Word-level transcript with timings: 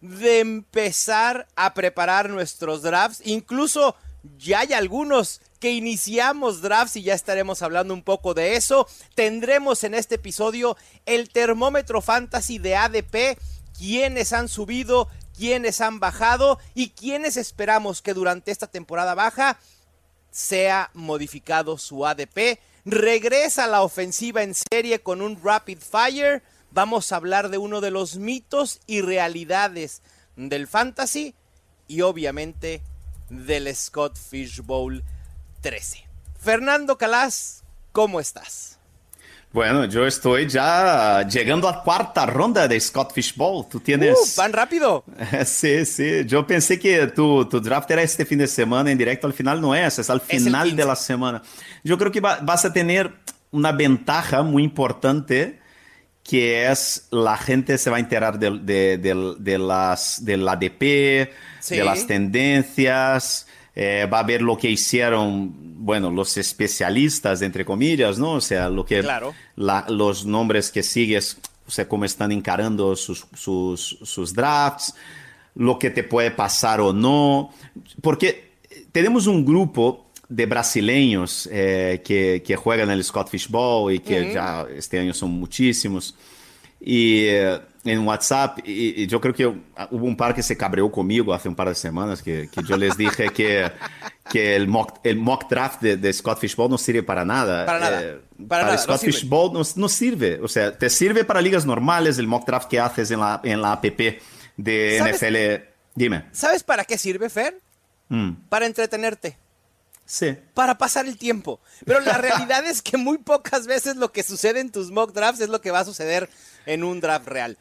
de 0.00 0.40
empezar 0.40 1.46
a 1.56 1.74
preparar 1.74 2.30
nuestros 2.30 2.82
drafts. 2.82 3.20
Incluso 3.24 3.96
ya 4.38 4.60
hay 4.60 4.72
algunos 4.72 5.40
que 5.58 5.72
iniciamos 5.72 6.62
drafts 6.62 6.96
y 6.96 7.02
ya 7.02 7.14
estaremos 7.14 7.62
hablando 7.62 7.92
un 7.94 8.02
poco 8.02 8.34
de 8.34 8.56
eso. 8.56 8.86
Tendremos 9.14 9.84
en 9.84 9.94
este 9.94 10.14
episodio 10.16 10.76
el 11.06 11.28
termómetro 11.30 12.00
fantasy 12.00 12.58
de 12.58 12.76
ADP, 12.76 13.38
quienes 13.76 14.32
han 14.32 14.48
subido, 14.48 15.08
quienes 15.36 15.80
han 15.80 16.00
bajado 16.00 16.58
y 16.74 16.90
quienes 16.90 17.36
esperamos 17.36 18.02
que 18.02 18.14
durante 18.14 18.50
esta 18.50 18.66
temporada 18.66 19.14
baja 19.14 19.58
sea 20.30 20.90
modificado 20.94 21.76
su 21.76 22.06
ADP. 22.06 22.58
Regresa 22.86 23.66
la 23.66 23.82
ofensiva 23.82 24.42
en 24.42 24.54
serie 24.54 25.00
con 25.00 25.20
un 25.20 25.42
rapid 25.42 25.78
fire 25.78 26.42
vamos 26.72 27.12
a 27.12 27.16
hablar 27.16 27.48
de 27.48 27.58
uno 27.58 27.80
de 27.80 27.90
los 27.90 28.16
mitos 28.16 28.80
y 28.86 29.00
realidades 29.00 30.02
del 30.36 30.66
fantasy 30.66 31.34
y 31.88 32.02
obviamente 32.02 32.82
del 33.28 33.74
Scott 33.74 34.16
Fish 34.16 34.60
Bowl 34.60 35.02
13. 35.60 36.04
Fernando 36.38 36.96
Calas, 36.96 37.64
¿cómo 37.92 38.20
estás? 38.20 38.78
Bueno, 39.52 39.84
yo 39.84 40.06
estoy 40.06 40.48
ya 40.48 41.26
llegando 41.26 41.68
a 41.68 41.82
cuarta 41.82 42.24
ronda 42.24 42.68
de 42.68 42.78
Scott 42.78 43.12
Fish 43.12 43.34
Bowl. 43.34 43.66
Tú 43.68 43.80
tienes. 43.80 44.16
Uh, 44.16 44.40
¿Van 44.40 44.52
rápido? 44.52 45.04
sí, 45.44 45.84
sí. 45.84 46.24
Yo 46.24 46.46
pensé 46.46 46.78
que 46.78 47.08
tu, 47.08 47.44
tu, 47.46 47.60
draft 47.60 47.90
era 47.90 48.00
este 48.02 48.24
fin 48.24 48.38
de 48.38 48.46
semana 48.46 48.92
en 48.92 48.98
directo. 48.98 49.26
Al 49.26 49.32
final 49.32 49.60
no 49.60 49.74
es, 49.74 49.98
es 49.98 50.08
al 50.08 50.20
final 50.20 50.68
es 50.68 50.76
de 50.76 50.84
la 50.84 50.94
semana. 50.94 51.42
Yo 51.82 51.98
creo 51.98 52.12
que 52.12 52.20
va, 52.20 52.38
vas 52.42 52.64
a 52.64 52.72
tener 52.72 53.12
una 53.50 53.72
ventaja 53.72 54.42
muy 54.42 54.62
importante 54.62 55.59
que 56.30 56.70
es 56.70 57.08
la 57.10 57.36
gente 57.36 57.76
se 57.76 57.90
va 57.90 57.96
a 57.96 57.98
enterar 57.98 58.38
de, 58.38 58.52
de, 58.60 58.98
de, 58.98 59.34
de 59.36 59.58
las, 59.58 60.24
del 60.24 60.46
ADP, 60.46 61.28
sí. 61.58 61.74
de 61.74 61.84
las 61.84 62.06
tendencias, 62.06 63.48
eh, 63.74 64.06
va 64.06 64.20
a 64.20 64.22
ver 64.22 64.40
lo 64.40 64.56
que 64.56 64.70
hicieron, 64.70 65.52
bueno, 65.84 66.08
los 66.08 66.36
especialistas, 66.36 67.42
entre 67.42 67.64
comillas, 67.64 68.20
¿no? 68.20 68.34
O 68.34 68.40
sea, 68.40 68.68
lo 68.68 68.84
que 68.84 69.00
claro. 69.00 69.34
la, 69.56 69.84
los 69.88 70.24
nombres 70.24 70.70
que 70.70 70.84
sigues, 70.84 71.36
o 71.66 71.70
sea, 71.72 71.88
cómo 71.88 72.04
están 72.04 72.30
encarando 72.30 72.94
sus, 72.94 73.26
sus, 73.34 73.98
sus 74.00 74.32
drafts, 74.32 74.94
lo 75.56 75.80
que 75.80 75.90
te 75.90 76.04
puede 76.04 76.30
pasar 76.30 76.80
o 76.80 76.92
no, 76.92 77.50
porque 78.02 78.52
tenemos 78.92 79.26
un 79.26 79.44
grupo 79.44 80.09
de 80.30 80.46
brasileños 80.46 81.48
eh, 81.52 82.00
que, 82.04 82.42
que, 82.46 82.54
juegan 82.54 82.88
el 82.90 83.02
Scott 83.02 83.28
Fish 83.28 83.48
Bowl 83.48 83.92
y 83.92 83.98
que 83.98 84.20
uh 84.20 84.24
-huh. 84.24 84.32
ya 84.32 84.66
este 84.74 85.00
año 85.00 85.12
son 85.12 85.32
muchísimos. 85.32 86.14
Y 86.80 87.26
eh, 87.26 87.60
en 87.84 88.06
WhatsApp, 88.06 88.60
y, 88.64 89.06
yo 89.08 89.20
creo 89.20 89.34
que 89.34 89.46
hubo 89.46 90.06
un 90.06 90.16
par 90.16 90.32
que 90.34 90.42
se 90.42 90.56
cabreó 90.56 90.90
conmigo 90.90 91.34
hace 91.34 91.48
un 91.48 91.56
par 91.56 91.68
de 91.68 91.74
semanas, 91.74 92.22
que, 92.22 92.48
que 92.48 92.62
yo 92.62 92.76
les 92.76 92.96
dije 92.96 93.30
que, 93.30 93.70
que 94.30 94.54
el, 94.54 94.68
mock, 94.68 95.00
el 95.02 95.16
mock 95.16 95.50
draft 95.50 95.82
de, 95.82 95.96
de, 95.96 96.12
Scott 96.12 96.38
Fish 96.38 96.54
Bowl 96.54 96.70
no 96.70 96.78
sirve 96.78 97.02
para 97.02 97.24
nada. 97.24 97.66
Para 97.66 97.80
nada. 97.80 98.02
Eh, 98.02 98.20
para, 98.36 98.48
para 98.48 98.64
nada, 98.66 98.78
Scott 98.78 99.02
no 99.02 99.06
Fish 99.06 99.14
sirve. 99.16 99.28
Bowl 99.28 99.52
no, 99.52 99.62
no, 99.76 99.88
sirve. 99.88 100.40
O 100.40 100.48
sea, 100.48 100.78
te 100.78 100.88
sirve 100.88 101.24
para 101.24 101.40
ligas 101.40 101.66
normales 101.66 102.18
el 102.18 102.28
mock 102.28 102.46
draft 102.46 102.68
que 102.70 102.78
haces 102.78 103.10
en 103.10 103.18
la, 103.18 103.40
en 103.42 103.60
la 103.60 103.72
app 103.72 103.84
de 103.84 104.98
¿Sabes? 104.98 105.16
NFL. 105.16 105.36
Dime. 105.94 106.24
¿Sabes 106.30 106.62
para 106.62 106.84
qué 106.84 106.96
sirve, 106.96 107.28
Fer? 107.28 107.58
Mm. 108.08 108.32
Para 108.48 108.66
entretenerte. 108.66 109.36
Sí. 110.10 110.36
Para 110.54 110.76
pasar 110.76 111.06
el 111.06 111.16
tiempo. 111.16 111.60
Pero 111.86 112.00
la 112.00 112.18
realidad 112.18 112.66
es 112.66 112.82
que 112.82 112.96
muy 112.96 113.18
pocas 113.18 113.68
veces 113.68 113.94
lo 113.94 114.10
que 114.10 114.24
sucede 114.24 114.58
en 114.58 114.72
tus 114.72 114.90
mock 114.90 115.12
drafts 115.12 115.40
es 115.40 115.48
lo 115.48 115.60
que 115.60 115.70
va 115.70 115.78
a 115.78 115.84
suceder 115.84 116.28
en 116.66 116.82
un 116.82 117.00
draft 117.00 117.28
real. 117.28 117.56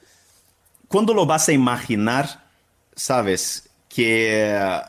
¿Cuándo 0.87 1.13
lo 1.13 1.27
vas 1.27 1.47
a 1.47 1.51
imaginar, 1.51 2.49
sabes, 2.95 3.69
que 3.87 4.59
uh, 4.59 4.83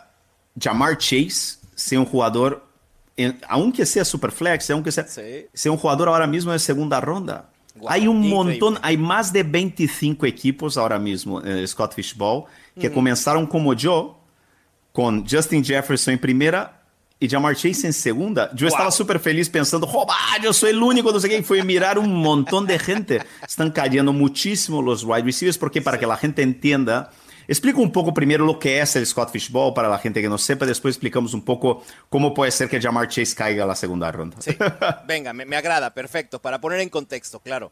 Jamar 0.59 0.97
Chase 0.97 1.59
sea 1.75 2.01
un 2.01 2.07
jugador, 2.07 2.67
en, 3.15 3.39
aunque 3.47 3.85
sea 3.85 4.07
superflex, 4.07 4.71
aunque 4.71 4.91
sea, 4.91 5.07
sí. 5.07 5.47
sea 5.53 5.71
un 5.71 5.77
jugador 5.77 6.09
ahora 6.09 6.27
mismo 6.27 6.53
de 6.53 6.59
segunda 6.59 6.99
ronda? 6.99 7.51
Wow, 7.75 7.91
hay 7.91 8.09
un 8.09 8.25
increíble. 8.25 8.37
montón, 8.37 8.79
hay 8.81 8.97
más 8.97 9.35
de 9.35 9.43
25 9.43 10.25
equipos 10.25 10.79
ahora 10.79 10.99
mismo 10.99 11.43
en 11.43 11.59
el 11.59 11.69
Scott 11.69 11.93
Fish 11.93 12.17
Bowl 12.17 12.45
que 12.81 12.89
mm. 12.89 12.95
comenzaron 12.95 13.47
como 13.47 13.75
yo, 13.75 14.19
con 14.93 15.29
Justin 15.29 15.63
Jefferson 15.63 16.15
en 16.15 16.21
primera 16.21 16.80
y 17.23 17.29
Jamar 17.29 17.55
Chase 17.55 17.87
en 17.87 17.93
segunda. 17.93 18.51
Yo 18.55 18.67
wow. 18.67 18.75
estaba 18.75 18.91
súper 18.91 19.21
feliz 19.21 19.51
pensando, 19.51 19.87
¡Joba! 19.87 20.17
Yo 20.43 20.55
soy 20.55 20.71
el 20.71 20.83
único, 20.83 21.21
sé 21.21 21.29
qué. 21.29 21.37
Y 21.37 21.43
fue 21.43 21.63
mirar 21.63 21.99
un 21.99 22.15
montón 22.15 22.67
de 22.67 22.79
gente. 22.79 23.23
Están 23.47 23.71
cayendo 23.71 24.15
muchísimo 24.15 24.81
los 24.81 25.05
wide 25.05 25.23
receivers, 25.23 25.59
porque 25.59 25.83
para 25.83 25.99
sí. 25.99 26.01
que 26.01 26.07
la 26.07 26.17
gente 26.17 26.41
entienda, 26.41 27.11
explico 27.47 27.83
un 27.83 27.93
poco 27.93 28.15
primero 28.15 28.47
lo 28.47 28.59
que 28.59 28.81
es 28.81 28.97
el 28.97 29.07
Scott 29.07 29.31
Fish 29.31 29.51
Bowl 29.51 29.75
para 29.75 29.91
la 29.91 29.99
gente 29.99 30.23
que 30.23 30.31
no 30.31 30.39
sepa. 30.39 30.65
Después 30.65 30.95
explicamos 30.95 31.35
un 31.35 31.45
poco 31.45 31.85
cómo 32.09 32.33
puede 32.33 32.51
ser 32.53 32.71
que 32.71 32.81
Jamar 32.81 33.07
Chase 33.09 33.35
caiga 33.35 33.65
a 33.65 33.67
la 33.67 33.77
segunda 33.77 34.11
ronda. 34.11 34.39
Sí. 34.41 34.57
Venga, 35.07 35.35
me, 35.35 35.45
me 35.45 35.57
agrada, 35.57 35.93
perfecto. 35.93 36.41
Para 36.41 36.59
poner 36.59 36.81
en 36.81 36.89
contexto, 36.89 37.39
claro. 37.41 37.71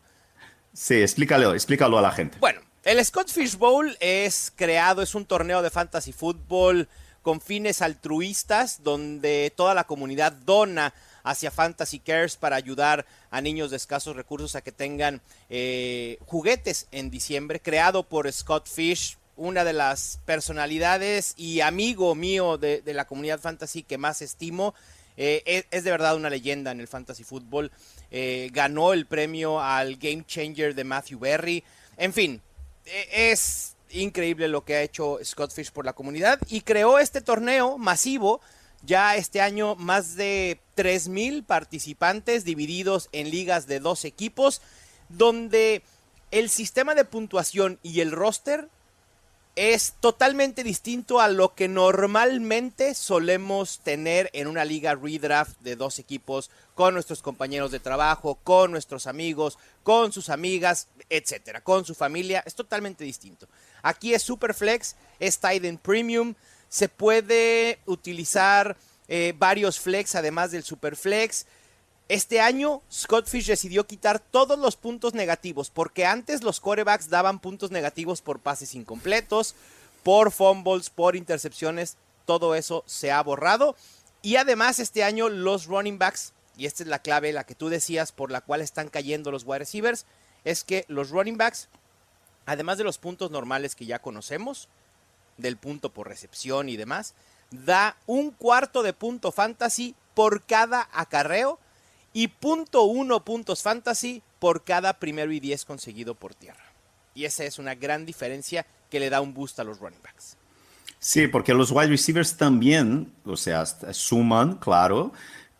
Sí, 0.75 1.01
explícalo, 1.01 1.55
explícalo 1.55 1.99
a 1.99 2.03
la 2.03 2.13
gente. 2.13 2.37
Bueno, 2.39 2.61
el 2.85 3.03
Scott 3.03 3.31
Fish 3.31 3.57
Bowl 3.57 3.97
es 3.99 4.53
creado, 4.55 5.01
es 5.01 5.15
un 5.15 5.25
torneo 5.25 5.63
de 5.63 5.71
fantasy 5.71 6.13
fútbol 6.13 6.87
con 7.29 7.43
fines 7.43 7.83
altruistas 7.83 8.83
donde 8.83 9.53
toda 9.55 9.75
la 9.75 9.85
comunidad 9.85 10.33
dona 10.33 10.95
hacia 11.25 11.51
Fantasy 11.51 11.99
Cares 11.99 12.39
para 12.39 12.57
ayudar 12.57 13.05
a 13.31 13.43
niños 13.43 13.71
de 13.71 13.77
escasos 13.77 14.17
recursos 14.17 14.57
a 14.57 14.63
que 14.63 14.73
tengan 14.73 15.21
eh, 15.51 16.17
juguetes 16.25 16.87
en 16.91 17.11
diciembre, 17.11 17.61
creado 17.61 18.03
por 18.03 18.33
Scott 18.33 18.67
Fish, 18.67 19.19
una 19.37 19.65
de 19.65 19.75
las 19.75 20.21
personalidades 20.25 21.35
y 21.37 21.61
amigo 21.61 22.15
mío 22.15 22.57
de, 22.57 22.81
la 22.87 23.07
comunidad 23.07 23.41
fantasy 23.41 23.83
que 23.83 23.99
más 23.99 24.23
estimo. 24.23 24.75
Eh, 25.19 25.67
es, 25.71 25.85
de 25.85 25.91
verdad 25.91 26.17
una 26.17 26.31
leyenda 26.31 26.71
en 26.71 26.81
el 26.81 26.89
fantasy 26.89 27.25
fútbol. 27.25 27.71
Eh, 28.11 28.49
ganó 28.55 28.95
el 28.95 29.05
premio 29.05 29.61
al 29.61 29.97
Game 29.97 30.25
Changer 30.27 30.75
de 30.75 30.85
Matthew 30.85 31.19
Berry. 31.19 31.63
En 31.99 32.15
fin, 32.15 32.41
es 32.87 33.77
increíble 33.91 34.49
lo 34.49 34.65
que 34.65 34.77
ha 34.77 34.83
hecho 34.83 35.19
Scott 35.25 35.53
Fish 35.53 35.73
por 35.73 35.85
la 35.85 35.93
comunidad 35.93 36.39
y 36.49 36.63
creó 36.63 36.99
este 36.99 37.21
torneo 37.21 37.79
masivo. 37.79 38.41
Ya 38.85 39.17
este 39.17 39.41
año 39.41 39.75
más 39.75 40.15
de 40.15 40.61
3.000 40.77 41.45
participantes 41.45 42.45
divididos 42.45 43.09
en 43.11 43.31
ligas 43.31 43.67
de 43.67 43.81
dos 43.81 44.05
equipos, 44.05 44.63
donde 45.09 45.83
el 46.31 46.49
sistema 46.49 46.95
de 46.95 47.05
puntuación 47.05 47.81
y 47.83 48.01
el 48.01 48.13
roster 48.13 48.69
es 49.59 49.95
totalmente 49.99 50.63
distinto 50.63 51.21
a 51.21 51.27
lo 51.27 51.57
que 51.57 51.67
normalmente 51.67 52.95
solemos 52.95 53.81
tener 53.81 54.31
en 54.33 54.47
una 54.47 54.65
liga 54.65 54.95
redraft 54.95 55.59
de 55.61 55.75
dos 55.75 55.99
equipos 55.99 56.49
con 56.77 56.95
nuestros 56.95 57.23
compañeros 57.23 57.73
de 57.73 57.81
trabajo, 57.81 58.39
con 58.45 58.71
nuestros 58.71 59.09
amigos, 59.09 59.59
con 59.83 60.13
sus 60.13 60.29
amigas, 60.29 60.87
etcétera, 61.11 61.61
con 61.61 61.85
su 61.85 61.97
familia. 61.97 62.45
Es 62.47 62.55
totalmente 62.55 63.03
distinto. 63.03 63.49
Aquí 63.83 64.15
es 64.15 64.23
Superflex, 64.23 64.95
es 65.19 65.41
Titan 65.41 65.79
Premium. 65.79 66.35
Se 66.69 66.89
puede 66.89 67.81
utilizar 67.87 68.77
eh, 69.09 69.35
varios 69.37 69.81
flex 69.81 70.15
además 70.15 70.53
del 70.53 70.63
Superflex. 70.63 71.47
Este 72.09 72.41
año 72.41 72.83
Scott 72.91 73.29
Fish 73.29 73.47
decidió 73.47 73.87
quitar 73.87 74.19
todos 74.19 74.59
los 74.59 74.77
puntos 74.77 75.15
negativos 75.15 75.71
porque 75.71 76.07
antes 76.07 76.43
los 76.43 76.61
corebacks 76.61 77.11
daban 77.11 77.39
puntos 77.39 77.71
negativos 77.71 78.23
por 78.23 78.41
pases 78.41 78.75
incompletos, 78.75 79.55
por 80.03 80.33
fumbles, 80.33 80.89
por 80.89 81.17
intercepciones. 81.17 81.97
Todo 82.25 82.55
eso 82.55 82.83
se 82.87 83.13
ha 83.13 83.23
borrado. 83.23 83.77
Y 84.23 84.37
además 84.37 84.79
este 84.79 85.05
año 85.05 85.29
los 85.29 85.67
running 85.67 85.99
backs, 85.99 86.33
y 86.57 86.67
esta 86.67 86.83
es 86.83 86.89
la 86.89 87.01
clave, 87.01 87.33
la 87.33 87.45
que 87.45 87.55
tú 87.55 87.69
decías 87.69 88.11
por 88.11 88.31
la 88.31 88.41
cual 88.41 88.63
están 88.63 88.89
cayendo 88.89 89.31
los 89.31 89.45
wide 89.45 89.61
receivers, 89.61 90.07
es 90.45 90.65
que 90.65 90.85
los 90.89 91.11
running 91.11 91.37
backs 91.37 91.69
además 92.49 92.79
de 92.79 92.85
los 92.85 92.97
puntos 92.97 93.31
normales 93.31 93.75
que 93.75 93.85
ya 93.85 93.99
conocemos, 93.99 94.69
del 95.37 95.59
punto 95.59 95.93
por 95.93 96.09
recepción 96.09 96.71
y 96.71 96.79
demás, 96.79 97.13
da 97.51 97.99
un 98.07 98.31
cuarto 98.31 98.83
de 98.83 98.95
punto 98.95 99.33
fantasy 99.33 99.95
por 100.15 100.43
cada 100.45 100.89
acarreo 100.93 101.61
y 102.13 102.29
punto 102.29 102.85
uno 102.85 103.25
puntos 103.25 103.63
fantasy 103.63 104.23
por 104.39 104.65
cada 104.65 104.99
primero 104.99 105.33
y 105.33 105.41
diez 105.41 105.65
conseguido 105.65 106.15
por 106.15 106.35
tierra. 106.35 106.65
Y 107.15 107.25
esa 107.25 107.45
es 107.45 107.59
una 107.59 107.75
gran 107.75 108.07
diferencia 108.07 108.67
que 108.91 109.01
le 109.01 109.11
da 109.11 109.21
un 109.21 109.35
boost 109.35 109.59
a 109.61 109.65
los 109.65 109.79
running 109.79 110.01
backs. 110.03 110.37
Sí, 111.01 111.29
porque 111.29 111.55
los 111.55 111.71
wide 111.71 111.89
receivers 111.89 112.37
también, 112.37 113.13
o 113.25 113.37
sea, 113.37 113.65
suman, 113.67 114.57
claro, 114.57 115.13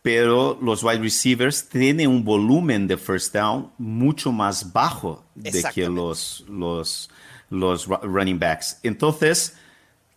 pero 0.03 0.59
los 0.61 0.83
wide 0.83 0.99
receivers 0.99 1.69
tienen 1.69 2.09
un 2.09 2.25
volumen 2.25 2.87
de 2.87 2.97
first 2.97 3.35
down 3.35 3.71
mucho 3.79 4.33
más 4.33 4.73
bajo 4.73 5.25
de 5.35 5.63
que 5.75 5.89
los, 5.89 6.45
los, 6.49 7.11
los 7.51 7.87
running 7.87 8.39
backs. 8.39 8.79
Entonces, 8.83 9.55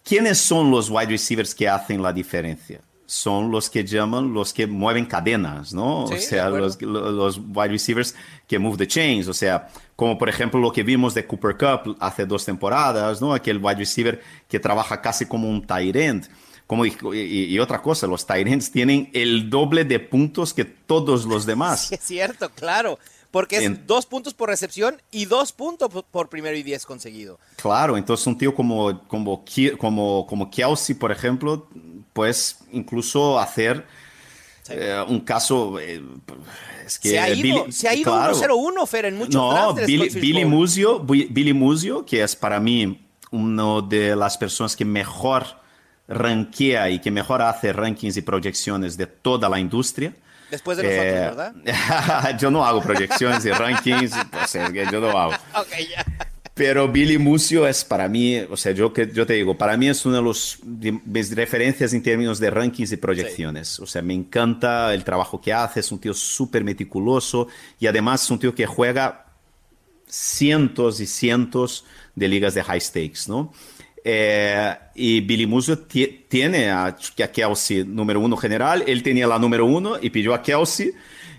¿quiénes 0.03 0.39
son 0.39 0.71
los 0.71 0.89
wide 0.89 1.07
receivers 1.07 1.53
que 1.53 1.67
hacen 1.67 2.01
la 2.01 2.13
diferencia? 2.13 2.81
Son 3.11 3.51
los 3.51 3.69
que 3.69 3.83
llaman 3.83 4.33
los 4.33 4.53
que 4.53 4.65
mueven 4.67 5.05
cadenas, 5.05 5.73
¿no? 5.73 6.05
o 6.05 6.17
sea, 6.17 6.49
los, 6.49 6.81
los 6.81 7.41
wide 7.53 7.67
receivers 7.67 8.15
que 8.47 8.57
move 8.57 8.77
the 8.77 8.87
chains, 8.87 9.27
o 9.27 9.33
sea, 9.33 9.67
como 9.97 10.17
por 10.17 10.29
ejemplo 10.29 10.61
lo 10.61 10.71
que 10.71 10.81
vimos 10.81 11.13
de 11.13 11.27
Cooper 11.27 11.57
Cup 11.57 11.97
hace 11.99 12.25
dos 12.25 12.45
temporadas, 12.45 13.19
¿no? 13.19 13.33
Aquel 13.33 13.57
wide 13.57 13.75
receiver 13.75 14.21
que 14.47 14.61
trabaja 14.61 15.01
casi 15.01 15.25
como 15.25 15.49
un 15.49 15.67
tight 15.67 15.93
end. 15.93 16.29
Como, 16.67 16.85
y, 16.85 17.59
otra 17.59 17.81
cosa, 17.81 18.07
los 18.07 18.25
Tyrants 18.25 18.71
tienen 18.71 19.09
el 19.11 19.49
doble 19.49 19.83
de 19.83 19.99
puntos 19.99 20.53
que 20.53 20.63
todos 20.63 21.25
los 21.25 21.45
demás. 21.45 21.87
Sí, 21.89 21.95
es 21.95 22.01
cierto, 22.01 22.49
claro. 22.49 22.97
Porque 23.31 23.57
es 23.57 23.87
dos 23.87 24.05
puntos 24.05 24.33
por 24.33 24.49
recepción 24.49 25.01
y 25.09 25.25
dos 25.25 25.53
puntos 25.53 25.89
por 26.11 26.27
primero 26.27 26.55
y 26.57 26.63
diez 26.63 26.85
conseguido. 26.85 27.39
Claro, 27.55 27.97
entonces 27.97 28.27
un 28.27 28.37
tío 28.37 28.53
como, 28.53 29.07
como, 29.07 29.43
como, 29.77 30.27
como 30.27 30.51
Kelsey, 30.51 30.95
por 30.95 31.11
ejemplo, 31.13 31.67
pues 32.11 32.59
incluso 32.73 33.39
hacer 33.39 33.85
eh, 34.69 35.03
un 35.07 35.21
caso. 35.21 35.79
Eh, 35.79 36.03
es 36.85 36.99
que 36.99 37.09
se 37.09 37.19
ha 37.19 37.29
ido, 37.29 37.71
se 37.71 37.87
ha 37.87 37.95
ido 37.95 38.13
1-0-1, 38.13 38.87
Fer, 38.87 39.05
en 39.05 39.17
muchos 39.17 39.35
No, 39.35 39.73
Billy, 39.73 40.09
Billy 40.09 40.45
Muzio, 40.45 40.99
Billy 40.99 41.53
Muzio, 41.53 42.05
que 42.05 42.21
es 42.21 42.35
para 42.35 42.59
mí 42.59 42.99
una 43.31 43.81
de 43.81 44.15
las 44.15 44.37
personas 44.37 44.75
que 44.75 44.83
mejor 44.83 45.45
ranquea 46.07 46.89
y 46.89 46.99
que 46.99 47.11
mejor 47.11 47.41
hace 47.41 47.71
rankings 47.71 48.17
y 48.17 48.21
proyecciones 48.21 48.97
de 48.97 49.07
toda 49.07 49.47
la 49.47 49.59
industria. 49.59 50.13
Después 50.51 50.77
de 50.77 50.83
nosotros, 50.83 51.05
eh, 51.07 51.63
¿verdad? 51.63 52.37
yo 52.39 52.51
no 52.51 52.65
hago 52.65 52.81
proyecciones 52.81 53.45
y 53.45 53.51
rankings, 53.51 54.11
o 54.43 54.47
sea, 54.47 54.69
yo 54.69 54.99
no 54.99 55.17
hago. 55.17 55.31
Pero 56.53 56.89
Billy 56.89 57.17
Mucio 57.17 57.65
es 57.65 57.85
para 57.85 58.09
mí, 58.09 58.37
o 58.37 58.57
sea, 58.57 58.73
yo, 58.73 58.91
que, 58.91 59.09
yo 59.11 59.25
te 59.25 59.33
digo, 59.33 59.57
para 59.57 59.77
mí 59.77 59.87
es 59.87 60.05
una 60.05 60.17
de, 60.17 60.21
los, 60.21 60.59
mis 61.05 61.33
referencias 61.33 61.93
en 61.93 62.03
términos 62.03 62.39
de 62.39 62.49
rankings 62.49 62.91
y 62.91 62.97
proyecciones. 62.97 63.79
O 63.79 63.87
sea, 63.87 64.01
me 64.01 64.13
encanta 64.13 64.93
el 64.93 65.05
trabajo 65.05 65.39
que 65.39 65.53
hace, 65.53 65.79
es 65.79 65.91
un 65.91 65.99
tío 65.99 66.13
súper 66.13 66.65
meticuloso 66.65 67.47
y 67.79 67.87
además 67.87 68.23
es 68.23 68.31
un 68.31 68.39
tío 68.39 68.53
que 68.53 68.65
juega 68.65 69.27
cientos 70.07 70.99
y 70.99 71.07
cientos 71.07 71.85
de 72.15 72.27
ligas 72.27 72.53
de 72.53 72.63
high 72.63 72.81
stakes, 72.81 73.21
¿no? 73.27 73.53
Eh, 74.03 74.75
y 74.95 75.21
Billy 75.21 75.45
Musso 75.45 75.77
tiene 75.79 76.69
a, 76.69 76.85
a, 76.85 76.95
Kelsey 77.27 77.83
número 77.83 78.19
uno 78.19 78.35
general, 78.35 78.83
él 78.87 79.03
tenía 79.03 79.27
la 79.27 79.37
número 79.37 79.65
uno 79.65 79.97
y 80.01 80.09
pidió 80.09 80.33
a 80.33 80.41
Kelsey. 80.41 80.91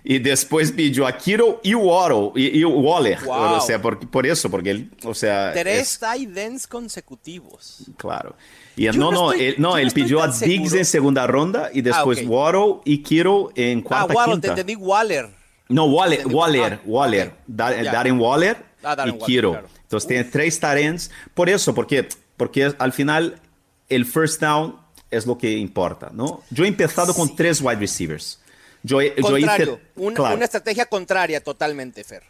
Y 0.05 0.19
después 0.19 0.73
pidió 0.73 1.07
a 1.07 1.17
Kiro 1.17 1.61
y 1.63 1.75
Waddle 1.77 2.33
y, 2.35 2.65
Waller. 2.65 3.19
O 3.25 3.61
sea, 3.61 3.81
por, 3.81 4.01
por, 4.11 4.27
eso, 4.27 4.51
porque 4.51 4.71
él, 4.71 4.91
o 5.05 5.15
sea... 5.15 5.53
Tres 5.53 5.97
tight 5.97 6.37
ends 6.37 6.67
consecutivos. 6.67 7.85
Claro. 7.97 8.35
Y 8.77 8.87
no, 8.87 9.13
no, 9.13 9.33
él, 9.33 9.55
no, 9.59 9.79
él 9.79 9.93
pidió 9.93 10.21
a 10.21 10.27
Diggs 10.27 10.73
en 10.73 10.85
segunda 10.85 11.27
ronda 11.29 11.71
y 11.73 11.83
después 11.83 12.19
ah, 12.21 12.27
Waddle 12.27 12.81
y 12.85 12.99
Kiro 12.99 13.53
en 13.55 13.79
ah, 13.79 13.83
cuarta 13.85 14.13
ah, 14.13 14.17
Waddle, 14.17 14.41
te 14.41 14.49
entendí 14.49 14.75
Waller. 14.75 15.29
No, 15.69 15.85
Waller, 15.87 16.27
Waller, 16.27 16.81
Waller, 16.85 17.33
Darren 17.47 18.19
Waller 18.19 18.57
ah, 18.83 19.07
y 19.07 19.25
Kiro. 19.25 19.63
Entonces 19.83 20.09
tiene 20.09 20.25
tres 20.25 20.59
tight 20.59 21.01
Por 21.33 21.49
eso, 21.49 21.75
porque 21.75 22.09
porque 22.43 22.75
al 22.77 22.93
final 22.93 23.41
el 23.89 24.05
first 24.05 24.41
down 24.41 24.75
es 25.13 25.27
lo 25.27 25.39
que 25.39 25.53
importa, 25.53 26.11
¿no? 26.13 26.43
Yo 26.51 26.65
he 26.65 26.67
empezado 26.67 27.15
con 27.15 27.37
tres 27.37 27.61
wide 27.61 27.77
receivers. 27.77 28.41
Yo, 28.83 29.01
yo 29.01 29.39
hice, 29.39 29.79
una, 29.95 30.45
estrategia 30.45 30.87
contraria 30.87 31.41
totalmente, 31.41 32.03
Fer. 32.03 32.25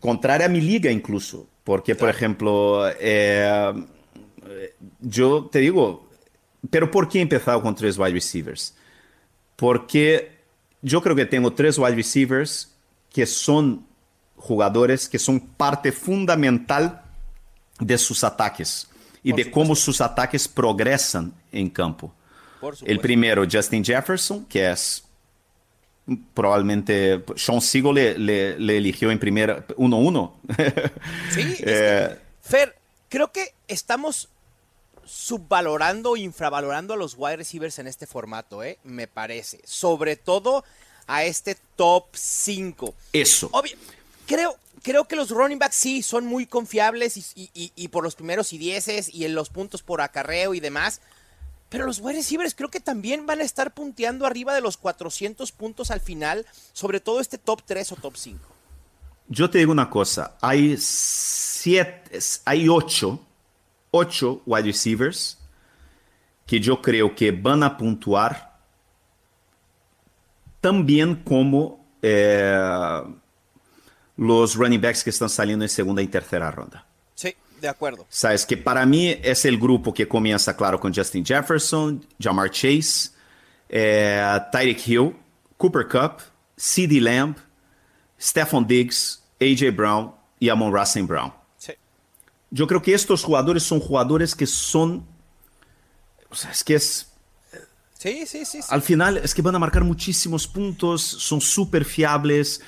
Contraria 0.00 0.46
a 0.46 0.48
mi 0.48 0.62
liga 0.62 0.90
incluso, 0.90 1.46
porque 1.64 1.94
por 1.94 2.08
ejemplo, 2.08 2.90
eh, 2.98 3.74
yo 5.00 5.50
te 5.52 5.58
digo, 5.58 6.08
pero 6.70 6.90
¿por 6.90 7.06
qué 7.06 7.18
he 7.18 7.20
empezado 7.20 7.60
con 7.60 7.74
tres 7.74 7.98
wide 7.98 8.12
receivers? 8.12 8.74
Porque 9.54 10.38
yo 10.80 11.02
creo 11.02 11.14
que 11.14 11.26
tengo 11.26 11.52
tres 11.52 11.76
wide 11.76 11.94
receivers 11.94 12.74
que 13.12 13.26
son 13.26 13.86
jugadores 14.34 15.10
que 15.10 15.18
son 15.18 15.40
parte 15.40 15.92
fundamental 15.92 17.02
de 17.80 17.98
sus 17.98 18.24
ataques 18.24 18.88
y 19.22 19.32
de 19.32 19.50
cómo 19.50 19.74
sus 19.74 20.00
ataques 20.00 20.48
progresan 20.48 21.32
en 21.52 21.70
campo. 21.70 22.12
El 22.84 23.00
primero, 23.00 23.44
Justin 23.50 23.84
Jefferson, 23.84 24.44
que 24.46 24.70
es 24.70 25.04
probablemente 26.34 27.22
Sean 27.36 27.60
Sigo 27.60 27.92
le, 27.92 28.18
le, 28.18 28.76
eligió 28.76 29.10
en 29.10 29.18
primera 29.18 29.66
1-1. 29.68 30.32
sí, 31.30 31.56
eh, 31.60 32.18
Fer, 32.40 32.74
creo 33.08 33.30
que 33.30 33.52
estamos 33.68 34.28
subvalorando 35.04 36.16
infravalorando 36.16 36.94
a 36.94 36.96
los 36.96 37.14
wide 37.16 37.38
receivers 37.38 37.78
en 37.78 37.86
este 37.86 38.06
formato, 38.06 38.62
¿eh? 38.62 38.78
me 38.84 39.06
parece. 39.06 39.60
Sobre 39.64 40.16
todo 40.16 40.64
a 41.06 41.24
este 41.24 41.56
top 41.76 42.04
5. 42.12 42.94
Eso. 43.12 43.50
creo, 44.26 44.56
creo 44.82 45.04
que 45.04 45.16
los 45.16 45.30
running 45.30 45.58
backs 45.58 45.76
sí 45.76 46.02
son 46.02 46.26
muy 46.26 46.46
confiables 46.46 47.34
y, 47.34 47.88
por 47.88 48.04
los 48.04 48.14
primeros 48.14 48.52
y 48.52 48.58
dieces 48.58 49.12
y 49.12 49.24
en 49.24 49.34
los 49.34 49.50
puntos 49.50 49.82
por 49.82 50.00
acarreo 50.00 50.54
y 50.54 50.60
demás. 50.60 51.00
Pero 51.68 51.84
los 51.84 52.00
wide 52.00 52.16
receivers 52.16 52.54
creo 52.54 52.70
que 52.70 52.80
también 52.80 53.26
van 53.26 53.40
a 53.40 53.44
estar 53.44 53.74
punteando 53.74 54.26
arriba 54.26 54.54
de 54.54 54.60
los 54.60 54.76
400 54.76 55.52
puntos 55.52 55.90
al 55.90 56.00
final, 56.00 56.46
sobre 56.72 57.00
todo 57.00 57.20
este 57.20 57.36
top 57.36 57.62
3 57.64 57.92
o 57.92 57.96
top 57.96 58.16
5. 58.16 58.40
Yo 59.28 59.50
te 59.50 59.58
digo 59.58 59.72
una 59.72 59.90
cosa, 59.90 60.36
hay 60.40 60.76
siete, 60.78 62.18
hay 62.46 62.68
ocho, 62.68 63.20
ocho 63.90 64.40
wide 64.46 64.62
receivers 64.62 65.38
que 66.46 66.60
yo 66.60 66.80
creo 66.80 67.14
que 67.14 67.30
van 67.30 67.62
a 67.62 67.76
puntuar 67.76 68.56
también 70.62 71.16
como 71.16 71.86
eh, 72.00 73.02
los 74.18 74.56
running 74.56 74.80
backs 74.80 75.04
que 75.04 75.10
están 75.10 75.30
saliendo 75.30 75.64
en 75.64 75.68
segunda 75.68 76.02
y 76.02 76.08
tercera 76.08 76.50
ronda. 76.50 76.84
Sí, 77.14 77.34
de 77.60 77.68
acuerdo. 77.68 78.04
Sabes 78.10 78.44
que 78.44 78.56
para 78.56 78.84
mí 78.84 79.16
es 79.22 79.44
el 79.44 79.58
grupo 79.58 79.94
que 79.94 80.06
comienza, 80.06 80.56
claro, 80.56 80.78
con 80.78 80.92
Justin 80.92 81.24
Jefferson, 81.24 82.04
Jamar 82.20 82.50
Chase, 82.50 83.10
eh, 83.68 84.40
Tyreek 84.50 84.86
Hill, 84.86 85.16
Cooper 85.56 85.86
Cup, 85.86 86.22
CeeDee 86.58 87.00
Lamb, 87.00 87.36
Stephon 88.20 88.66
Diggs, 88.66 89.22
AJ 89.40 89.74
Brown 89.74 90.12
y 90.40 90.48
Amon 90.48 90.72
Russell 90.72 91.04
Brown. 91.04 91.32
Sí. 91.56 91.72
Yo 92.50 92.66
creo 92.66 92.82
que 92.82 92.94
estos 92.94 93.22
jugadores 93.22 93.62
son 93.62 93.78
jugadores 93.78 94.34
que 94.34 94.46
son. 94.46 95.06
O 96.28 96.34
sea, 96.34 96.50
es 96.50 96.64
que 96.64 96.74
es. 96.74 97.12
Sí, 97.96 98.26
sí, 98.26 98.44
sí, 98.44 98.62
sí. 98.62 98.68
Al 98.68 98.82
final 98.82 99.18
es 99.18 99.32
que 99.32 99.42
van 99.42 99.54
a 99.54 99.58
marcar 99.60 99.84
muchísimos 99.84 100.48
puntos, 100.48 101.02
son 101.02 101.40
súper 101.40 101.84
fiables. 101.84 102.60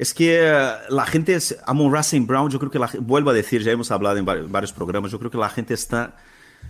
Es 0.00 0.14
que 0.14 0.40
eh, 0.40 0.72
la 0.88 1.04
gente, 1.04 1.34
es, 1.34 1.58
Amon 1.66 1.92
Racing 1.92 2.26
Brown, 2.26 2.50
yo 2.50 2.58
creo 2.58 2.70
que 2.70 2.78
la 2.78 2.88
vuelvo 3.00 3.28
a 3.28 3.34
decir, 3.34 3.62
ya 3.62 3.70
hemos 3.70 3.90
hablado 3.90 4.16
en 4.16 4.24
varios 4.24 4.72
programas, 4.72 5.12
yo 5.12 5.18
creo 5.18 5.30
que 5.30 5.36
la 5.36 5.50
gente 5.50 5.74
está, 5.74 6.16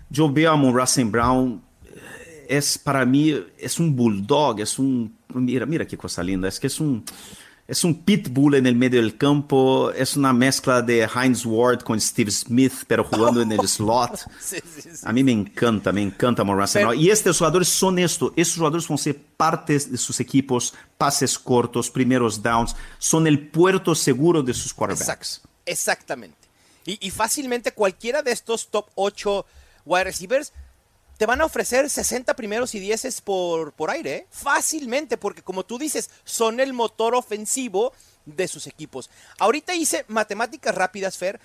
yo 0.09 0.33
veo 0.33 0.51
a 0.51 0.55
Amon 0.55 0.77
Racing 0.77 1.13
Brown, 1.13 1.63
eh, 1.85 2.47
es 2.49 2.77
para 2.77 3.07
mí, 3.07 3.41
es 3.57 3.79
un 3.79 3.95
bulldog, 3.95 4.59
es 4.59 4.81
un, 4.81 5.17
mira, 5.33 5.65
mira 5.65 5.87
qué 5.87 5.97
cosa 5.97 6.25
linda, 6.25 6.49
es 6.49 6.59
que 6.59 6.67
es 6.67 6.81
un, 6.81 7.05
es 7.71 7.85
un 7.85 8.03
pitbull 8.03 8.57
en 8.57 8.67
el 8.67 8.75
medio 8.75 9.01
del 9.01 9.17
campo, 9.17 9.93
es 9.93 10.17
una 10.17 10.33
mezcla 10.33 10.83
de 10.83 11.09
Heinz 11.15 11.47
Ward 11.47 11.85
con 11.85 12.01
Steve 12.01 12.33
Smith, 12.33 12.73
pero 12.89 13.05
jugando 13.05 13.41
en 13.43 13.53
el 13.53 13.69
slot. 13.69 14.27
A 15.05 15.13
mí 15.13 15.23
me 15.23 15.31
encanta, 15.31 15.93
me 15.93 16.03
encanta 16.03 16.43
Morris 16.43 16.77
Y 16.97 17.11
estos 17.11 17.39
jugadores 17.39 17.69
son 17.69 18.01
esto, 18.01 18.33
estos 18.35 18.57
jugadores 18.57 18.89
van 18.89 18.97
a 18.97 18.99
ser 18.99 19.23
partes 19.37 19.89
de 19.89 19.99
sus 19.99 20.19
equipos, 20.19 20.75
pases 20.99 21.39
cortos, 21.39 21.89
primeros 21.89 22.43
downs, 22.43 22.75
son 22.99 23.29
el 23.29 23.49
puerto 23.49 23.95
seguro 23.95 24.43
de 24.43 24.53
sus 24.53 24.75
quarterbacks. 24.75 25.41
exactamente. 25.65 26.49
Y, 26.85 26.99
y 27.07 27.11
fácilmente 27.11 27.71
cualquiera 27.71 28.23
de 28.23 28.33
estos 28.33 28.69
top 28.69 28.87
8 28.97 29.47
wide 29.85 30.05
receivers 30.05 30.53
te 31.21 31.27
van 31.27 31.43
a 31.43 31.45
ofrecer 31.45 31.91
60 31.91 32.35
primeros 32.35 32.75
y 32.75 32.81
10 32.81 33.21
por, 33.21 33.75
por 33.75 33.91
aire, 33.91 34.15
¿eh? 34.15 34.27
fácilmente, 34.31 35.19
porque 35.19 35.43
como 35.43 35.67
tú 35.67 35.77
dices, 35.77 36.09
son 36.25 36.61
el 36.61 36.73
motor 36.73 37.15
ofensivo 37.15 37.93
de 38.25 38.49
sus 38.49 38.67
equipos. 38.67 39.11
Ahorita 39.39 39.75
hice 39.75 40.07
matemáticas 40.09 40.75
rápidas, 40.75 41.19
Fer, 41.19 41.39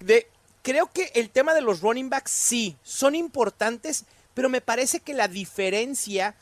de 0.00 0.26
creo 0.62 0.90
que 0.92 1.12
el 1.14 1.30
tema 1.30 1.54
de 1.54 1.60
los 1.60 1.80
running 1.80 2.10
backs 2.10 2.32
sí, 2.32 2.76
son 2.82 3.14
importantes, 3.14 4.04
pero 4.34 4.48
me 4.48 4.60
parece 4.60 4.98
que 4.98 5.14
la 5.14 5.28
diferencia 5.28 6.34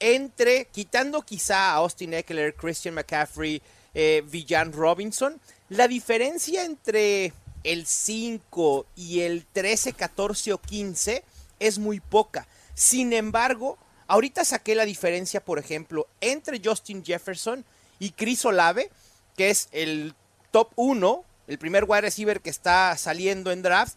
entre, 0.00 0.64
quitando 0.68 1.20
quizá 1.20 1.72
a 1.72 1.74
Austin 1.74 2.14
Eckler, 2.14 2.54
Christian 2.54 2.94
McCaffrey, 2.94 3.60
eh, 3.92 4.22
Villan 4.24 4.72
Robinson, 4.72 5.38
la 5.68 5.88
diferencia 5.88 6.64
entre 6.64 7.34
el 7.64 7.84
5 7.84 8.86
y 8.96 9.20
el 9.20 9.44
13, 9.44 9.92
14 9.92 10.54
o 10.54 10.58
15 10.58 11.22
es 11.60 11.78
muy 11.78 12.00
poca. 12.00 12.46
Sin 12.74 13.12
embargo, 13.12 13.78
ahorita 14.06 14.44
saqué 14.44 14.74
la 14.74 14.84
diferencia, 14.84 15.44
por 15.44 15.58
ejemplo, 15.58 16.06
entre 16.20 16.60
Justin 16.64 17.04
Jefferson 17.04 17.64
y 17.98 18.10
Chris 18.10 18.44
Olave, 18.44 18.90
que 19.36 19.50
es 19.50 19.68
el 19.72 20.14
top 20.50 20.70
1, 20.76 21.24
el 21.48 21.58
primer 21.58 21.84
wide 21.84 22.02
receiver 22.02 22.40
que 22.40 22.50
está 22.50 22.96
saliendo 22.96 23.52
en 23.52 23.62
draft, 23.62 23.96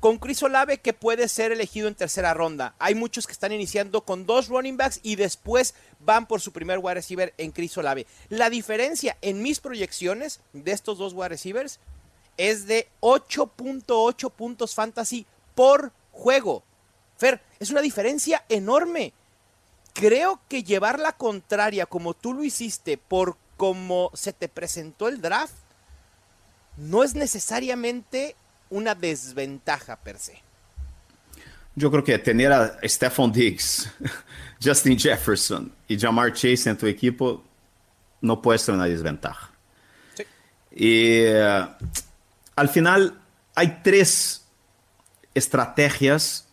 con 0.00 0.18
Chris 0.18 0.42
Olave 0.42 0.78
que 0.78 0.92
puede 0.92 1.28
ser 1.28 1.52
elegido 1.52 1.88
en 1.88 1.94
tercera 1.94 2.34
ronda. 2.34 2.74
Hay 2.78 2.94
muchos 2.94 3.26
que 3.26 3.32
están 3.32 3.52
iniciando 3.52 4.02
con 4.02 4.26
dos 4.26 4.48
running 4.48 4.76
backs 4.76 5.00
y 5.02 5.16
después 5.16 5.74
van 6.00 6.26
por 6.26 6.40
su 6.40 6.52
primer 6.52 6.78
wide 6.78 6.94
receiver 6.94 7.34
en 7.38 7.50
Chris 7.50 7.76
Olave. 7.78 8.06
La 8.28 8.50
diferencia 8.50 9.16
en 9.22 9.42
mis 9.42 9.60
proyecciones 9.60 10.40
de 10.52 10.72
estos 10.72 10.98
dos 10.98 11.12
wide 11.14 11.30
receivers 11.30 11.80
es 12.36 12.66
de 12.66 12.88
8.8 13.00 14.30
puntos 14.32 14.74
fantasy 14.74 15.26
por 15.54 15.92
juego. 16.12 16.62
Fer, 17.16 17.40
es 17.58 17.70
una 17.70 17.80
diferencia 17.80 18.44
enorme. 18.48 19.12
Creo 19.92 20.40
que 20.48 20.62
llevar 20.62 20.98
la 20.98 21.12
contraria 21.12 21.86
como 21.86 22.14
tú 22.14 22.34
lo 22.34 22.44
hiciste 22.44 22.98
por 22.98 23.36
cómo 23.56 24.10
se 24.14 24.32
te 24.32 24.48
presentó 24.48 25.08
el 25.08 25.20
draft 25.20 25.54
no 26.76 27.02
es 27.02 27.14
necesariamente 27.14 28.36
una 28.68 28.94
desventaja 28.94 29.96
per 29.96 30.18
se. 30.18 30.42
Yo 31.74 31.90
creo 31.90 32.04
que 32.04 32.18
tener 32.18 32.52
a 32.52 32.78
Stephon 32.84 33.32
Diggs, 33.32 33.90
Justin 34.62 34.98
Jefferson 34.98 35.72
y 35.88 35.98
Jamar 35.98 36.32
Chase 36.32 36.70
en 36.70 36.76
tu 36.76 36.86
equipo 36.86 37.42
no 38.20 38.40
puede 38.40 38.58
ser 38.58 38.74
una 38.74 38.86
desventaja. 38.86 39.50
Sí. 40.14 40.24
Y 40.72 41.26
uh, 41.28 41.68
al 42.56 42.68
final 42.68 43.20
hay 43.54 43.80
tres 43.82 44.44
estrategias 45.34 46.45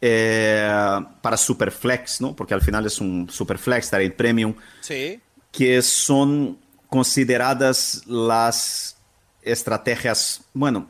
eh, 0.00 1.00
para 1.20 1.36
Superflex, 1.36 2.20
¿no? 2.20 2.34
Porque 2.36 2.54
al 2.54 2.62
final 2.62 2.86
es 2.86 3.00
un 3.00 3.28
Superflex, 3.28 3.90
Trade 3.90 4.10
Premium, 4.12 4.54
sí. 4.80 5.20
que 5.50 5.82
son 5.82 6.58
consideradas 6.88 8.02
las 8.06 8.96
estrategias, 9.42 10.42
bueno, 10.52 10.88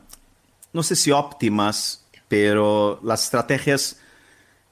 no 0.73 0.83
sé 0.83 0.95
si 0.95 1.11
óptimas, 1.11 2.05
pero 2.27 2.99
las 3.03 3.23
estrategias, 3.23 3.97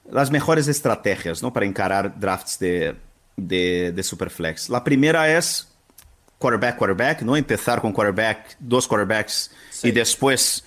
las 0.09 0.29
mejores 0.29 0.67
estrategias, 0.67 1.41
¿no? 1.41 1.51
Para 1.51 1.65
encarar 1.65 2.19
drafts 2.19 2.59
de, 2.59 2.95
de, 3.35 3.91
de 3.91 4.03
Superflex. 4.03 4.69
La 4.69 4.83
primera 4.83 5.35
es 5.35 5.67
quarterback, 6.37 6.77
quarterback, 6.77 7.21
¿no? 7.23 7.35
Empezar 7.35 7.81
con 7.81 7.91
quarterback, 7.91 8.55
dos 8.59 8.87
quarterbacks 8.87 9.51
sí. 9.71 9.87
y 9.87 9.91
después 9.91 10.63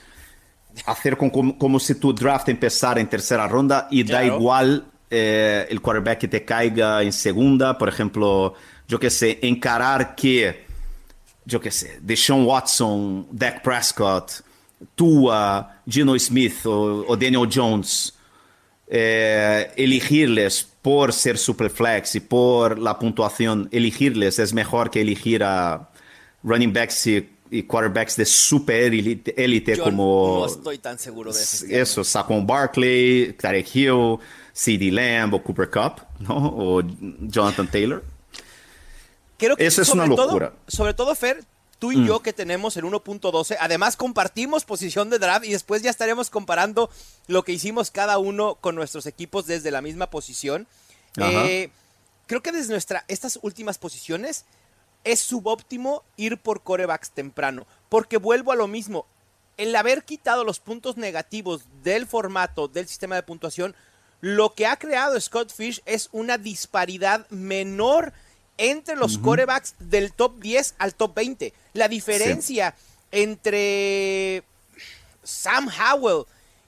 hacer 0.87 1.17
con, 1.17 1.31
como, 1.31 1.59
como, 1.59 1.81
si 1.81 1.95
tu 1.95 2.13
draft 2.13 2.49
empezara 2.49 3.01
en 3.01 3.09
tercera 3.09 3.47
ronda 3.49 3.89
y 3.91 4.05
claro. 4.05 4.29
da 4.29 4.37
igual 4.37 4.87
eh, 5.11 5.67
el 5.69 5.81
quarterback 5.81 6.19
que 6.19 6.29
te 6.29 6.45
caiga 6.45 7.03
en 7.03 7.13
segunda, 7.13 7.77
por 7.77 7.89
ejemplo, 7.89 8.55
yo 8.87 8.99
que 8.99 9.11
sé, 9.11 9.39
encarar 9.43 10.15
que, 10.15 10.65
yo 11.45 11.61
que 11.61 11.71
sé, 11.71 11.99
Deshaun 12.01 12.45
Watson, 12.45 13.27
Dak 13.31 13.63
Prescott, 13.63 14.43
Tua, 14.95 15.83
Gino 15.89 16.19
Smith 16.19 16.65
o, 16.65 17.05
o 17.09 17.17
Daniel 17.17 17.49
Jones, 17.53 18.15
eh, 18.93 19.71
elegirles 19.77 20.67
por 20.83 21.13
ser 21.13 21.39
superflex 21.39 22.17
y 22.17 22.21
por 22.21 22.79
la 22.79 22.99
puntuación, 22.99 23.69
elegirles 23.71 24.39
es 24.39 24.53
mejor 24.53 24.91
que 24.91 25.01
elegir 25.01 25.45
a 25.45 25.91
running 26.43 26.73
backs 26.73 27.07
y, 27.07 27.29
y 27.51 27.65
quarterbacks 27.65 28.17
de 28.17 28.25
super 28.25 28.93
élite 28.93 29.79
como... 29.79 30.41
No 30.41 30.47
estoy 30.47 30.79
tan 30.79 30.99
seguro 30.99 31.33
de 31.33 31.43
eso. 31.43 31.67
Eso, 31.69 32.05
Saquon 32.05 32.47
Barkley, 32.47 33.33
Tarek 33.33 33.75
Hill, 33.75 34.19
CD 34.53 34.91
Lamb 34.91 35.35
o 35.35 35.43
Cooper 35.43 35.69
Cup, 35.69 36.03
¿no? 36.21 36.37
O 36.37 36.83
Jonathan 37.21 37.69
Taylor. 37.69 38.05
Creo 39.37 39.57
que 39.57 39.67
eso 39.67 39.83
es 39.83 39.89
una 39.89 40.07
locura. 40.07 40.51
Todo, 40.51 40.61
sobre 40.69 40.95
todo, 40.95 41.15
Fer, 41.15 41.45
tú 41.79 41.91
y 41.93 41.97
mm. 41.97 42.07
yo 42.07 42.21
que 42.21 42.33
tenemos 42.33 42.77
el 42.77 42.85
1.12, 42.85 43.57
además 43.59 43.97
compartimos 43.97 44.65
posición 44.65 45.11
de 45.11 45.19
draft 45.19 45.47
y 45.47 45.53
después 45.53 45.83
ya 45.83 45.91
estaremos 45.91 46.31
comparando 46.31 46.91
lo 47.27 47.43
que 47.43 47.53
hicimos 47.53 47.91
cada 47.91 48.19
uno 48.19 48.57
con 48.61 48.77
nuestros 48.77 49.07
equipos 49.07 49.47
desde 49.47 49.71
la 49.71 49.81
misma 49.81 50.09
posición. 50.11 50.69
Eh, 51.17 51.71
creo 52.27 52.43
que 52.43 52.53
desde 52.53 52.71
nuestra, 52.71 53.05
estas 53.09 53.41
últimas 53.43 53.79
posiciones 53.79 54.45
es 55.05 55.21
subóptimo 55.21 56.03
ir 56.17 56.39
por 56.39 56.63
corebacks 56.63 57.11
temprano, 57.11 57.67
porque 57.89 58.17
vuelvo 58.17 58.53
a 58.53 58.57
lo 58.57 58.67
mismo, 58.67 59.07
el 59.57 59.75
haber 59.77 60.05
quitado 60.05 60.45
los 60.45 60.61
puntos 60.61 60.97
negativos 60.97 61.65
del 61.83 62.07
formato 62.07 62.69
del 62.69 62.89
sistema 62.89 63.15
de 63.15 63.23
puntuación, 63.23 63.75
lo 64.21 64.55
que 64.55 64.67
ha 64.67 64.77
creado 64.77 65.21
Scott 65.21 65.53
Fish 65.53 65.83
es 65.87 66.09
una 66.13 66.39
disparidad 66.39 67.29
menor 67.31 68.13
entre 68.59 68.97
los 68.97 69.17
uh 69.17 69.19
-huh. 69.19 69.23
corebacks 69.23 69.75
del 69.79 70.13
top 70.13 70.39
10 70.41 70.75
al 70.79 70.95
top 70.95 71.15
20. 71.15 71.55
La 71.73 71.89
diferencia 71.89 72.75
sí. 72.77 73.23
entre 73.23 74.45
Sam 75.23 75.69
Howell 75.69 76.25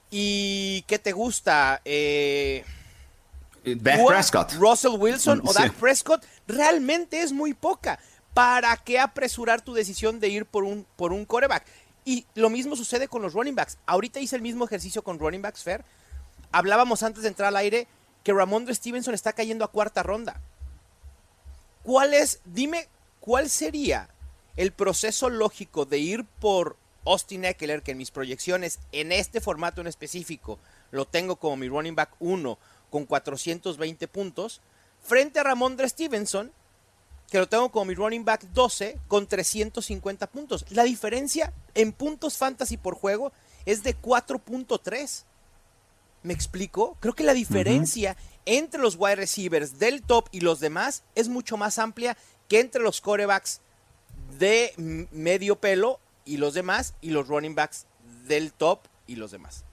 y 0.09 0.83
¿qué 0.87 0.97
te 0.99 1.11
gusta? 1.11 1.81
Eh, 1.85 2.63
Dak 3.63 4.05
Prescott. 4.05 4.53
Russell 4.53 4.95
Wilson 4.97 5.41
o 5.45 5.53
Dak. 5.53 5.73
Prescott 5.73 6.23
realmente 6.47 7.21
es 7.21 7.31
muy 7.31 7.53
poca. 7.53 7.99
¿Para 8.33 8.75
qué 8.77 8.99
apresurar 8.99 9.61
tu 9.61 9.73
decisión 9.73 10.19
de 10.19 10.29
ir 10.29 10.45
por 10.45 10.63
un, 10.63 10.85
por 10.95 11.13
un 11.13 11.25
coreback? 11.25 11.65
Y 12.05 12.25
lo 12.35 12.49
mismo 12.49 12.75
sucede 12.75 13.07
con 13.07 13.21
los 13.21 13.33
running 13.33 13.55
backs. 13.55 13.77
Ahorita 13.85 14.19
hice 14.19 14.35
el 14.35 14.41
mismo 14.41 14.65
ejercicio 14.65 15.03
con 15.03 15.19
running 15.19 15.41
backs, 15.41 15.63
Fair. 15.63 15.85
Hablábamos 16.51 17.03
antes 17.03 17.23
de 17.23 17.29
entrar 17.29 17.49
al 17.49 17.57
aire 17.57 17.87
que 18.23 18.33
Ramondre 18.33 18.75
Stevenson 18.75 19.13
está 19.13 19.33
cayendo 19.33 19.65
a 19.65 19.71
cuarta 19.71 20.03
ronda. 20.03 20.41
¿Cuál 21.83 22.13
es, 22.13 22.39
dime, 22.45 22.87
cuál 23.19 23.49
sería 23.49 24.09
el 24.55 24.71
proceso 24.71 25.29
lógico 25.29 25.85
de 25.85 25.99
ir 25.99 26.25
por 26.39 26.77
Austin 27.05 27.45
Eckler, 27.45 27.81
que 27.81 27.91
en 27.91 27.97
mis 27.97 28.11
proyecciones, 28.11 28.79
en 28.91 29.11
este 29.11 29.41
formato 29.41 29.81
en 29.81 29.87
específico, 29.87 30.59
lo 30.91 31.05
tengo 31.05 31.35
como 31.35 31.57
mi 31.57 31.67
running 31.67 31.95
back 31.95 32.11
1 32.19 32.57
con 32.89 33.05
420 33.05 34.07
puntos, 34.07 34.61
frente 35.01 35.39
a 35.39 35.43
Ramondre 35.43 35.89
Stevenson, 35.89 36.51
que 37.29 37.39
lo 37.39 37.47
tengo 37.47 37.71
como 37.71 37.85
mi 37.85 37.95
running 37.95 38.25
back 38.25 38.43
12 38.53 38.99
con 39.07 39.27
350 39.27 40.27
puntos. 40.27 40.65
La 40.69 40.83
diferencia 40.83 41.53
en 41.73 41.91
puntos 41.91 42.37
fantasy 42.37 42.77
por 42.77 42.95
juego 42.95 43.31
es 43.65 43.83
de 43.83 43.99
4.3. 43.99 45.23
¿Me 46.23 46.33
explico? 46.33 46.97
Creo 46.99 47.13
que 47.13 47.23
la 47.23 47.33
diferencia 47.33 48.15
entre 48.45 48.81
los 48.81 48.95
wide 48.97 49.15
receivers 49.15 49.79
del 49.79 50.03
top 50.03 50.27
y 50.31 50.41
los 50.41 50.59
demás 50.59 51.03
es 51.15 51.27
mucho 51.27 51.57
más 51.57 51.79
amplia 51.79 52.17
que 52.47 52.59
entre 52.59 52.81
los 52.81 53.01
corebacks 53.01 53.61
de 54.37 54.73
medio 55.11 55.55
pelo 55.57 55.99
y 56.25 56.37
los 56.37 56.53
demás 56.53 56.93
y 57.01 57.09
los 57.09 57.27
running 57.27 57.55
backs 57.55 57.85
del 58.25 58.53
top 58.53 58.79
y 59.07 59.15
los 59.15 59.31
demás. 59.31 59.63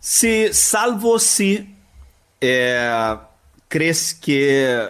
Sí, 0.00 0.52
salvo 0.52 1.18
si 1.18 1.76
eh, 2.40 3.16
crees 3.68 4.14
que 4.14 4.88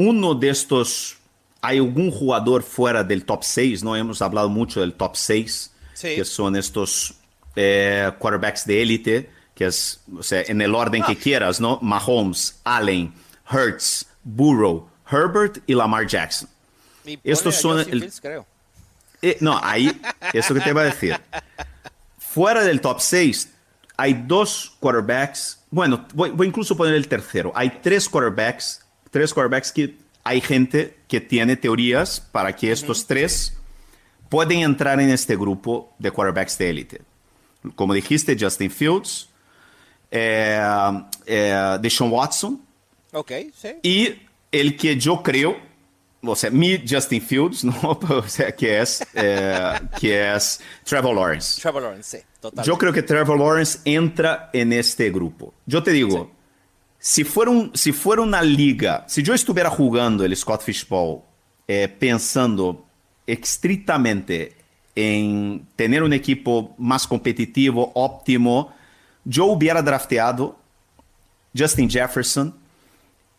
uno 0.00 0.34
de 0.34 0.48
estos, 0.48 1.18
hay 1.60 1.76
algún 1.76 2.10
jugador 2.10 2.62
fuera 2.62 3.04
del 3.04 3.24
top 3.26 3.44
6, 3.44 3.84
no 3.84 3.94
hemos 3.94 4.22
hablado 4.22 4.48
mucho 4.48 4.80
del 4.80 4.94
top 4.94 5.14
6, 5.14 5.72
sí. 5.92 6.14
que 6.14 6.24
son 6.24 6.56
estos 6.56 7.14
eh, 7.54 8.10
quarterbacks 8.18 8.64
de 8.66 8.80
élite, 8.80 9.30
que 9.54 9.66
es, 9.66 10.00
o 10.16 10.22
sea, 10.22 10.42
en 10.46 10.62
el 10.62 10.74
orden 10.74 11.02
ah. 11.02 11.06
que 11.06 11.16
quieras, 11.16 11.60
¿no? 11.60 11.78
Mahomes, 11.82 12.60
Allen, 12.64 13.12
Hertz, 13.50 14.06
Burrow, 14.24 14.88
Herbert 15.10 15.58
y 15.66 15.74
Lamar 15.74 16.06
Jackson. 16.06 16.48
Y 17.04 17.18
Estos 17.22 17.56
son... 17.56 17.80
El, 17.80 18.00
Fields, 18.00 18.20
creo. 18.22 18.46
Eh, 19.20 19.36
no, 19.40 19.60
ahí, 19.62 19.92
eso 20.32 20.54
que 20.54 20.60
te 20.60 20.70
iba 20.70 20.80
a 20.80 20.84
decir. 20.84 21.14
Fuera 22.18 22.62
del 22.62 22.80
top 22.80 23.00
6, 23.00 23.50
hay 23.98 24.14
dos 24.14 24.76
quarterbacks, 24.80 25.60
bueno, 25.70 26.06
voy, 26.14 26.30
voy 26.30 26.46
incluso 26.46 26.72
a 26.72 26.76
poner 26.78 26.94
el 26.94 27.06
tercero. 27.06 27.52
Hay 27.54 27.80
tres 27.82 28.08
quarterbacks, 28.08 28.82
tres 29.10 29.34
quarterbacks 29.34 29.72
que 29.72 29.96
hay 30.24 30.40
gente 30.40 30.96
que 31.08 31.20
tiene 31.20 31.56
teorías 31.56 32.20
para 32.20 32.54
que 32.54 32.72
estos 32.72 33.06
tres 33.06 33.56
pueden 34.28 34.58
entrar 34.58 35.00
en 35.00 35.10
este 35.10 35.36
grupo 35.36 35.92
de 35.98 36.10
quarterbacks 36.10 36.58
de 36.58 36.70
élite 36.70 37.00
como 37.74 37.94
dijiste, 37.94 38.36
Justin 38.38 38.70
Fields, 38.70 39.28
eh, 40.10 40.60
eh, 41.26 41.78
Deshaun 41.80 42.10
Watson. 42.10 42.60
Ok, 43.12 43.32
sí. 43.54 43.68
Y 43.82 44.22
el 44.50 44.76
que 44.76 44.96
yo 44.96 45.22
creo, 45.22 45.56
o 46.22 46.36
sea, 46.36 46.50
mi 46.50 46.82
Justin 46.88 47.22
Fields, 47.22 47.64
¿no? 47.64 47.98
O 48.08 48.26
sea, 48.26 48.54
que 48.54 48.80
es, 48.80 49.04
eh, 49.14 49.78
que 49.98 50.34
es 50.34 50.60
Trevor 50.84 51.14
Lawrence. 51.14 51.60
Trevor 51.60 51.82
Lawrence, 51.82 52.18
sí, 52.18 52.24
totalmente. 52.40 52.66
Yo 52.66 52.78
creo 52.78 52.92
que 52.92 53.02
Trevor 53.02 53.38
Lawrence 53.38 53.80
entra 53.84 54.50
en 54.52 54.72
este 54.72 55.10
grupo. 55.10 55.52
Yo 55.66 55.82
te 55.82 55.90
digo, 55.90 56.30
sí. 56.30 56.39
Si, 57.00 57.24
fuera 57.24 57.50
un, 57.50 57.72
si 57.74 57.92
fuera 57.92 58.22
una 58.22 58.42
liga, 58.42 59.04
si 59.08 59.22
yo 59.22 59.32
estuviera 59.34 59.70
jugando 59.70 60.24
el 60.24 60.36
Scott 60.36 60.62
Fishbowl 60.62 61.22
eh, 61.66 61.88
pensando 61.88 62.84
estrictamente 63.26 64.56
en 64.94 65.66
tener 65.76 66.02
un 66.02 66.12
equipo 66.12 66.74
más 66.78 67.06
competitivo, 67.06 67.90
óptimo, 67.94 68.72
yo 69.24 69.46
hubiera 69.46 69.80
drafteado 69.80 70.58
Justin 71.56 71.88
Jefferson 71.88 72.54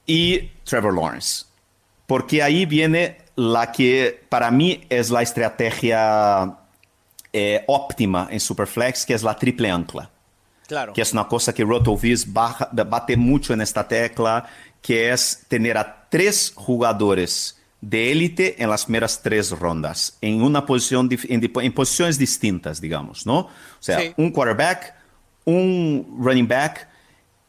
y 0.06 0.50
Trevor 0.64 0.96
Lawrence. 0.96 1.46
Porque 2.08 2.42
ahí 2.42 2.66
viene 2.66 3.18
la 3.36 3.72
que 3.72 4.24
para 4.28 4.52
mí 4.52 4.86
es 4.90 5.10
la 5.10 5.22
estrategia 5.22 6.58
eh, 7.32 7.64
óptima 7.68 8.28
en 8.30 8.40
Superflex, 8.40 9.06
que 9.06 9.14
es 9.14 9.24
la 9.24 9.36
triple 9.36 9.70
ancla. 9.72 10.11
Claro. 10.72 10.94
Que 10.94 11.02
es 11.02 11.12
una 11.12 11.28
cosa 11.28 11.54
que 11.54 11.66
RotoViz 11.66 12.32
bate 12.32 13.18
mucho 13.18 13.54
en 13.54 13.60
esta 13.60 13.86
tecla, 13.86 14.48
que 14.82 15.12
es 15.12 15.44
tener 15.50 15.78
a 15.78 16.08
tres 16.10 16.54
jugadores 16.56 17.60
de 17.82 18.14
élite 18.14 18.64
en 18.64 18.70
las 18.70 18.86
primeras 18.86 19.22
tres 19.22 19.52
rondas, 19.52 20.18
en 20.22 20.42
una 20.42 20.66
posición, 20.66 21.10
en, 21.12 21.52
en 21.54 21.74
posiciones 21.74 22.18
distintas, 22.18 22.80
digamos, 22.80 23.26
¿no? 23.26 23.40
O 23.40 23.50
sea, 23.82 24.00
sí. 24.00 24.14
un 24.16 24.32
quarterback, 24.32 24.96
un 25.44 26.18
running 26.18 26.48
back 26.48 26.88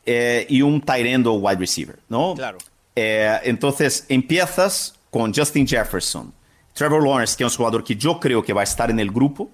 eh, 0.05 0.45
y 0.49 0.61
un 0.61 0.81
tight 0.81 1.07
end 1.07 1.25
o 1.29 1.35
wide 1.35 1.61
receiver, 1.61 2.01
¿no? 2.09 2.35
Claro. 2.35 2.59
Eh, 2.97 3.39
entonces, 3.45 4.05
empiezas 4.09 4.99
con 5.13 5.33
Justin 5.33 5.65
Jefferson, 5.65 6.35
Trevor 6.73 7.05
Lawrence, 7.07 7.37
que 7.37 7.45
es 7.45 7.53
un 7.53 7.57
jugador 7.59 7.85
que 7.85 7.95
yo 7.95 8.19
creo 8.19 8.43
que 8.43 8.53
va 8.53 8.63
a 8.63 8.65
estar 8.65 8.91
en 8.91 8.99
el 8.99 9.13
grupo, 9.13 9.49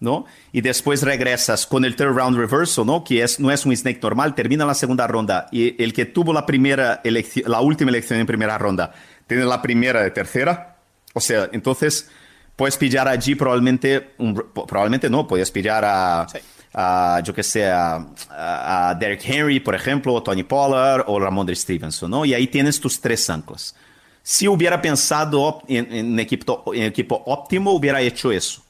¿no? 0.00 0.26
Y 0.52 0.60
después 0.60 1.02
regresas 1.02 1.66
con 1.66 1.84
el 1.84 1.96
third 1.96 2.14
round 2.14 2.36
reversal, 2.36 2.86
¿no? 2.86 3.04
Que 3.04 3.22
es, 3.22 3.40
no 3.40 3.50
es 3.50 3.64
un 3.64 3.76
snake 3.76 4.00
normal, 4.02 4.34
termina 4.34 4.64
la 4.64 4.74
segunda 4.74 5.06
ronda 5.06 5.46
y 5.50 5.82
el 5.82 5.92
que 5.92 6.04
tuvo 6.04 6.32
la 6.32 6.46
primera 6.46 7.00
la 7.46 7.60
última 7.60 7.90
elección 7.90 8.20
en 8.20 8.26
primera 8.26 8.58
ronda, 8.58 8.92
tiene 9.26 9.44
la 9.44 9.62
primera 9.62 10.02
de 10.02 10.10
tercera. 10.10 10.76
O 11.14 11.20
sea, 11.20 11.48
entonces 11.52 12.10
puedes 12.56 12.76
pillar 12.76 13.08
allí 13.08 13.34
probablemente, 13.34 14.14
un, 14.18 14.34
probablemente 14.34 15.08
no, 15.08 15.26
puedes 15.26 15.50
pillar 15.50 15.84
a, 15.84 16.26
sí. 16.30 16.38
a 16.74 17.20
yo 17.24 17.34
que 17.34 17.42
sé, 17.42 17.66
a, 17.66 18.06
a, 18.30 18.94
Derek 18.98 19.22
Henry, 19.24 19.60
por 19.60 19.74
ejemplo, 19.74 20.12
o 20.14 20.22
Tony 20.22 20.42
Pollard 20.42 21.04
o 21.06 21.18
Ramondre 21.18 21.54
Stevenson, 21.54 22.10
¿no? 22.10 22.24
Y 22.24 22.34
ahí 22.34 22.46
tienes 22.48 22.80
tus 22.80 23.00
tres 23.00 23.28
anclas. 23.30 23.74
Si 24.22 24.48
hubiera 24.48 24.80
pensado 24.80 25.62
en, 25.68 25.92
en, 25.92 26.18
equipo, 26.18 26.64
en 26.74 26.84
equipo 26.84 27.22
óptimo, 27.26 27.72
hubiera 27.72 28.00
hecho 28.00 28.32
eso. 28.32 28.64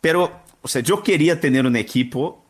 Pero, 0.00 0.40
o 0.66 0.68
sea, 0.68 0.82
yo 0.82 1.00
quería 1.00 1.40
tener 1.40 1.64
un 1.64 1.76
equipo 1.76 2.44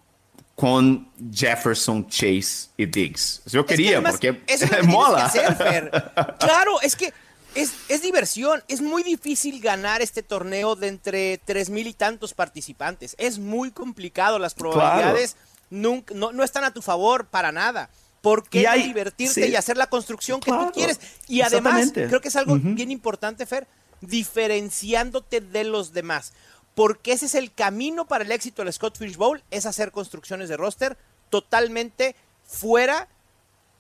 con 0.55 1.13
Jefferson, 1.31 2.09
Chase 2.09 2.71
y 2.79 2.87
Diggs. 2.87 3.43
Yo 3.45 3.67
quería, 3.67 3.89
es 3.89 3.91
que 3.91 3.97
además, 3.97 4.13
porque 4.13 4.43
eso 4.47 4.65
es 4.65 4.71
lo 4.71 4.77
que 4.81 4.83
mola. 4.85 5.31
Que 5.31 5.41
hacer, 5.41 5.91
claro, 6.41 6.81
es 6.81 6.97
que 6.97 7.13
es, 7.55 7.75
es, 7.91 8.01
diversión. 8.01 8.65
Es 8.69 8.81
muy 8.81 9.03
difícil 9.03 9.61
ganar 9.61 10.01
este 10.01 10.23
torneo 10.23 10.77
de 10.77 10.89
entre 10.89 11.37
tres 11.45 11.69
mil 11.69 11.87
y 11.87 11.93
tantos 11.93 12.33
participantes. 12.33 13.17
Es 13.19 13.39
muy 13.39 13.71
complicado. 13.71 14.39
Las 14.39 14.55
probabilidades 14.55 15.33
claro. 15.33 15.47
nunca, 15.69 16.15
no, 16.15 16.33
no, 16.33 16.43
están 16.43 16.65
a 16.65 16.73
tu 16.73 16.81
favor 16.81 17.27
para 17.27 17.53
nada. 17.53 17.91
¿Por 18.23 18.49
qué 18.49 18.67
hay, 18.67 18.85
divertirte 18.85 19.45
sí. 19.45 19.51
y 19.51 19.57
hacer 19.57 19.77
la 19.77 19.89
construcción 19.89 20.41
que 20.41 20.53
tú 20.53 20.73
quieres? 20.73 21.01
Y 21.29 21.43
además, 21.43 21.93
creo 21.93 22.23
que 22.23 22.29
es 22.29 22.37
algo 22.37 22.55
uh 22.55 22.57
-huh. 22.57 22.75
bien 22.75 22.91
importante, 22.91 23.45
Fer, 23.45 23.69
diferenciándote 24.01 25.43
de 25.43 25.65
los 25.65 25.93
demás. 25.93 26.33
Porque 26.77 27.13
ese 27.13 27.25
es 27.25 27.35
el 27.35 27.55
camino 27.55 28.07
para 28.07 28.23
el 28.23 28.31
éxito 28.31 28.63
del 28.63 28.71
Scott 28.71 28.99
Fish 28.99 29.17
Bowl, 29.17 29.43
es 29.51 29.65
hacer 29.65 29.91
construcciones 29.93 30.51
de 30.51 30.59
roster 30.59 30.99
totalmente 31.31 32.15
fuera 32.45 33.09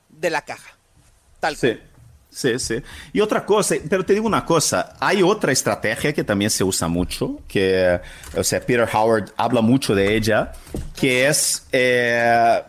de 0.08 0.30
la 0.30 0.46
caja. 0.46 0.78
Tal 1.38 1.56
sí. 1.56 1.78
Sí, 2.30 2.58
sí. 2.58 2.82
Y 3.12 3.20
otra 3.20 3.44
cosa, 3.44 3.76
pero 3.88 4.04
te 4.04 4.14
digo 4.14 4.26
una 4.26 4.44
cosa, 4.44 4.94
hay 4.98 5.22
otra 5.22 5.52
estrategia 5.52 6.12
que 6.12 6.24
también 6.24 6.50
se 6.50 6.64
usa 6.64 6.88
mucho, 6.88 7.40
que, 7.46 8.00
o 8.34 8.42
sea, 8.42 8.60
Peter 8.60 8.88
Howard 8.90 9.32
habla 9.36 9.60
mucho 9.60 9.94
de 9.94 10.16
ella, 10.16 10.52
que 10.98 11.28
es 11.28 11.66
eh, 11.72 12.62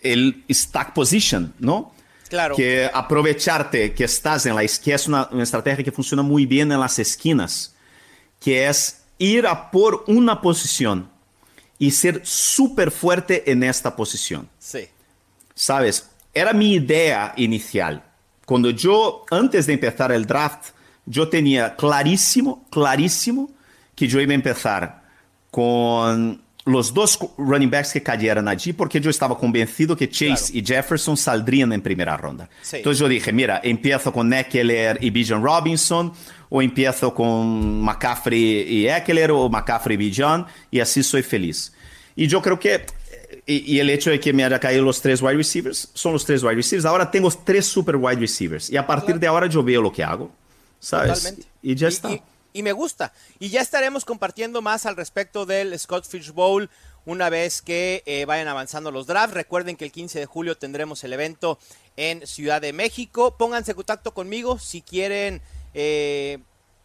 el 0.00 0.44
stack 0.50 0.94
position, 0.94 1.54
¿no? 1.58 1.94
Claro. 2.28 2.56
Que 2.56 2.90
aprovecharte 2.92 3.92
que 3.92 4.04
estás 4.04 4.46
en 4.46 4.56
la 4.56 4.62
que 4.62 4.94
es 4.94 5.08
una, 5.08 5.28
una 5.30 5.42
estrategia 5.42 5.84
que 5.84 5.92
funciona 5.92 6.22
muy 6.22 6.46
bien 6.46 6.72
en 6.72 6.80
las 6.80 6.98
esquinas, 6.98 7.74
que 8.40 8.66
es 8.66 9.03
ir 9.18 9.46
a 9.46 9.70
por 9.70 10.04
una 10.06 10.40
posición 10.40 11.10
y 11.78 11.90
ser 11.90 12.20
súper 12.24 12.90
fuerte 12.90 13.50
en 13.50 13.62
esta 13.62 13.94
posición. 13.96 14.48
Sí. 14.58 14.88
¿Sabes? 15.54 16.10
Era 16.32 16.52
mi 16.52 16.74
idea 16.74 17.32
inicial 17.36 18.02
cuando 18.44 18.70
yo, 18.70 19.24
antes 19.30 19.66
de 19.66 19.74
empezar 19.74 20.12
el 20.12 20.26
draft, 20.26 20.70
yo 21.06 21.28
tenía 21.28 21.76
clarísimo, 21.76 22.66
clarísimo 22.70 23.50
que 23.94 24.06
yo 24.06 24.20
iba 24.20 24.32
a 24.32 24.34
empezar 24.34 25.04
con 25.50 26.42
los 26.66 26.94
dos 26.94 27.18
running 27.36 27.70
backs 27.70 27.92
que 27.92 28.02
cayeran 28.02 28.48
allí, 28.48 28.72
porque 28.72 29.00
yo 29.00 29.10
estaba 29.10 29.36
convencido 29.36 29.96
que 29.96 30.08
Chase 30.08 30.52
claro. 30.52 30.58
y 30.58 30.64
Jefferson 30.64 31.16
saldrían 31.16 31.72
en 31.72 31.82
primera 31.82 32.16
ronda. 32.16 32.48
Sí. 32.62 32.76
Entonces 32.76 32.98
yo 32.98 33.08
dije, 33.08 33.32
mira, 33.32 33.60
empiezo 33.62 34.12
con 34.12 34.32
Eckler 34.32 34.98
y 35.00 35.10
Bijan 35.10 35.42
Robinson, 35.42 36.12
o 36.48 36.62
empiezo 36.62 37.14
con 37.14 37.82
McCaffrey 37.82 38.62
y 38.62 38.88
Eckler, 38.88 39.30
o 39.32 39.48
McCaffrey 39.48 39.94
y 39.94 39.98
Bijan, 39.98 40.46
y 40.70 40.80
así 40.80 41.02
soy 41.02 41.22
feliz. 41.22 41.72
Y 42.16 42.26
yo 42.28 42.40
creo 42.40 42.58
que 42.58 42.86
y, 43.46 43.74
y, 43.74 43.80
el 43.80 43.90
hecho 43.90 44.10
de 44.10 44.18
que 44.18 44.32
me 44.32 44.44
haya 44.44 44.58
caído 44.58 44.82
los 44.84 45.02
tres 45.02 45.20
wide 45.20 45.36
receivers, 45.36 45.90
son 45.92 46.12
los 46.14 46.24
tres 46.24 46.42
wide 46.42 46.54
receivers. 46.54 46.86
Ahora 46.86 47.10
tengo 47.10 47.30
tres 47.30 47.66
super 47.66 47.96
wide 47.96 48.20
receivers. 48.20 48.70
Y 48.70 48.76
a 48.76 48.86
partir 48.86 49.06
claro. 49.06 49.20
de 49.20 49.26
ahora 49.26 49.46
yo 49.48 49.62
veo 49.62 49.82
lo 49.82 49.92
que 49.92 50.02
hago. 50.02 50.30
¿Sabes? 50.80 51.22
Totalmente. 51.22 51.48
Y 51.62 51.74
ya 51.74 51.88
y, 51.88 51.88
está. 51.88 52.10
Y, 52.10 52.14
y, 52.14 52.22
me 52.62 52.72
gusta. 52.72 53.12
Y 53.38 53.48
ya 53.50 53.60
estaremos 53.60 54.04
compartiendo 54.04 54.62
más 54.62 54.86
al 54.86 54.96
respecto 54.96 55.46
del 55.46 55.78
Scott 55.78 56.06
Fish 56.06 56.30
Bowl 56.30 56.70
una 57.06 57.28
vez 57.28 57.60
que 57.62 58.02
eh, 58.06 58.24
vayan 58.24 58.48
avanzando 58.48 58.90
los 58.90 59.06
drafts. 59.06 59.34
Recuerden 59.34 59.76
que 59.76 59.84
el 59.84 59.92
15 59.92 60.20
de 60.20 60.26
julio 60.26 60.56
tendremos 60.56 61.04
el 61.04 61.12
evento 61.12 61.58
en 61.96 62.26
Ciudad 62.26 62.60
de 62.60 62.72
México. 62.72 63.36
Pónganse 63.36 63.72
en 63.72 63.76
contacto 63.76 64.14
conmigo 64.14 64.58
si 64.58 64.82
quieren 64.82 65.42
eh, 65.74 66.38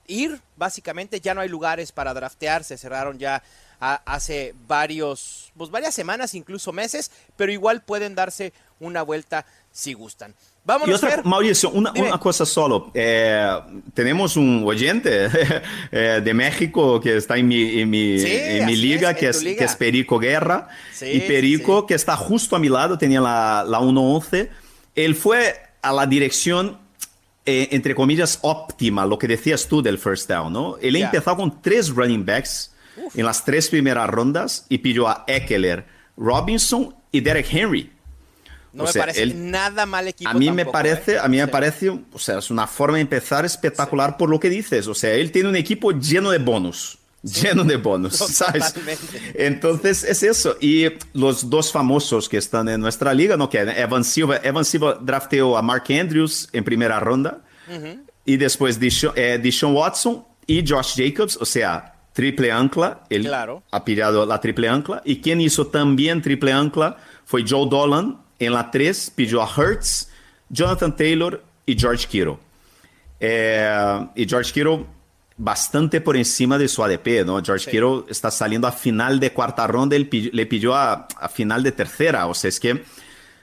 ir. 0.07 0.41
Básicamente 0.57 1.21
ya 1.21 1.33
no 1.33 1.41
hay 1.41 1.49
lugares 1.49 1.91
para 1.91 2.13
draftear. 2.13 2.63
Se 2.63 2.77
cerraron 2.77 3.19
ya 3.19 3.43
hace 3.79 4.53
varios, 4.67 5.53
pues 5.57 5.69
varias 5.69 5.95
semanas, 5.95 6.33
incluso 6.33 6.73
meses, 6.73 7.11
pero 7.37 7.51
igual 7.51 7.81
pueden 7.81 8.13
darse 8.13 8.51
una 8.79 9.03
vuelta 9.03 9.45
si 9.71 9.93
gustan. 9.93 10.33
Vámonos, 10.65 10.89
y 10.89 10.93
otra, 10.93 11.09
Fer. 11.09 11.25
Mauricio, 11.25 11.71
una, 11.71 11.91
una, 11.93 12.19
cosa 12.19 12.45
solo. 12.45 12.91
Eh, 12.93 13.59
tenemos 13.93 14.37
un 14.37 14.63
oyente 14.65 15.29
eh, 15.91 16.21
de 16.23 16.33
México 16.33 16.99
que 16.99 17.17
está 17.17 17.37
en 17.37 17.47
mi, 17.47 17.79
en 17.79 17.89
mi, 17.89 18.19
sí, 18.19 18.27
en 18.29 18.65
mi 18.65 18.75
liga, 18.75 19.11
es, 19.11 19.17
que, 19.17 19.25
en 19.25 19.31
es, 19.31 19.43
liga, 19.43 19.57
que, 19.59 19.65
es, 19.65 19.75
Perico 19.75 20.19
Guerra. 20.19 20.67
Sí, 20.93 21.05
y 21.05 21.19
Perico, 21.21 21.81
sí, 21.81 21.85
que 21.87 21.93
está 21.95 22.15
justo 22.15 22.55
a 22.55 22.59
mi 22.59 22.69
lado, 22.69 22.97
tenía 22.97 23.21
la, 23.21 23.65
la 23.67 23.79
1-11. 23.79 24.49
Él 24.95 25.15
fue 25.15 25.55
a 25.81 25.93
la 25.93 26.05
dirección 26.05 26.77
eh, 27.51 27.69
entre 27.71 27.95
comillas, 27.95 28.37
óptima, 28.43 29.07
lo 29.07 29.17
que 29.17 29.27
decías 29.27 29.67
tú 29.67 29.81
del 29.81 29.97
first 29.97 30.29
down, 30.29 30.53
¿no? 30.53 30.77
Él 30.81 30.95
yeah. 30.95 31.05
empezó 31.05 31.35
con 31.35 31.63
tres 31.63 31.89
running 31.89 32.23
backs 32.23 32.75
Uf. 32.95 33.17
en 33.17 33.25
las 33.25 33.43
tres 33.43 33.69
primeras 33.69 34.07
rondas 34.07 34.67
y 34.69 34.77
pidió 34.77 35.07
a 35.07 35.23
Eckler, 35.25 35.87
Robinson 36.15 36.93
y 37.11 37.21
Derek 37.21 37.47
Henry. 37.51 37.91
No 38.71 38.83
o 38.83 38.85
me 38.87 38.91
sea, 38.93 39.01
parece 39.03 39.23
él, 39.23 39.51
nada 39.51 39.85
mal 39.85 40.07
equipo. 40.07 40.29
A 40.29 40.33
mí 40.33 40.45
tampoco, 40.45 40.65
me 40.65 40.71
parece, 40.71 41.13
¿eh? 41.13 41.19
a 41.19 41.27
mí 41.27 41.37
me 41.37 41.45
sí. 41.45 41.51
parece, 41.51 41.89
o 41.89 42.19
sea, 42.19 42.37
es 42.39 42.51
una 42.51 42.67
forma 42.67 42.97
de 42.97 43.01
empezar 43.01 43.45
espectacular 43.45 44.11
sí. 44.11 44.15
por 44.19 44.29
lo 44.29 44.39
que 44.39 44.49
dices. 44.49 44.87
O 44.87 44.93
sea, 44.93 45.13
él 45.13 45.31
tiene 45.31 45.49
un 45.49 45.55
equipo 45.55 45.91
lleno 45.91 46.31
de 46.31 46.37
bonus. 46.37 46.97
Sí. 47.23 47.47
Lleno 47.47 47.65
de 47.65 47.75
bonus, 47.75 48.15
¿sabes? 48.33 48.73
Entonces 49.33 50.03
es 50.03 50.23
eso. 50.23 50.55
Y 50.61 50.85
los 51.13 51.49
dos 51.49 51.71
famosos 51.71 52.29
que 52.29 52.37
están 52.37 52.69
en 52.69 52.79
nuestra 52.79 53.13
liga, 53.13 53.35
¿no? 53.35 53.49
Que 53.49 53.59
Evan 53.59 54.05
Silva, 54.05 54.39
Evan 54.41 54.63
Silva 54.63 54.97
drafteó 55.01 55.57
a 55.57 55.61
Mark 55.61 55.83
Andrews 55.89 56.47
en 56.53 56.63
primera 56.63 56.99
ronda. 56.99 57.41
Uh 57.67 57.71
-huh. 57.73 58.01
Y 58.23 58.37
después 58.37 58.79
Deshaun, 58.79 59.13
eh, 59.17 59.39
Deshaun 59.41 59.75
Watson 59.75 60.23
y 60.45 60.65
Josh 60.65 60.95
Jacobs, 60.95 61.37
o 61.41 61.45
sea, 61.45 61.95
triple 62.13 62.51
ancla. 62.51 63.03
Él 63.09 63.23
claro. 63.23 63.63
ha 63.71 63.83
pillado 63.83 64.25
la 64.25 64.39
triple 64.39 64.69
ancla. 64.69 65.01
Y 65.03 65.19
quien 65.19 65.41
hizo 65.41 65.67
también 65.67 66.21
triple 66.21 66.53
ancla 66.53 66.97
fue 67.25 67.43
Joe 67.47 67.67
Dolan 67.69 68.17
en 68.39 68.53
la 68.53 68.71
3, 68.71 69.11
pidió 69.15 69.41
a 69.41 69.49
Hertz, 69.55 70.09
Jonathan 70.49 70.95
Taylor 70.95 71.43
y 71.65 71.77
George 71.77 72.07
Kittle. 72.07 72.37
Eh, 73.19 74.07
y 74.15 74.27
George 74.27 74.51
Kittle 74.53 74.85
bastante 75.37 76.01
por 76.01 76.17
encima 76.17 76.57
de 76.57 76.67
su 76.67 76.83
ADP, 76.83 77.25
¿no? 77.25 77.41
George 77.43 77.65
sí. 77.65 77.71
Kittle 77.71 78.03
está 78.09 78.29
saliendo 78.31 78.67
a 78.67 78.71
final 78.71 79.19
de 79.19 79.31
cuarta 79.31 79.65
ronda, 79.67 79.95
él 79.95 80.09
le 80.33 80.45
pidió 80.45 80.75
a, 80.75 81.07
a, 81.19 81.29
final 81.29 81.63
de 81.63 81.71
tercera, 81.71 82.27
o 82.27 82.33
sea, 82.33 82.49
es 82.49 82.59
que 82.59 82.83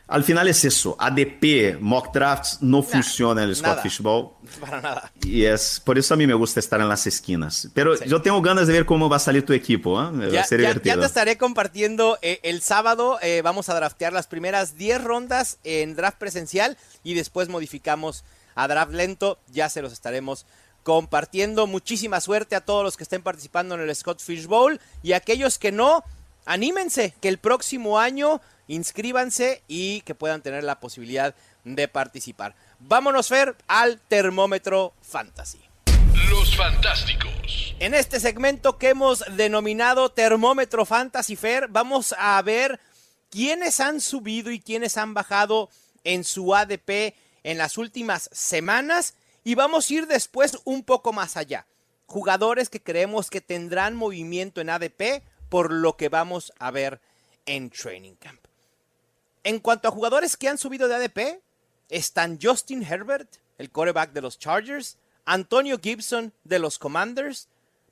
al 0.09 0.23
final 0.23 0.47
es 0.47 0.64
eso, 0.64 0.97
ADP, 1.01 1.81
mock 1.81 2.14
drafts 2.14 2.59
no 2.61 2.79
nah, 2.79 2.85
funciona 2.85 3.42
en 3.42 3.49
el 3.49 3.57
Scott 3.57 3.81
Fishbowl. 3.83 4.31
Para 4.61 4.81
nada. 4.81 5.12
Y 5.23 5.45
es 5.45 5.81
por 5.81 5.99
eso 5.99 6.14
a 6.14 6.16
mí 6.16 6.27
me 6.29 6.35
gusta 6.35 6.61
estar 6.61 6.81
en 6.81 6.88
las 6.88 7.07
esquinas. 7.09 7.69
Pero 7.75 7.97
sí. 7.97 8.05
yo 8.09 8.23
tengo 8.23 8.40
ganas 8.40 8.69
de 8.69 8.73
ver 8.73 8.87
cómo 8.87 9.09
va 9.09 9.16
a 9.16 9.21
salir 9.21 9.45
tu 9.45 9.53
equipo, 9.53 10.01
¿eh? 10.01 10.31
Ya, 10.31 10.37
va 10.37 10.40
a 10.42 10.45
ser 10.45 10.61
ya, 10.61 10.69
divertido. 10.69 10.95
ya 10.95 11.01
te 11.01 11.07
estaré 11.07 11.37
compartiendo 11.37 12.19
eh, 12.23 12.38
el 12.45 12.62
sábado, 12.62 13.19
eh, 13.21 13.42
vamos 13.42 13.69
a 13.69 13.75
draftear 13.75 14.12
las 14.12 14.29
primeras 14.29 14.77
10 14.79 15.03
rondas 15.03 15.59
en 15.64 15.97
draft 15.97 16.19
presencial 16.19 16.77
y 17.03 17.14
después 17.14 17.49
modificamos 17.49 18.25
a 18.55 18.69
draft 18.69 18.92
lento, 18.92 19.38
ya 19.51 19.69
se 19.69 19.83
los 19.83 19.92
estaremos 19.92 20.47
compartiendo. 20.85 21.66
Muchísima 21.66 22.21
suerte 22.21 22.55
a 22.55 22.61
todos 22.61 22.85
los 22.85 22.97
que 22.97 23.03
estén 23.03 23.23
participando 23.23 23.75
en 23.75 23.81
el 23.81 23.97
Scott 23.97 24.21
Fish 24.21 24.47
Bowl 24.47 24.81
y 25.03 25.14
a 25.14 25.16
aquellos 25.16 25.59
que 25.59 25.73
no, 25.73 26.05
anímense, 26.45 27.12
que 27.21 27.29
el 27.29 27.38
próximo 27.38 27.99
año 27.99 28.40
inscríbanse 28.68 29.62
y 29.68 30.00
que 30.02 30.14
puedan 30.14 30.42
tener 30.42 30.64
la 30.64 30.81
posibilidad 30.81 31.35
de 31.64 31.88
participar. 31.88 32.55
Vámonos, 32.79 33.29
Fer, 33.29 33.57
al 33.66 34.00
termómetro 34.00 34.94
fantasy. 35.02 35.61
Los 36.29 36.57
fantásticos. 36.57 37.74
En 37.79 37.94
este 37.94 38.20
segmento 38.20 38.79
que 38.79 38.90
hemos 38.90 39.24
denominado 39.37 40.11
termómetro 40.11 40.85
fantasy 40.85 41.37
Fer, 41.37 41.68
vamos 41.68 42.14
a 42.18 42.40
ver 42.42 42.81
quiénes 43.31 43.81
han 43.81 44.00
subido 44.00 44.50
y 44.50 44.61
quiénes 44.61 44.96
han 44.96 45.14
bajado 45.14 45.68
en 46.05 46.24
su 46.24 46.55
ADP 46.55 47.14
en 47.42 47.59
las 47.59 47.79
últimas 47.79 48.29
semanas 48.33 49.14
y 49.44 49.55
vamos 49.55 49.90
a 49.90 49.94
ir 49.94 50.07
después 50.07 50.59
un 50.64 50.83
poco 50.83 51.12
más 51.12 51.37
allá. 51.37 51.66
Jugadores 52.07 52.68
que 52.68 52.83
creemos 52.83 53.31
que 53.31 53.40
tendrán 53.40 53.94
movimiento 53.94 54.61
en 54.61 54.70
ADP 54.70 55.22
por 55.48 55.72
lo 55.72 55.96
que 55.96 56.09
vamos 56.09 56.52
a 56.59 56.70
ver 56.70 57.00
en 57.46 57.70
Training 57.70 58.14
Camp. 58.14 58.45
En 59.46 59.61
cuanto 59.61 59.87
a 59.87 59.92
jugadores 59.92 60.37
que 60.37 60.48
han 60.48 60.59
subido 60.59 60.88
de 60.88 60.96
ADP, 60.96 61.40
están 61.88 62.40
Justin 62.42 62.82
Herbert, 62.82 63.37
el 63.59 63.70
quarterback 63.70 64.11
de 64.12 64.20
los 64.20 64.40
Chargers, 64.40 64.96
Antonio 65.24 65.78
Gibson 65.80 66.32
de 66.42 66.59
los 66.59 66.80
Commanders, 66.80 67.46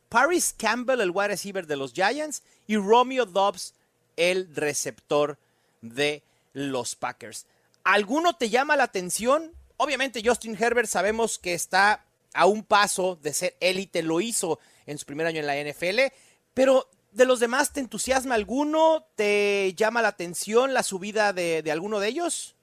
Paris 0.08 0.52
Campbell, 0.58 1.00
el 1.00 1.12
wide 1.12 1.28
receiver 1.28 1.64
de 1.64 1.76
los 1.76 1.92
Giants, 1.92 2.42
y 2.66 2.76
Romeo 2.76 3.24
Dobbs, 3.24 3.72
el 4.16 4.52
receptor 4.52 5.38
de 5.80 6.24
los 6.54 6.96
Packers. 6.96 7.46
¿Alguno 7.84 8.34
te 8.34 8.50
llama 8.50 8.74
la 8.74 8.82
atención? 8.82 9.52
Obviamente 9.76 10.22
Justin 10.24 10.56
Herbert 10.60 10.88
sabemos 10.88 11.38
que 11.38 11.54
está 11.54 12.04
a 12.32 12.46
un 12.46 12.64
paso 12.64 13.16
de 13.22 13.32
ser 13.32 13.56
élite, 13.60 14.02
lo 14.02 14.20
hizo 14.20 14.58
en 14.86 14.98
su 14.98 15.06
primer 15.06 15.28
año 15.28 15.38
en 15.38 15.46
la 15.46 15.54
NFL, 15.54 16.00
pero 16.52 16.88
de 17.14 17.27
los 17.27 17.40
demás, 17.40 17.72
¿te 17.72 17.81
entusiasma 17.81 18.35
alguno? 18.35 19.07
¿Te 19.14 19.72
llama 19.77 20.03
la 20.03 20.09
atención 20.09 20.74
la 20.74 20.83
subida 20.83 21.33
de, 21.33 21.62
alguno 21.70 22.00
de 22.00 22.09
ellos? 22.09 22.55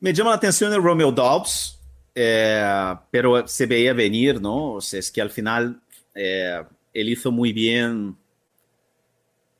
Me 0.00 0.12
llama 0.12 0.30
la 0.30 0.36
atención 0.36 0.72
el 0.72 0.82
Romeo 0.82 1.12
Dobbs, 1.12 1.78
eh, 2.14 2.94
pero 3.10 3.46
se 3.46 3.66
veía 3.66 3.92
venir, 3.92 4.40
¿no? 4.40 4.74
O 4.74 4.80
sea, 4.80 5.00
es 5.00 5.10
que 5.10 5.20
al 5.20 5.30
final 5.30 5.80
eh, 6.14 6.62
él 6.92 7.08
hizo 7.10 7.30
muy 7.30 7.52
bien 7.52 8.16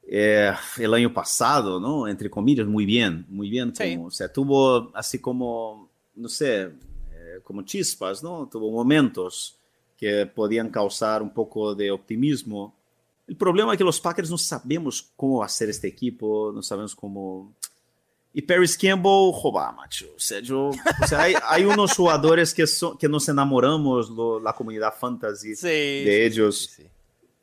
eh, 0.09 0.52
el 0.78 0.94
año 0.94 1.12
pasado, 1.12 1.78
¿no? 1.78 2.09
Entre 2.09 2.30
comillas, 2.30 2.66
muy 2.66 2.87
bien, 2.87 3.26
muy 3.28 3.50
bien. 3.50 3.72
o 4.02 4.11
sea, 4.11 4.33
tuvo 4.33 4.90
así 4.94 5.18
como, 5.18 5.90
no 6.14 6.28
sé, 6.28 6.70
como 7.42 7.62
chispas, 7.62 8.22
¿no? 8.22 8.48
Tuvo 8.50 8.70
momentos 8.70 9.59
que 9.98 10.26
podían 10.26 10.70
causar 10.70 11.22
un 11.22 11.30
poco 11.30 11.74
de 11.74 11.90
optimismo 11.90 12.74
o 13.28 13.34
problema 13.34 13.72
é 13.72 13.76
que 13.76 13.84
os 13.84 13.98
Packers 13.98 14.30
não 14.30 14.38
sabemos 14.38 15.12
como 15.16 15.40
fazer 15.40 15.68
este 15.68 15.87
equipo, 15.87 16.52
não 16.52 16.62
sabemos 16.62 16.94
como. 16.94 17.52
E 18.34 18.42
Paris 18.42 18.76
Campbell, 18.76 19.30
roubar, 19.30 19.74
macho. 19.76 20.08
Ou 20.12 20.18
seja, 20.18 20.56
o 20.56 20.72
sea, 21.06 21.20
hay, 21.20 21.64
unos 21.64 21.92
jugadores 21.92 22.52
que, 22.52 22.66
so, 22.66 22.96
que 22.96 23.06
nos 23.06 23.28
enamoramos 23.28 24.10
da 24.42 24.52
comunidade 24.52 24.96
fantasy 24.98 25.54
sí, 25.54 25.68
de 25.68 26.26
ellos. 26.26 26.64
Sí, 26.64 26.82
sí. 26.82 26.90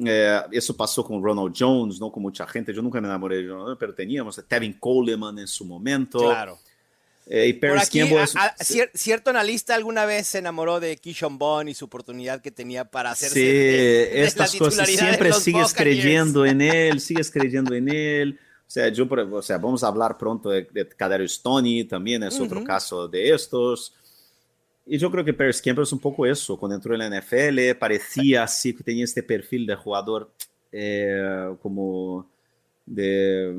Eh, 0.03 0.41
eso 0.51 0.75
pasó 0.75 1.03
con 1.03 1.23
Ronald 1.23 1.53
Jones, 1.57 1.99
no 1.99 2.11
con 2.11 2.23
mucha 2.23 2.45
gente. 2.45 2.73
Yo 2.73 2.81
nunca 2.81 2.99
me 2.99 3.07
enamoré 3.07 3.37
de 3.37 3.47
Ronald, 3.47 3.77
pero 3.79 3.93
teníamos 3.93 4.41
Tevin 4.47 4.73
Coleman 4.73 5.39
en 5.39 5.47
su 5.47 5.63
momento. 5.63 6.19
Claro. 6.19 6.59
Eh, 7.33 7.47
y 7.47 7.53
Paris 7.53 7.89
Campbell 7.89 8.23
es, 8.23 8.35
a, 8.35 8.53
cierto 8.93 9.29
analista 9.29 9.73
alguna 9.73 10.03
vez 10.03 10.27
se 10.27 10.39
enamoró 10.39 10.81
de 10.81 10.97
Keyshawn 10.97 11.37
Bond 11.37 11.69
y 11.69 11.73
su 11.73 11.85
oportunidad 11.85 12.41
que 12.41 12.51
tenía 12.51 12.83
para 12.83 13.11
hacerse 13.11 13.35
sí, 13.35 13.45
de, 13.45 14.23
estas 14.23 14.53
cosas 14.57 14.85
siempre 14.89 15.31
sigues 15.31 15.73
creyendo 15.73 16.45
en 16.45 16.59
él, 16.61 16.99
sigues 16.99 17.31
creyendo 17.31 17.73
en 17.73 17.87
él. 17.87 18.37
O 18.67 18.69
sea, 18.69 18.89
yo, 18.89 19.07
o 19.09 19.41
sea, 19.41 19.57
vamos 19.59 19.81
a 19.81 19.87
hablar 19.87 20.17
pronto 20.17 20.49
de, 20.49 20.67
de 20.73 20.85
Kadarius 20.89 21.35
Stoney, 21.35 21.85
también 21.85 22.21
es 22.23 22.37
uh 22.37 22.43
-huh. 22.43 22.45
otro 22.47 22.63
caso 22.65 23.07
de 23.07 23.33
estos. 23.33 23.93
Y 24.85 24.97
yo 24.97 25.09
creo 25.09 25.23
que 25.23 25.33
Paris 25.33 25.61
Campbell 25.61 25.83
es 25.83 25.93
un 25.93 25.99
poco 25.99 26.25
eso. 26.25 26.57
Cuando 26.57 26.75
entró 26.75 26.93
en 26.93 26.99
la 26.99 27.21
NFL, 27.21 27.77
parecía 27.79 28.43
así 28.43 28.73
que 28.73 28.83
tenía 28.83 29.05
este 29.05 29.23
perfil 29.23 29.65
de 29.65 29.75
jugador 29.75 30.29
eh, 30.69 31.55
como 31.61 32.29
de 32.85 33.55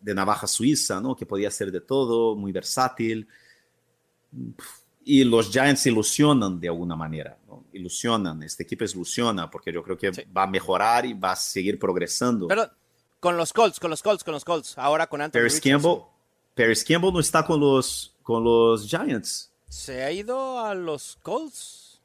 de 0.00 0.14
navaja 0.14 0.46
suiza, 0.46 1.00
¿no? 1.00 1.16
que 1.16 1.26
podía 1.26 1.50
ser 1.50 1.70
de 1.72 1.80
todo, 1.80 2.36
muy 2.36 2.52
versátil. 2.52 3.28
Y 5.04 5.24
los 5.24 5.50
Giants 5.50 5.86
ilusionan 5.86 6.58
de 6.58 6.68
alguna 6.68 6.96
manera, 6.96 7.38
¿no? 7.46 7.64
ilusionan, 7.72 8.42
este 8.42 8.64
equipo 8.64 8.84
ilusiona 8.84 9.50
porque 9.50 9.72
yo 9.72 9.82
creo 9.82 9.96
que 9.96 10.12
sí. 10.12 10.22
va 10.36 10.44
a 10.44 10.46
mejorar 10.46 11.06
y 11.06 11.14
va 11.14 11.32
a 11.32 11.36
seguir 11.36 11.78
progresando. 11.78 12.48
Pero 12.48 12.70
con 13.20 13.36
los 13.36 13.52
Colts, 13.52 13.80
con 13.80 13.90
los 13.90 14.02
Colts, 14.02 14.24
con 14.24 14.34
los 14.34 14.44
Colts, 14.44 14.76
ahora 14.78 15.06
con 15.06 15.20
Anthony 15.20 15.40
Paris 15.40 15.60
Campbell, 15.60 16.02
Paris 16.54 16.84
Campbell 16.84 17.12
no 17.12 17.20
está 17.20 17.44
con 17.44 17.60
los, 17.60 18.16
con 18.22 18.42
los 18.42 18.88
Giants. 18.88 19.52
¿Se 19.68 20.02
ha 20.02 20.12
ido 20.12 20.60
a 20.60 20.74
los 20.74 21.18
Colts? 21.22 22.00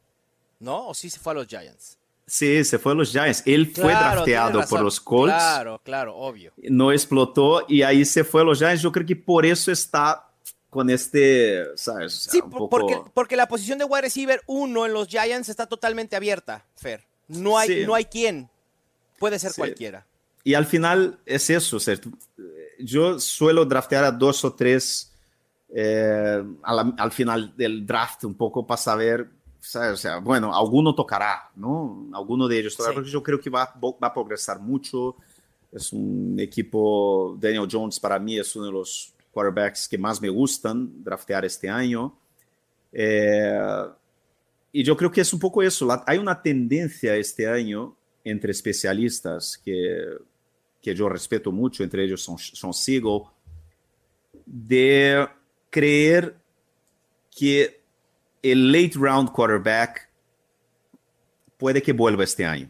¿No? 0.60 0.89
¿O 0.89 0.93
sí 0.93 1.10
se 1.10 1.19
fue 1.19 1.32
a 1.34 1.36
los 1.36 1.47
Giants? 1.47 1.97
Sí, 2.31 2.63
se 2.63 2.79
fue 2.79 2.93
a 2.93 2.95
los 2.95 3.11
Giants. 3.11 3.43
Él 3.45 3.73
fue 3.75 3.91
drafteado 3.91 4.61
por 4.69 4.79
los 4.79 5.01
Colts. 5.01 5.35
Claro, 5.35 5.81
claro, 5.83 6.15
obvio. 6.15 6.53
No 6.69 6.93
explotó 6.93 7.65
y 7.67 7.81
ahí 7.81 8.05
se 8.05 8.23
fue 8.23 8.39
a 8.39 8.45
los 8.45 8.59
Giants. 8.59 8.81
Yo 8.81 8.89
creo 8.89 9.05
que 9.05 9.17
por 9.17 9.45
eso 9.45 9.69
está 9.69 10.29
con 10.69 10.89
este, 10.89 11.65
¿sabes? 11.75 12.29
sí, 12.31 12.41
poco... 12.41 12.69
porque, 12.69 13.01
porque 13.13 13.35
la 13.35 13.49
posición 13.49 13.79
de 13.79 13.83
wide 13.83 14.03
receiver 14.03 14.41
1 14.47 14.85
en 14.85 14.93
los 14.93 15.09
Giants 15.09 15.49
está 15.49 15.65
totalmente 15.65 16.15
abierta, 16.15 16.63
Fer. 16.77 17.03
No 17.27 17.57
hay, 17.57 17.67
sí. 17.67 17.85
no 17.85 17.95
hay 17.95 18.05
quien. 18.05 18.49
Puede 19.19 19.37
ser 19.37 19.51
sí. 19.51 19.59
cualquiera. 19.59 20.05
Y 20.45 20.53
al 20.53 20.65
final 20.65 21.19
es 21.25 21.49
eso. 21.49 21.81
¿cierto? 21.81 22.11
Yo 22.79 23.19
suelo 23.19 23.65
draftear 23.65 24.05
a 24.05 24.11
dos 24.11 24.45
o 24.45 24.53
tres 24.53 25.11
eh, 25.67 26.41
al, 26.63 26.93
al 26.97 27.11
final 27.11 27.53
del 27.57 27.85
draft 27.85 28.23
un 28.23 28.35
poco 28.35 28.65
para 28.65 28.77
saber 28.77 29.27
o 29.62 29.95
sea, 29.95 30.17
bueno, 30.17 30.56
alguno 30.56 30.95
tocará, 30.95 31.52
¿no? 31.56 32.08
Alguno 32.13 32.47
de 32.47 32.60
ellos 32.60 32.76
tocará, 32.76 32.93
sí. 32.93 32.95
porque 32.95 33.12
yo 33.12 33.21
creo 33.21 33.39
que 33.39 33.50
va, 33.50 33.74
va, 33.82 34.08
a 34.08 34.13
progresar 34.13 34.60
mucho. 34.60 35.15
Es 35.71 35.93
un 35.93 36.36
equipo, 36.39 37.38
Daniel 37.39 37.67
Jones 37.71 38.00
para 38.00 38.19
mí 38.19 38.38
es 38.38 38.56
uno 38.56 38.65
de 38.65 38.71
los 38.71 39.13
quarterbacks 39.32 39.88
que 39.88 39.97
más 39.97 40.21
me 40.21 40.30
gustan 40.30 41.04
draftear 41.04 41.45
este 41.45 41.69
año. 41.69 42.17
Eh, 42.91 43.88
y 44.74 44.84
yo 44.84 44.97
creo 44.97 45.12
que 45.12 45.21
es 45.21 45.32
un 45.32 45.39
poco 45.39 45.62
eso. 45.62 45.86
La, 45.86 46.04
hay 46.08 46.17
una 46.17 46.41
tendencia 46.41 47.15
este 47.15 47.47
año 47.47 47.95
entre 48.24 48.52
especialistas 48.52 49.58
que, 49.63 50.17
que 50.82 50.95
yo 50.95 51.08
respeto 51.08 51.52
mucho, 51.52 51.84
entre 51.84 52.04
ellos 52.04 52.21
son, 52.21 52.38
son 52.38 52.74
Siegel, 52.74 53.21
de 54.45 55.28
creer 55.69 56.36
que 57.36 57.80
el 58.41 58.71
late 58.71 58.93
round 58.95 59.32
quarterback 59.32 60.10
puede 61.58 61.82
que 61.82 61.93
vuelva 61.93 62.23
este 62.23 62.45
año. 62.45 62.69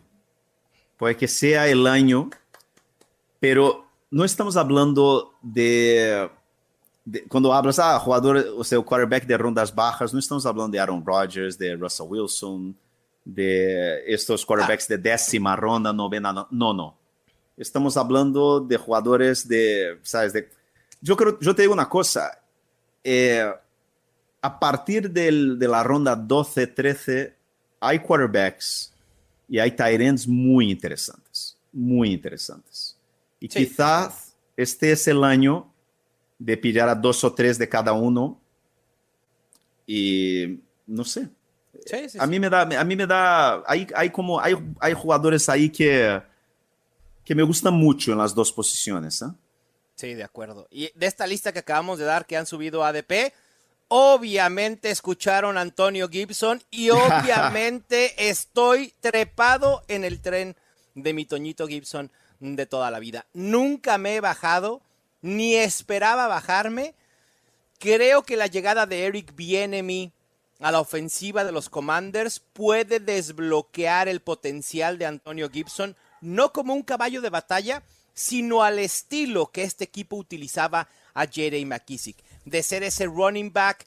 Puede 0.98 1.16
que 1.16 1.28
sea 1.28 1.68
el 1.68 1.88
año, 1.88 2.30
pero 3.40 3.88
no 4.12 4.24
estamos 4.24 4.58
hablando 4.58 5.34
de, 5.42 6.30
cuando 7.28 7.54
hablas, 7.54 7.80
ah, 7.80 7.98
jugador, 8.00 8.46
o 8.56 8.64
sea, 8.64 8.80
quarterback 8.82 9.26
de 9.26 9.38
rondas 9.38 9.74
bajas, 9.74 10.14
no 10.14 10.20
estamos 10.20 10.46
hablando 10.46 10.72
de 10.72 10.80
Aaron 10.80 11.04
Rodgers, 11.06 11.58
de 11.58 11.76
Russell 11.76 12.08
Wilson, 12.08 12.76
de 13.24 14.04
estos 14.06 14.46
quarterbacks 14.46 14.88
de 14.88 14.98
décima 14.98 15.56
ronda, 15.56 15.94
novena, 15.94 16.34
no, 16.34 16.48
no, 16.52 16.74
no. 16.74 16.98
Estamos 17.58 17.96
hablando 17.98 18.60
de 18.60 18.78
jugadores 18.78 19.48
de, 19.48 20.00
sabes, 20.04 20.34
de, 20.34 20.50
yo 21.02 21.16
creo, 21.16 21.40
yo 21.40 21.56
te 21.56 21.64
digo 21.64 21.74
una 21.74 21.90
cosa, 21.90 22.40
eh, 23.04 23.52
a 24.42 24.60
partir 24.60 25.12
del, 25.12 25.60
de 25.60 25.68
la 25.68 25.84
ronda 25.84 26.16
12-13 26.18 27.34
hay 27.80 28.00
quarterbacks 28.00 28.94
y 29.48 29.60
hay 29.60 29.72
tight 29.72 30.02
ends 30.02 30.28
muy 30.28 30.72
interesantes, 30.72 31.58
muy 31.72 32.12
interesantes. 32.12 32.98
Y 33.40 33.48
sí. 33.48 33.66
quizás 33.66 34.36
este 34.56 34.92
es 34.92 35.08
el 35.08 35.24
año 35.24 35.72
de 36.40 36.58
pillar 36.58 36.90
a 36.90 36.96
dos 36.96 37.24
o 37.24 37.34
tres 37.34 37.58
de 37.58 37.70
cada 37.70 37.94
uno 37.94 38.40
y 39.86 40.60
no 40.88 41.04
sé. 41.04 41.30
Sí, 41.86 42.10
sí, 42.10 42.18
a 42.20 42.28
mí 42.28 42.40
me 42.40 42.50
da, 42.50 42.62
a 42.62 42.84
mí 42.84 42.96
me 42.96 43.08
da, 43.08 43.64
hay, 43.66 43.88
hay 43.96 44.10
como, 44.10 44.40
hay, 44.40 44.56
hay 44.80 44.94
jugadores 44.94 45.50
ahí 45.50 45.70
que, 45.70 46.22
que 47.24 47.34
me 47.34 47.44
gustan 47.44 47.74
mucho 47.74 48.12
en 48.12 48.20
las 48.20 48.36
dos 48.36 48.52
posiciones. 48.52 49.22
¿eh? 49.22 49.28
Sí, 49.96 50.14
de 50.14 50.24
acuerdo. 50.24 50.68
Y 50.70 50.92
de 50.96 51.06
esta 51.06 51.26
lista 51.26 51.52
que 51.52 51.60
acabamos 51.60 51.98
de 51.98 52.06
dar 52.06 52.26
que 52.26 52.38
han 52.38 52.46
subido 52.46 52.84
ADP, 52.84 53.34
obviamente 53.94 54.90
escucharon 54.90 55.58
a 55.58 55.62
Antonio 55.62 56.08
Gibson 56.08 56.64
y 56.72 56.90
obviamente 56.92 58.30
estoy 58.30 58.94
trepado 59.02 59.84
en 59.90 60.06
el 60.06 60.22
tren 60.22 60.56
de 60.96 61.12
mi 61.12 61.26
Toñito 61.26 61.68
Gibson 61.68 62.10
de 62.40 62.66
toda 62.66 62.90
la 62.90 63.00
vida. 63.00 63.26
Nunca 63.34 63.98
me 63.98 64.16
he 64.16 64.22
bajado, 64.22 64.82
ni 65.22 65.56
esperaba 65.56 66.28
bajarme. 66.28 66.96
Creo 67.80 68.24
que 68.24 68.38
la 68.38 68.48
llegada 68.48 68.86
de 68.86 69.08
Eric 69.08 69.36
Bienemy 69.36 70.14
a 70.62 70.72
la 70.72 70.80
ofensiva 70.80 71.44
de 71.44 71.52
los 71.52 71.70
Commanders 71.70 72.40
puede 72.40 73.02
desbloquear 73.02 74.08
el 74.08 74.22
potencial 74.22 75.00
de 75.00 75.08
Antonio 75.08 75.50
Gibson, 75.50 75.98
no 76.22 76.54
como 76.54 76.74
un 76.74 76.84
caballo 76.84 77.20
de 77.20 77.30
batalla, 77.30 77.84
sino 78.14 78.64
al 78.64 78.80
estilo 78.80 79.48
que 79.48 79.64
este 79.64 79.84
equipo 79.84 80.16
utilizaba 80.16 80.88
a 81.14 81.26
J.D. 81.26 81.66
McKissick, 81.66 82.24
de 82.52 82.62
ser 82.62 82.84
ese 82.84 83.08
running 83.08 83.52
back 83.52 83.86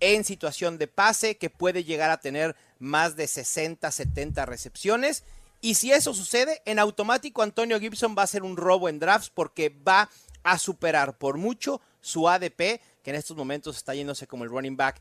en 0.00 0.24
situación 0.24 0.78
de 0.78 0.86
pase 0.86 1.36
que 1.36 1.50
puede 1.50 1.84
llegar 1.84 2.10
a 2.10 2.20
tener 2.20 2.56
más 2.78 3.16
de 3.16 3.26
60, 3.26 3.90
70 3.90 4.46
recepciones. 4.46 5.24
Y 5.60 5.74
si 5.74 5.92
eso 5.92 6.14
sucede, 6.14 6.62
en 6.64 6.78
automático 6.78 7.42
Antonio 7.42 7.78
Gibson 7.80 8.14
va 8.16 8.22
a 8.22 8.26
ser 8.26 8.42
un 8.42 8.56
robo 8.56 8.88
en 8.88 8.98
drafts 8.98 9.30
porque 9.30 9.68
va 9.68 10.10
a 10.42 10.58
superar 10.58 11.16
por 11.16 11.38
mucho 11.38 11.80
su 12.00 12.28
ADP, 12.28 12.80
que 13.02 13.10
en 13.10 13.14
estos 13.14 13.36
momentos 13.36 13.76
está 13.76 13.94
yéndose 13.94 14.26
como 14.26 14.44
el 14.44 14.50
running 14.50 14.76
back 14.76 15.00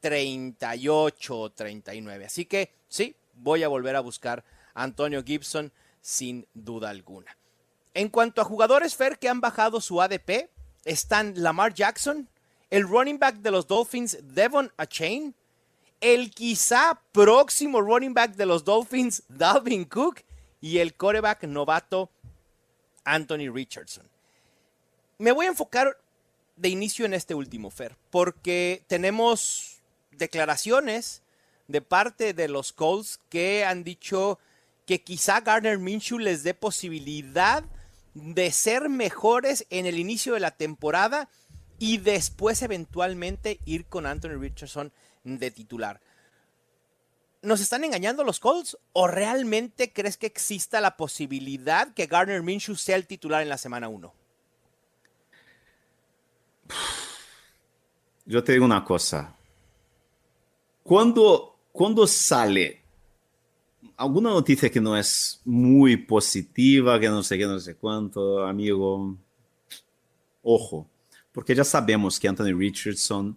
38 0.00 1.38
o 1.38 1.50
39. 1.50 2.26
Así 2.26 2.44
que 2.44 2.72
sí, 2.88 3.16
voy 3.34 3.62
a 3.62 3.68
volver 3.68 3.96
a 3.96 4.00
buscar 4.00 4.44
a 4.74 4.82
Antonio 4.82 5.22
Gibson 5.24 5.72
sin 6.00 6.46
duda 6.52 6.90
alguna. 6.90 7.36
En 7.94 8.08
cuanto 8.08 8.42
a 8.42 8.44
jugadores 8.44 8.96
Fer 8.96 9.18
que 9.18 9.28
han 9.28 9.40
bajado 9.40 9.80
su 9.80 10.00
ADP, 10.02 10.50
están 10.84 11.34
Lamar 11.36 11.72
Jackson, 11.72 12.28
el 12.72 12.88
running 12.88 13.18
back 13.18 13.36
de 13.36 13.50
los 13.50 13.66
Dolphins, 13.66 14.16
Devon 14.22 14.72
Achain, 14.78 15.34
el 16.00 16.30
quizá 16.30 16.98
próximo 17.12 17.82
running 17.82 18.14
back 18.14 18.34
de 18.34 18.46
los 18.46 18.64
Dolphins, 18.64 19.22
Dalvin 19.28 19.84
Cook, 19.84 20.22
y 20.58 20.78
el 20.78 20.94
coreback 20.94 21.44
novato, 21.44 22.08
Anthony 23.04 23.52
Richardson. 23.52 24.08
Me 25.18 25.32
voy 25.32 25.44
a 25.44 25.50
enfocar 25.50 25.98
de 26.56 26.70
inicio 26.70 27.04
en 27.04 27.12
este 27.12 27.34
último, 27.34 27.68
Fer, 27.68 27.94
porque 28.10 28.82
tenemos 28.86 29.82
declaraciones 30.12 31.20
de 31.68 31.82
parte 31.82 32.32
de 32.32 32.48
los 32.48 32.72
Colts 32.72 33.20
que 33.28 33.66
han 33.66 33.84
dicho 33.84 34.38
que 34.86 35.02
quizá 35.02 35.40
Garner 35.40 35.78
Minshew 35.78 36.18
les 36.18 36.42
dé 36.42 36.54
posibilidad 36.54 37.64
de 38.14 38.50
ser 38.50 38.88
mejores 38.88 39.66
en 39.68 39.84
el 39.84 39.98
inicio 39.98 40.32
de 40.32 40.40
la 40.40 40.52
temporada 40.52 41.28
y 41.82 41.98
después 41.98 42.62
eventualmente 42.62 43.58
ir 43.64 43.86
con 43.86 44.06
Anthony 44.06 44.38
Richardson 44.38 44.92
de 45.24 45.50
titular. 45.50 46.00
¿Nos 47.42 47.60
están 47.60 47.82
engañando 47.82 48.22
los 48.22 48.38
Colts 48.38 48.78
o 48.92 49.08
realmente 49.08 49.92
crees 49.92 50.16
que 50.16 50.28
exista 50.28 50.80
la 50.80 50.96
posibilidad 50.96 51.92
que 51.92 52.06
Garner 52.06 52.40
Minshew 52.40 52.76
sea 52.76 52.94
el 52.94 53.08
titular 53.08 53.42
en 53.42 53.48
la 53.48 53.58
semana 53.58 53.88
1? 53.88 54.14
Yo 58.26 58.44
te 58.44 58.52
digo 58.52 58.64
una 58.64 58.84
cosa. 58.84 59.34
Cuando, 60.84 61.58
cuando 61.72 62.06
sale 62.06 62.80
alguna 63.96 64.30
noticia 64.30 64.70
que 64.70 64.80
no 64.80 64.96
es 64.96 65.40
muy 65.44 65.96
positiva, 65.96 67.00
que 67.00 67.08
no 67.08 67.24
sé 67.24 67.36
qué, 67.38 67.46
no 67.46 67.58
sé 67.58 67.74
cuánto, 67.74 68.46
amigo, 68.46 69.16
ojo, 70.44 70.91
porque 71.32 71.54
ya 71.54 71.64
sabemos 71.64 72.20
que 72.20 72.28
Anthony 72.28 72.54
Richardson 72.56 73.36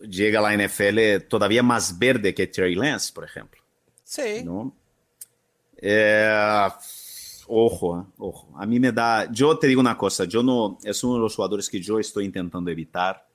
llega 0.00 0.38
a 0.40 0.42
la 0.42 0.66
NFL 0.66 1.26
todavía 1.28 1.62
más 1.62 1.98
verde 1.98 2.34
que 2.34 2.46
Terry 2.46 2.74
Lance, 2.74 3.12
por 3.12 3.24
ejemplo. 3.24 3.60
Sí. 4.02 4.42
¿no? 4.44 4.74
Eh, 5.76 6.68
ojo, 7.46 8.12
ojo. 8.18 8.52
A 8.56 8.66
mí 8.66 8.80
me 8.80 8.92
da. 8.92 9.30
Yo 9.30 9.58
te 9.58 9.66
digo 9.66 9.80
una 9.80 9.98
cosa, 9.98 10.24
yo 10.24 10.42
no. 10.42 10.78
Es 10.82 11.04
uno 11.04 11.14
de 11.14 11.20
los 11.20 11.36
jugadores 11.36 11.68
que 11.68 11.80
yo 11.80 11.98
estoy 11.98 12.24
intentando 12.24 12.70
evitar. 12.70 13.26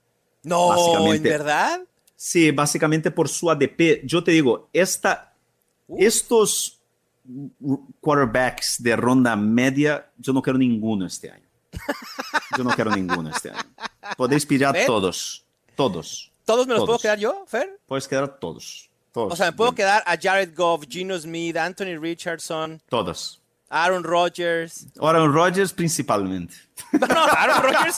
No, 0.44 1.14
¿en 1.14 1.22
verdad? 1.22 1.82
Sí, 2.16 2.52
básicamente 2.52 3.12
por 3.12 3.30
su 3.30 3.50
ADP. 3.50 4.02
Yo 4.04 4.24
te 4.24 4.32
digo, 4.32 4.70
esta, 4.74 5.34
estos 5.98 6.80
quarterbacks 8.02 8.82
de 8.82 8.96
ronda 8.96 9.36
media, 9.36 10.10
yo 10.18 10.34
no 10.34 10.42
quiero 10.42 10.58
ninguno 10.58 11.06
este 11.06 11.30
año. 11.30 11.49
Yo 12.58 12.64
no 12.64 12.72
quiero 12.72 12.92
ninguno 12.92 13.30
este 13.30 13.52
año. 13.52 13.60
Podéis 14.18 14.46
pillar 14.46 14.76
todos. 14.86 15.46
Todos. 15.76 16.32
¿Todos 16.46 16.68
me 16.68 16.74
los 16.74 16.86
puedo 16.86 17.00
quedar 17.00 17.20
yo, 17.20 17.44
Fer? 17.48 17.80
Puedes 17.86 18.08
quedar 18.08 18.40
todos. 18.40 18.90
todos. 19.12 19.34
O 19.34 19.36
sea, 19.36 19.48
me 19.48 19.54
puedo 19.54 19.74
quedar 19.74 20.04
a 20.06 20.18
Jared 20.18 20.56
Goff, 20.56 20.86
Gino 20.90 21.18
Smith, 21.18 21.56
Anthony 21.58 22.00
Richardson. 22.00 22.82
Todos. 22.90 23.40
Aaron 23.70 24.04
Rodgers. 24.04 24.88
Aaron 25.00 25.32
Rodgers 25.32 25.72
principalmente. 25.72 26.56
No, 26.92 27.06
no, 27.08 27.24
Aaron 27.24 27.62
Rodgers. 27.62 27.98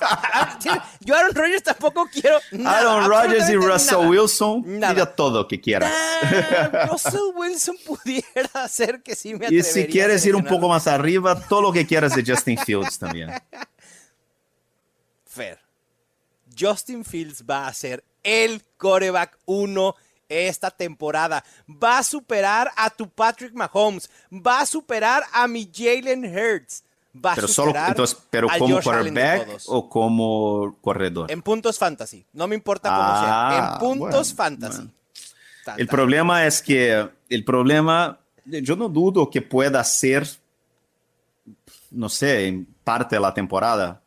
Yo 1.00 1.16
Aaron 1.16 1.34
Rodgers 1.34 1.64
tampoco 1.64 2.08
quiero. 2.12 2.40
Aaron 2.66 3.10
Rodgers 3.10 3.50
y 3.50 3.56
Russell 3.56 4.10
Wilson. 4.10 4.64
Diga 4.64 5.16
todo 5.16 5.40
lo 5.44 5.48
que 5.48 5.62
quieras. 5.62 5.94
Russell 6.92 7.32
Wilson 7.36 7.78
pudiera 7.86 8.50
hacer 8.54 9.02
que 9.02 9.16
sí 9.16 9.30
me 9.30 9.46
atrevería 9.46 9.60
Y 9.60 9.64
si 9.64 9.88
quieres 9.88 10.26
ir 10.26 10.36
un 10.36 10.44
poco 10.44 10.68
más 10.68 10.88
arriba, 10.88 11.40
todo 11.40 11.62
lo 11.62 11.72
que 11.72 11.88
quieras 11.88 12.16
de 12.16 12.24
Justin 12.26 12.58
Fields 12.58 13.00
también. 13.00 13.32
Fair. 15.26 15.60
Justin 16.60 17.06
Fields 17.06 17.46
va 17.50 17.68
a 17.68 17.74
ser 17.74 18.04
el 18.24 18.62
coreback 18.76 19.38
uno 19.46 19.96
esta 20.32 20.72
temporada. 20.72 21.44
Va 21.68 22.00
a 22.00 22.04
superar 22.04 22.72
a 22.76 22.90
tu 22.90 23.10
Patrick 23.10 23.54
Mahomes. 23.54 24.10
Va 24.32 24.62
a 24.62 24.66
superar 24.66 25.24
a 25.34 25.48
mi 25.48 25.70
Jalen 25.72 26.26
Hurts. 26.26 26.84
Va 27.14 27.36
pero 27.36 27.46
a 27.46 27.50
solo, 27.50 27.74
entonces, 27.76 28.18
pero 28.30 28.48
como 28.58 28.80
quarterback 28.80 29.60
o 29.68 29.90
como 29.90 30.78
corredor. 30.80 31.30
En 31.30 31.42
puntos 31.42 31.78
fantasy. 31.78 32.26
No 32.32 32.48
me 32.48 32.56
importa 32.56 32.90
cómo 32.90 33.20
sea. 33.20 33.58
En 33.58 33.64
ah, 33.64 33.78
puntos 33.80 34.34
fantasy. 34.34 34.90
el 35.76 35.88
problema 35.88 36.46
es 36.46 36.62
que 36.62 37.10
el 37.30 37.44
problema, 37.44 38.18
yo 38.46 38.78
no 38.78 38.88
dudo 38.88 39.30
que 39.30 39.42
pueda 39.42 39.84
ser, 39.84 40.26
no 41.90 42.08
sé, 42.08 42.48
en 42.48 42.66
parte 42.86 43.18
de 43.18 43.22
la 43.22 43.34
temporada, 43.34 44.01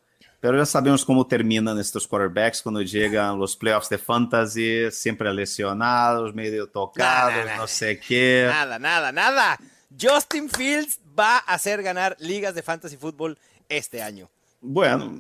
pero 0.45 0.59
ya 0.59 0.67
sabemos 0.67 1.07
cómo 1.07 1.27
terminan 1.27 1.79
estos 1.79 2.07
quarterbacks 2.07 2.61
cuando 2.61 2.83
llegan 2.83 3.39
los 3.39 3.57
playoffs 3.57 3.89
de 3.89 3.97
fantasy, 3.97 4.91
siempre 4.91 5.33
lesionados, 5.33 6.35
medio 6.35 6.69
tocados, 6.69 7.47
no 7.57 7.67
sé 7.67 7.99
qué. 7.99 8.45
Nada, 8.51 8.79
nada, 8.79 9.11
nada. 9.11 9.59
Justin 9.99 10.51
Fields 10.51 11.01
va 11.19 11.39
a 11.39 11.55
hacer 11.55 11.83
ganar 11.83 12.15
ligas 12.19 12.55
de 12.55 12.61
fantasy 12.63 12.99
fútbol 12.99 13.39
este 13.71 14.03
año. 14.03 14.29
Bueno, 14.61 15.19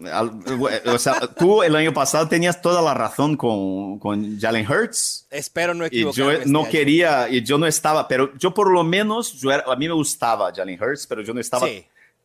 o 0.84 0.98
sea, 0.98 1.18
tú 1.20 1.62
el 1.62 1.74
año 1.74 1.94
pasado 1.94 2.28
tenías 2.28 2.60
toda 2.60 2.82
la 2.82 2.92
razón 2.92 3.34
con, 3.38 3.98
con 3.98 4.38
Jalen 4.38 4.70
Hurts. 4.70 5.26
Espero 5.30 5.72
no 5.72 5.86
equivocarme. 5.86 6.34
Y 6.34 6.36
yo 6.40 6.44
no 6.52 6.60
este 6.64 6.70
quería, 6.70 7.30
y 7.30 7.42
yo 7.42 7.56
no 7.56 7.66
estaba, 7.66 8.06
pero 8.06 8.36
yo 8.36 8.52
por 8.52 8.70
lo 8.70 8.84
menos, 8.84 9.32
yo 9.40 9.50
a 9.52 9.74
mí 9.76 9.88
me 9.88 9.94
gustaba 9.94 10.52
Jalen 10.54 10.78
Hurts, 10.82 11.06
pero 11.06 11.22
yo 11.22 11.32
no 11.32 11.40
estaba 11.40 11.66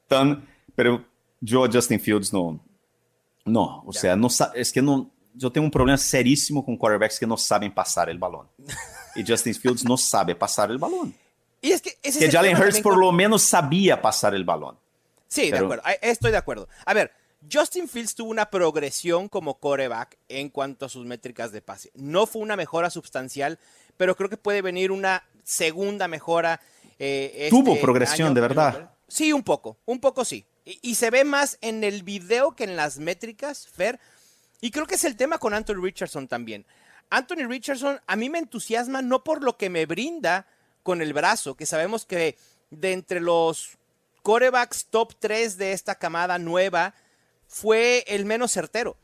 tan, 0.06 0.46
pero 0.76 1.06
yo 1.40 1.66
Justin 1.72 2.02
Fields 2.02 2.34
no, 2.34 2.60
no, 3.46 3.84
o 3.86 3.94
sea, 3.94 4.16
no, 4.16 4.28
es 4.54 4.72
que 4.72 4.82
no, 4.82 5.12
yo 5.34 5.52
tengo 5.52 5.66
un 5.66 5.72
problema 5.72 5.98
serísimo 5.98 6.64
con 6.64 6.78
quarterbacks 6.78 7.20
que 7.20 7.28
no 7.28 7.38
saben 7.38 7.74
pasar 7.74 8.10
el 8.10 8.18
balón. 8.18 8.48
Y 9.16 9.26
Justin 9.26 9.56
Fields 9.56 9.86
no 9.86 9.98
sabe 9.98 10.36
pasar 10.36 10.70
el 10.72 10.78
balón. 10.78 11.16
Y 11.62 11.72
es 11.72 11.82
que, 11.82 11.98
ese 12.04 12.20
que 12.20 12.32
Jalen 12.32 12.58
Hurts 12.58 12.80
por 12.80 12.98
lo 12.98 13.12
menos 13.12 13.42
sabía 13.42 14.02
pasar 14.02 14.34
el 14.34 14.44
balón. 14.44 14.78
Sí, 15.28 15.52
de 15.52 15.58
acuerdo, 15.58 15.84
estoy 16.02 16.32
de 16.32 16.38
acuerdo. 16.38 16.68
A 16.86 16.94
ver, 16.94 17.12
Justin 17.52 17.88
Fields 17.88 18.16
tuvo 18.16 18.32
una 18.32 18.50
progresión 18.50 19.30
como 19.30 19.60
coreback 19.60 20.18
en 20.28 20.50
cuanto 20.50 20.86
a 20.86 20.90
sus 20.90 21.06
métricas 21.06 21.52
de 21.52 21.62
pase. 21.62 21.92
No 21.96 22.26
fue 22.26 22.42
una 22.42 22.56
mejora 22.56 22.90
sustancial, 22.90 23.60
pero 23.98 24.16
creo 24.16 24.30
que 24.30 24.38
puede 24.38 24.62
venir 24.62 24.92
una 24.92 25.24
segunda 25.44 26.08
mejora. 26.08 26.60
Eh, 26.98 27.48
tuvo 27.50 27.72
este 27.72 27.82
progresión, 27.82 28.34
de 28.34 28.42
verdad. 28.42 28.92
Sí, 29.08 29.32
un 29.34 29.44
poco, 29.44 29.78
un 29.86 30.00
poco 30.00 30.26
sí. 30.26 30.46
Y, 30.82 30.96
se 30.96 31.10
ve 31.10 31.24
más 31.24 31.58
en 31.62 31.84
el 31.84 32.04
video 32.04 32.56
que 32.56 32.64
en 32.64 32.76
las 32.76 33.00
métricas, 33.00 33.68
Fer. 33.68 34.00
Y 34.62 34.70
creo 34.70 34.86
que 34.86 34.96
es 34.96 35.04
el 35.04 35.16
tema 35.16 35.40
con 35.40 35.56
Anthony 35.56 35.82
Richardson 35.82 36.28
también. 36.28 36.66
Anthony 37.10 37.48
Richardson 37.48 38.00
a 38.06 38.16
mí 38.16 38.30
me 38.30 38.38
entusiasma 38.38 39.02
no 39.02 39.24
por 39.24 39.44
lo 39.44 39.58
que 39.58 39.70
me 39.70 39.88
brinda 39.88 40.46
con 40.84 41.02
el 41.02 41.14
brazo, 41.14 41.56
que 41.56 41.66
sabemos 41.66 42.06
que 42.06 42.38
de 42.70 42.92
entre 42.92 43.20
los 43.20 43.78
corebacks 44.22 44.86
top 44.86 45.16
3 45.18 45.58
de 45.58 45.72
esta 45.72 45.96
camada 45.96 46.38
nueva 46.38 46.94
fue 47.48 48.04
el 48.08 48.26
menos 48.26 48.52
certero. 48.52 48.96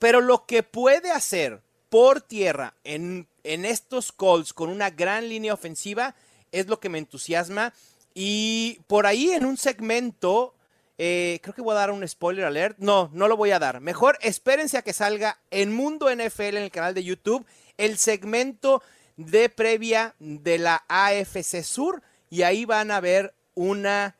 Pero 0.00 0.20
lo 0.20 0.46
que 0.46 0.64
puede 0.64 1.12
hacer 1.12 1.62
por 1.90 2.22
tierra 2.22 2.74
en, 2.82 3.28
en 3.44 3.64
estos 3.64 4.10
calls 4.10 4.52
con 4.52 4.68
una 4.68 4.90
gran 4.90 5.28
línea 5.28 5.54
ofensiva 5.54 6.16
es 6.50 6.66
lo 6.66 6.80
que 6.80 6.88
me 6.88 6.98
entusiasma. 6.98 7.72
Y 8.14 8.80
por 8.88 9.06
ahí 9.06 9.30
en 9.30 9.44
un 9.44 9.56
segmento 9.56 10.54
eh, 10.98 11.40
creo 11.42 11.54
que 11.54 11.62
voy 11.62 11.72
a 11.72 11.78
dar 11.78 11.90
un 11.90 12.06
spoiler 12.06 12.44
alert. 12.44 12.78
No, 12.78 13.10
no 13.12 13.28
lo 13.28 13.36
voy 13.36 13.50
a 13.50 13.58
dar. 13.58 13.80
Mejor 13.80 14.18
espérense 14.20 14.78
a 14.78 14.82
que 14.82 14.92
salga 14.92 15.38
en 15.50 15.74
Mundo 15.74 16.08
NFL 16.14 16.56
en 16.56 16.62
el 16.62 16.70
canal 16.70 16.94
de 16.94 17.04
YouTube 17.04 17.44
el 17.76 17.98
segmento 17.98 18.82
de 19.16 19.48
previa 19.48 20.14
de 20.18 20.58
la 20.58 20.84
AFC 20.88 21.62
Sur 21.62 22.02
y 22.30 22.42
ahí 22.42 22.64
van 22.64 22.90
a 22.90 23.00
ver 23.00 23.34
una 23.54 24.16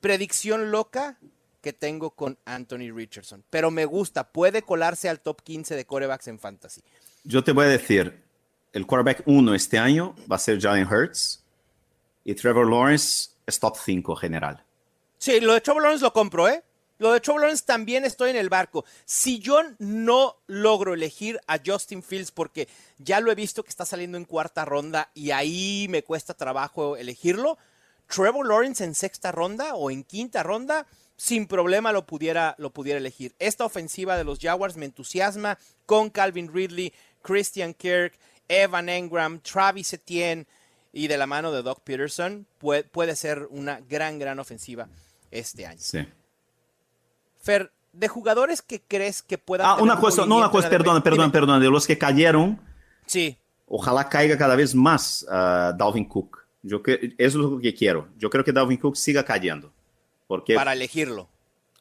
predicción 0.00 0.70
loca 0.70 1.18
que 1.60 1.72
tengo 1.72 2.10
con 2.10 2.38
Anthony 2.44 2.92
Richardson. 2.94 3.44
Pero 3.50 3.70
me 3.70 3.84
gusta, 3.84 4.30
puede 4.30 4.62
colarse 4.62 5.08
al 5.08 5.20
top 5.20 5.42
15 5.42 5.74
de 5.74 5.84
corebacks 5.84 6.28
en 6.28 6.38
fantasy. 6.38 6.82
Yo 7.24 7.42
te 7.42 7.52
voy 7.52 7.66
a 7.66 7.68
decir, 7.68 8.22
el 8.72 8.86
quarterback 8.86 9.22
1 9.26 9.54
este 9.54 9.78
año 9.78 10.14
va 10.30 10.36
a 10.36 10.38
ser 10.38 10.60
Jalen 10.60 10.86
Hurts 10.86 11.44
y 12.24 12.34
Trevor 12.34 12.70
Lawrence 12.70 13.30
es 13.46 13.58
top 13.58 13.76
5 13.76 14.16
general. 14.16 14.64
Sí, 15.18 15.40
lo 15.40 15.52
de 15.52 15.60
Trevor 15.60 15.82
Lawrence 15.82 16.04
lo 16.04 16.12
compro, 16.12 16.48
¿eh? 16.48 16.62
Lo 16.98 17.12
de 17.12 17.20
Trevor 17.20 17.42
Lawrence 17.42 17.64
también 17.64 18.04
estoy 18.04 18.30
en 18.30 18.36
el 18.36 18.48
barco. 18.48 18.84
Si 19.04 19.38
yo 19.38 19.60
no 19.78 20.36
logro 20.46 20.94
elegir 20.94 21.40
a 21.46 21.58
Justin 21.64 22.02
Fields 22.02 22.32
porque 22.32 22.68
ya 22.98 23.20
lo 23.20 23.30
he 23.30 23.36
visto 23.36 23.62
que 23.62 23.68
está 23.68 23.84
saliendo 23.84 24.18
en 24.18 24.24
cuarta 24.24 24.64
ronda 24.64 25.10
y 25.14 25.30
ahí 25.30 25.86
me 25.90 26.02
cuesta 26.02 26.34
trabajo 26.34 26.96
elegirlo, 26.96 27.56
Trevor 28.08 28.48
Lawrence 28.48 28.82
en 28.82 28.94
sexta 28.94 29.30
ronda 29.30 29.74
o 29.74 29.90
en 29.90 30.02
quinta 30.02 30.42
ronda, 30.42 30.86
sin 31.16 31.46
problema 31.46 31.92
lo 31.92 32.04
pudiera, 32.06 32.56
lo 32.58 32.70
pudiera 32.70 32.98
elegir. 32.98 33.34
Esta 33.38 33.64
ofensiva 33.64 34.16
de 34.16 34.24
los 34.24 34.40
Jaguars 34.40 34.76
me 34.76 34.86
entusiasma 34.86 35.58
con 35.86 36.10
Calvin 36.10 36.52
Ridley, 36.52 36.92
Christian 37.22 37.74
Kirk, 37.74 38.18
Evan 38.48 38.88
Engram, 38.88 39.40
Travis 39.40 39.92
Etienne 39.92 40.46
y 40.92 41.06
de 41.06 41.18
la 41.18 41.26
mano 41.26 41.52
de 41.52 41.62
Doc 41.62 41.80
Peterson 41.82 42.46
puede, 42.58 42.82
puede 42.84 43.14
ser 43.14 43.46
una 43.50 43.80
gran, 43.80 44.18
gran 44.18 44.38
ofensiva 44.38 44.88
este 45.30 45.66
año. 45.66 45.78
Sí. 45.80 46.06
Fer, 47.40 47.70
de 47.92 48.08
jugadores 48.08 48.62
que 48.62 48.80
crees 48.80 49.22
que 49.22 49.38
puedan. 49.38 49.66
Ah, 49.66 49.76
una 49.80 49.98
cosa, 49.98 50.26
no, 50.26 50.36
una 50.36 50.50
cosa, 50.50 50.68
perdón, 50.68 51.02
perdón, 51.02 51.30
perdón, 51.30 51.60
de 51.60 51.70
los 51.70 51.86
que 51.86 51.98
cayeron. 51.98 52.60
Sí. 53.06 53.36
Ojalá 53.66 54.08
caiga 54.08 54.36
cada 54.38 54.56
vez 54.56 54.74
más 54.74 55.26
uh, 55.28 55.76
Dalvin 55.76 56.06
Cook. 56.06 56.38
Yo 56.62 56.82
que, 56.82 57.14
eso 57.18 57.38
es 57.38 57.50
lo 57.50 57.58
que 57.58 57.74
quiero. 57.74 58.08
Yo 58.16 58.30
creo 58.30 58.44
que 58.44 58.52
Dalvin 58.52 58.78
Cook 58.78 58.96
siga 58.96 59.24
cayendo. 59.24 59.72
Porque, 60.26 60.54
Para 60.54 60.72
elegirlo. 60.72 61.28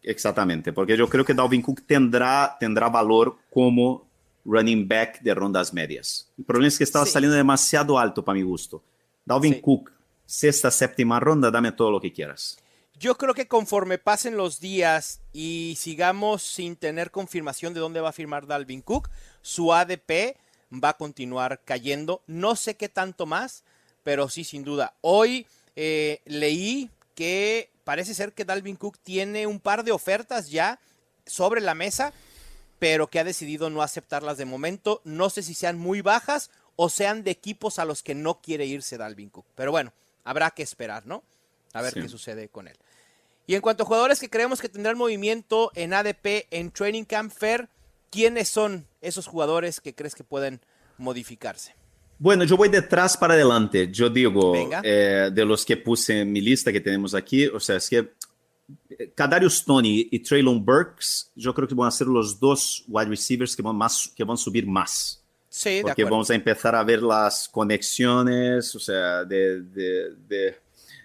Exactamente, 0.03 0.71
porque 0.71 0.95
yo 0.95 1.09
creo 1.09 1.25
que 1.25 1.33
Dalvin 1.33 1.61
Cook 1.61 1.81
tendrá, 1.85 2.55
tendrá 2.59 2.87
valor 2.87 3.37
como 3.51 4.07
running 4.45 4.87
back 4.87 5.21
de 5.21 5.33
rondas 5.33 5.73
medias. 5.73 6.31
El 6.37 6.45
problema 6.45 6.69
es 6.69 6.77
que 6.77 6.85
estaba 6.85 7.05
sí. 7.05 7.11
saliendo 7.11 7.35
demasiado 7.35 7.99
alto 7.99 8.23
para 8.23 8.37
mi 8.37 8.43
gusto. 8.43 8.81
Dalvin 9.25 9.55
sí. 9.55 9.61
Cook, 9.61 9.91
sexta, 10.25 10.71
séptima 10.71 11.19
ronda, 11.19 11.51
dame 11.51 11.73
todo 11.73 11.91
lo 11.91 11.99
que 11.99 12.13
quieras. 12.13 12.57
Yo 12.99 13.15
creo 13.15 13.35
que 13.35 13.47
conforme 13.47 13.99
pasen 13.99 14.37
los 14.37 14.59
días 14.59 15.21
y 15.31 15.75
sigamos 15.77 16.41
sin 16.41 16.75
tener 16.75 17.11
confirmación 17.11 17.75
de 17.75 17.79
dónde 17.79 18.01
va 18.01 18.09
a 18.09 18.13
firmar 18.13 18.47
Dalvin 18.47 18.81
Cook, 18.81 19.09
su 19.43 19.71
ADP 19.71 20.35
va 20.71 20.89
a 20.89 20.97
continuar 20.97 21.61
cayendo. 21.63 22.23
No 22.25 22.55
sé 22.55 22.75
qué 22.75 22.89
tanto 22.89 23.27
más, 23.27 23.63
pero 24.03 24.29
sí, 24.29 24.43
sin 24.43 24.63
duda. 24.63 24.95
Hoy 25.01 25.45
eh, 25.75 26.21
leí 26.25 26.89
que 27.13 27.69
parece 27.83 28.15
ser 28.15 28.33
que 28.33 28.45
Dalvin 28.45 28.75
Cook 28.75 28.97
tiene 29.03 29.45
un 29.45 29.59
par 29.59 29.83
de 29.83 29.91
ofertas 29.91 30.49
ya 30.49 30.79
sobre 31.27 31.61
la 31.61 31.75
mesa, 31.75 32.13
pero 32.79 33.07
que 33.07 33.19
ha 33.19 33.23
decidido 33.23 33.69
no 33.69 33.83
aceptarlas 33.83 34.37
de 34.37 34.45
momento. 34.45 35.01
No 35.03 35.29
sé 35.29 35.43
si 35.43 35.53
sean 35.53 35.77
muy 35.77 36.01
bajas 36.01 36.49
o 36.75 36.89
sean 36.89 37.23
de 37.23 37.29
equipos 37.29 37.77
a 37.77 37.85
los 37.85 38.01
que 38.01 38.15
no 38.15 38.41
quiere 38.41 38.65
irse 38.65 38.97
Dalvin 38.97 39.29
Cook. 39.29 39.45
Pero 39.53 39.71
bueno, 39.71 39.93
habrá 40.23 40.49
que 40.49 40.63
esperar, 40.63 41.05
¿no? 41.05 41.23
A 41.73 41.83
ver 41.83 41.93
sí. 41.93 42.01
qué 42.01 42.09
sucede 42.09 42.49
con 42.49 42.67
él. 42.67 42.77
Y 43.47 43.55
en 43.55 43.61
cuanto 43.61 43.83
a 43.83 43.85
jugadores 43.85 44.19
que 44.19 44.29
creemos 44.29 44.59
que 44.59 44.67
tendrán 44.67 44.97
movimiento 44.97 45.71
en 45.73 45.93
ADP, 45.93 46.47
en 46.51 46.69
Training 46.69 47.05
Camp 47.05 47.31
Fair, 47.31 47.69
¿quiénes 48.11 48.49
son 48.49 48.85
esos 49.01 49.25
jugadores 49.25 49.79
que 49.79 49.95
crees 49.95 50.15
que 50.15 50.25
pueden 50.25 50.59
modificarse? 50.97 51.73
Bueno, 52.19 52.43
yo 52.43 52.57
voy 52.57 52.67
detrás 52.67 53.15
para 53.15 53.35
adelante. 53.35 53.89
Yo 53.89 54.09
digo, 54.09 54.53
eh, 54.83 55.29
de 55.31 55.45
los 55.45 55.65
que 55.65 55.77
puse 55.77 56.21
en 56.21 56.31
mi 56.31 56.41
lista 56.41 56.73
que 56.73 56.81
tenemos 56.81 57.15
aquí, 57.15 57.47
o 57.47 57.59
sea, 57.59 57.77
es 57.77 57.89
que 57.89 58.11
Kadarius 59.15 59.63
Tony 59.63 60.09
y 60.11 60.19
Traylon 60.19 60.65
Burks, 60.65 61.31
yo 61.33 61.53
creo 61.53 61.67
que 61.69 61.75
van 61.75 61.87
a 61.87 61.91
ser 61.91 62.07
los 62.07 62.37
dos 62.39 62.83
wide 62.87 63.09
receivers 63.09 63.55
que 63.55 63.61
van, 63.61 63.77
más, 63.77 64.11
que 64.13 64.25
van 64.25 64.33
a 64.33 64.37
subir 64.37 64.67
más. 64.67 65.23
Sí, 65.49 65.79
Porque 65.81 66.03
vamos 66.03 66.29
a 66.29 66.35
empezar 66.35 66.75
a 66.75 66.83
ver 66.83 67.01
las 67.01 67.47
conexiones, 67.47 68.75
o 68.75 68.79
sea, 68.79 69.23
de, 69.23 69.61
de, 69.61 70.13
de 70.27 70.57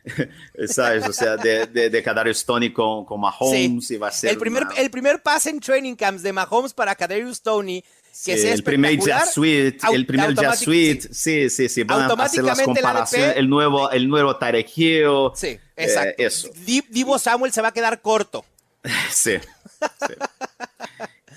¿sabes? 0.69 1.07
O 1.09 1.13
sea, 1.13 1.37
de, 1.37 1.67
de, 1.67 1.91
de 1.91 2.03
Kadarius 2.03 2.45
Tony 2.45 2.73
con, 2.73 3.05
con 3.05 3.21
Mahomes 3.21 3.87
sí. 3.87 3.95
y 3.95 3.97
va 3.99 4.09
a 4.09 4.11
ser 4.11 4.31
el 4.31 4.39
primer, 4.39 4.65
una... 4.65 4.75
el 4.75 4.91
primer 4.91 5.23
pase 5.23 5.51
en 5.51 5.61
training 5.61 5.95
camps 5.95 6.23
de 6.23 6.33
Mahomes 6.33 6.73
para 6.75 6.95
Kadarius 6.95 7.41
Tony 7.41 7.83
que 8.25 8.37
sí, 8.37 8.43
sea 8.43 8.53
el 8.53 8.63
primer 8.63 8.99
Jazz 8.99 9.33
Suite, 9.33 9.79
el 9.91 10.05
primer 10.05 10.35
Jazz 10.35 10.61
Suite, 10.61 11.09
sí, 11.13 11.49
sí, 11.49 11.69
sí, 11.69 11.83
van 11.83 12.11
a 12.11 12.25
hacer 12.25 12.45
las 12.45 12.61
comparaciones, 12.61 13.37
el, 13.39 13.49
nuevo, 13.49 13.91
el 13.91 14.07
nuevo 14.07 14.37
Tyreek 14.37 14.71
Hill, 14.77 15.31
sí, 15.35 15.59
exacto. 15.75 16.23
Eh, 16.23 16.27
eso. 16.27 16.51
Divo 16.91 17.19
Samuel 17.19 17.53
se 17.53 17.63
va 17.63 17.69
a 17.69 17.73
quedar 17.73 18.03
corto. 18.03 18.45
sí. 19.11 19.39
sí. 19.39 20.15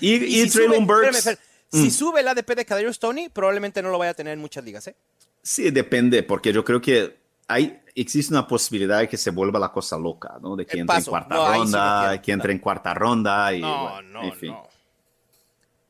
y, 0.00 0.16
y, 0.16 0.42
y 0.42 0.50
Traylon 0.50 0.86
Burks. 0.86 1.16
Espérame, 1.16 1.45
mm. 1.76 1.82
Si 1.82 1.90
sube 1.90 2.20
el 2.20 2.28
ADP 2.28 2.54
de 2.54 2.64
Kadarius 2.64 2.98
Tony, 2.98 3.28
probablemente 3.28 3.82
no 3.82 3.90
lo 3.90 3.98
vaya 3.98 4.12
a 4.12 4.14
tener 4.14 4.32
en 4.32 4.40
muchas 4.40 4.64
ligas, 4.64 4.86
¿eh? 4.88 4.96
Sí, 5.42 5.70
depende, 5.70 6.22
porque 6.22 6.52
yo 6.52 6.64
creo 6.64 6.80
que 6.80 7.16
hay, 7.48 7.80
existe 7.94 8.34
una 8.34 8.46
posibilidad 8.46 8.98
de 8.98 9.08
que 9.08 9.16
se 9.16 9.30
vuelva 9.30 9.58
la 9.58 9.70
cosa 9.70 9.96
loca, 9.96 10.38
¿no? 10.42 10.56
De 10.56 10.66
que 10.66 10.78
entre 10.80 10.96
en 10.96 11.04
cuarta 11.04 11.34
no, 11.34 11.54
ronda, 11.54 12.12
sí 12.12 12.18
que 12.20 12.32
entre 12.32 12.52
en 12.52 12.58
cuarta 12.58 12.94
ronda 12.94 13.54
y 13.54 13.60
no, 13.60 13.82
bueno, 13.82 14.02
no, 14.02 14.22
en 14.24 14.32
fin. 14.32 14.52
no. 14.52 14.68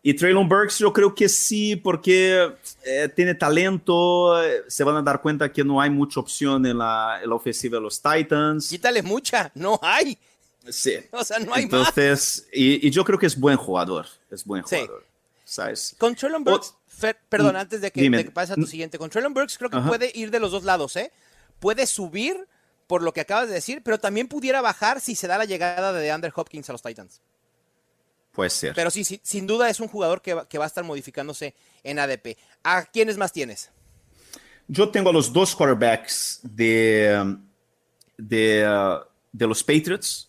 Y 0.03 0.15
Traylon 0.15 0.49
Burks 0.49 0.79
yo 0.79 0.93
creo 0.93 1.13
que 1.13 1.29
sí, 1.29 1.75
porque 1.75 2.55
eh, 2.85 3.09
tiene 3.17 3.35
talento, 3.35 4.41
eh, 4.41 4.63
se 4.69 4.85
van 4.85 4.95
a 4.95 5.03
dar 5.03 5.21
cuenta 5.21 5.51
que 5.51 5.65
no 5.65 5.81
hay 5.81 5.91
mucha 5.91 6.21
opción 6.21 6.65
en 6.65 6.79
la, 6.79 7.19
en 7.21 7.29
la 7.29 7.35
ofensiva 7.35 7.79
de 7.79 7.83
los 7.83 8.01
Titans. 8.01 8.69
Quítale 8.69 9.03
mucha, 9.03 9.51
no 9.57 9.81
hay. 9.83 10.17
Sí. 10.69 10.99
O 11.11 11.25
sea, 11.25 11.41
no 11.41 11.53
hay 11.53 11.65
Entonces, 11.65 12.45
más. 12.45 12.49
Y, 12.53 12.87
y, 12.87 12.91
yo 12.91 13.05
creo 13.05 13.19
que 13.19 13.27
es 13.27 13.37
buen 13.37 13.57
jugador, 13.57 14.07
es 14.31 14.45
buen 14.45 14.63
jugador. 14.63 15.05
Sí. 15.05 15.16
¿Sabes? 15.47 15.95
Con 15.97 16.15
Traylon 16.15 16.45
Burks, 16.45 16.75
oh, 16.75 16.81
Fer, 16.89 17.17
perdón, 17.29 17.55
mm, 17.55 17.59
antes 17.59 17.81
de 17.81 17.91
que, 17.93 18.11
de 18.11 18.25
que 18.25 18.31
pases 18.31 18.51
a 18.51 18.55
tu 18.57 18.67
siguiente, 18.67 18.99
con 18.99 19.09
Traylon 19.09 19.33
Burks 19.33 19.57
creo 19.57 19.71
que 19.71 19.77
Ajá. 19.77 19.89
puede 19.89 20.11
ir 20.15 20.31
de 20.31 20.41
los 20.41 20.51
dos 20.51 20.65
lados, 20.65 20.97
¿eh? 20.97 21.13
Puede 21.61 21.87
subir 21.87 22.47
por 22.87 23.03
lo 23.03 23.13
que 23.13 23.21
acabas 23.21 23.49
de 23.49 23.55
decir, 23.55 23.83
pero 23.83 23.99
también 23.99 24.29
pudiera 24.29 24.61
bajar 24.61 25.01
si 25.01 25.15
se 25.15 25.27
da 25.27 25.39
la 25.39 25.45
llegada 25.45 25.93
de 25.93 26.03
DeAndre 26.03 26.33
Hopkins 26.35 26.69
a 26.69 26.73
los 26.73 26.83
Titans. 26.83 27.21
Puede 28.33 28.51
ser. 28.51 28.75
Pero 28.75 28.91
sí, 28.91 29.05
sí, 29.05 29.21
sin 29.23 29.47
duda 29.47 29.71
es 29.71 29.81
un 29.81 29.89
jugador 29.89 30.21
que 30.21 30.35
va, 30.35 30.49
que 30.49 30.59
va 30.59 30.65
a 30.65 30.67
estar 30.67 30.85
modificándose 30.85 31.55
en 31.83 31.99
ADP. 31.99 32.37
¿A 32.65 32.85
quiénes 32.85 33.17
más 33.17 33.33
tienes? 33.33 33.71
Yo 34.69 34.91
tengo 34.91 35.11
a 35.11 35.13
los 35.13 35.33
dos 35.33 35.55
quarterbacks 35.55 36.41
de, 36.43 37.37
de, 38.19 38.69
uh, 38.69 39.07
de 39.33 39.47
los 39.47 39.63
Patriots. 39.63 40.29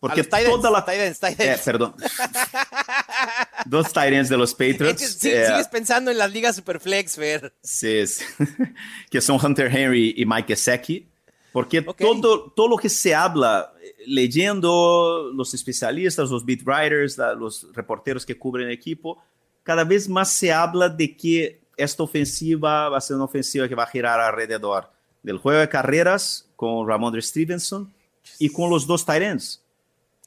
Porque 0.00 0.20
a 0.20 0.24
los 0.24 0.26
Titans, 0.26 0.48
toda 0.48 0.70
la. 0.70 0.84
Titans, 0.84 1.18
Titans. 1.18 1.40
Eh, 1.40 1.60
perdón. 1.64 1.94
dos 3.66 3.88
Titans 3.88 4.28
de 4.28 4.36
los 4.36 4.52
Patriots. 4.54 5.02
Es 5.02 5.14
que 5.16 5.20
sí, 5.20 5.30
eh, 5.30 5.46
sigues 5.46 5.68
pensando 5.68 6.10
en 6.10 6.18
las 6.18 6.32
ligas 6.32 6.56
Superflex, 6.56 7.16
Fer. 7.16 7.52
Sí, 7.62 8.06
sí. 8.06 8.24
que 9.10 9.20
son 9.20 9.38
Hunter 9.44 9.74
Henry 9.74 10.14
y 10.16 10.24
Mike 10.26 10.54
Gesicki. 10.56 11.06
Porque 11.52 11.80
todo, 11.82 12.50
todo 12.52 12.68
lo 12.68 12.76
que 12.76 12.88
se 12.88 13.14
habla, 13.14 13.72
eh, 13.82 13.94
leyendo 14.06 15.30
los 15.34 15.54
especialistas, 15.54 16.30
los 16.30 16.44
beat 16.44 16.60
writers, 16.64 17.16
la- 17.18 17.34
los 17.34 17.66
reporteros 17.74 18.24
que 18.26 18.36
cubren 18.38 18.66
el 18.68 18.72
equipo, 18.72 19.22
cada 19.62 19.84
vez 19.84 20.08
más 20.08 20.30
se 20.32 20.52
habla 20.52 20.88
de 20.88 21.16
que 21.16 21.60
esta 21.76 22.02
ofensiva 22.02 22.88
va 22.88 22.98
a 22.98 23.00
ser 23.00 23.16
una 23.16 23.24
ofensiva 23.24 23.68
que 23.68 23.74
va 23.74 23.84
a 23.84 23.88
girar 23.88 24.20
alrededor 24.20 24.90
del 25.22 25.38
juego 25.38 25.60
de 25.60 25.68
carreras 25.68 26.46
con 26.56 26.86
Ramondre 26.86 27.22
Stevenson 27.22 27.92
y 28.38 28.50
con 28.50 28.70
los 28.70 28.86
dos 28.86 29.04
ends. 29.08 29.62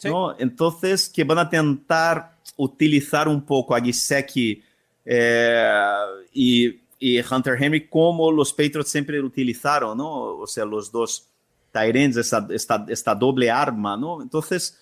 Sí. 0.02 0.10
¿no? 0.10 0.36
Entonces, 0.40 1.08
que 1.08 1.24
van 1.24 1.38
a 1.38 1.48
tentar 1.48 2.38
utilizar 2.58 3.28
un 3.28 3.46
poco 3.46 3.76
a 3.76 3.80
Giseki 3.80 4.64
eh, 5.06 5.96
y, 6.34 6.82
y 6.98 7.20
Hunter 7.20 7.62
Henry 7.62 7.88
como 7.88 8.32
los 8.32 8.52
Patriots 8.52 8.90
siempre 8.90 9.22
utilizaron, 9.22 9.96
¿no? 9.96 10.38
O 10.38 10.48
sea, 10.48 10.66
los 10.66 10.92
dos 10.92 11.28
ends, 11.74 12.18
esta, 12.18 12.48
esta, 12.50 12.84
esta 12.90 13.14
doble 13.14 13.52
arma, 13.52 13.96
¿no? 13.96 14.24
Entonces, 14.24 14.80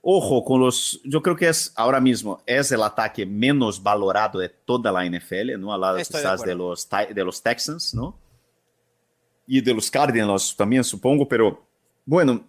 ojo 0.00 0.44
con 0.44 0.60
los, 0.60 1.00
yo 1.04 1.20
creo 1.20 1.34
que 1.34 1.48
es 1.48 1.72
ahora 1.74 2.00
mismo, 2.00 2.40
es 2.46 2.70
el 2.70 2.84
ataque 2.84 3.26
menos 3.26 3.82
valorado 3.82 4.38
de 4.38 4.48
toda 4.48 4.92
la 4.92 5.04
NFL, 5.04 5.58
¿no? 5.58 5.74
Al 5.74 5.80
lado 5.80 5.96
Estoy 5.96 6.20
de 6.20 6.22
quizás 6.22 6.40
de, 6.44 6.52
acuerdo. 6.52 6.68
los, 6.70 6.88
de 7.12 7.24
los 7.24 7.42
Texans, 7.42 7.94
¿no? 7.94 8.16
Y 9.44 9.60
de 9.60 9.74
los 9.74 9.90
Cardinals 9.90 10.54
también, 10.56 10.84
supongo, 10.84 11.28
pero 11.28 11.66
bueno, 12.06 12.44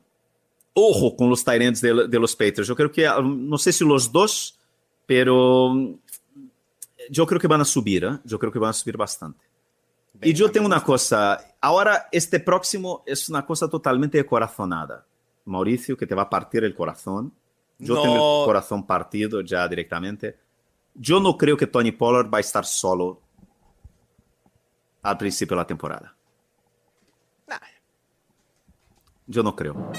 ojo 0.73 1.15
con 1.15 1.29
los 1.29 1.45
ends 1.47 1.81
de, 1.81 2.07
de 2.07 2.19
los 2.19 2.35
Patriots. 2.35 2.67
Yo 2.67 2.75
creo 2.75 2.91
que, 2.91 3.07
um, 3.09 3.47
no 3.49 3.57
sé 3.57 3.71
si 3.71 3.85
los 3.85 4.11
dos, 4.11 4.59
pero 5.05 5.67
um, 5.67 5.97
yo 7.09 7.25
creo 7.27 7.39
que 7.39 7.47
van 7.47 7.61
a 7.61 7.65
subir, 7.65 8.03
¿eh? 8.05 8.19
Yo 8.23 8.39
creo 8.39 8.51
que 8.51 8.59
van 8.59 8.69
a 8.71 8.73
subir 8.73 8.97
bastante. 8.97 9.43
y 10.21 10.33
yo 10.33 10.49
tengo 10.51 10.65
una 10.67 10.83
cosa, 10.83 11.39
ahora 11.59 12.07
este 12.11 12.39
próximo 12.39 13.03
es 13.05 13.27
una 13.29 13.45
cosa 13.45 13.67
totalmente 13.67 14.17
de 14.17 14.25
corazonada. 14.25 15.05
Mauricio, 15.45 15.97
que 15.97 16.07
te 16.07 16.15
va 16.15 16.21
a 16.23 16.29
partir 16.29 16.63
el 16.63 16.73
corazón. 16.73 17.33
Yo 17.77 17.95
No. 17.95 18.01
tengo 18.03 18.41
el 18.41 18.45
corazón 18.45 18.85
partido 18.85 19.41
ya 19.41 19.67
directamente. 19.67 20.37
Yo 20.95 21.19
no 21.19 21.35
creo 21.37 21.57
que 21.57 21.67
Tony 21.67 21.91
Pollard 21.91 22.31
va 22.33 22.37
a 22.37 22.41
estar 22.41 22.65
solo 22.65 23.19
al 25.01 25.17
principio 25.17 25.57
de 25.57 25.61
la 25.61 25.67
temporada. 25.67 26.15
Nah, 27.47 27.57
Yo 29.27 29.43
no 29.43 29.53
creo. 29.55 29.91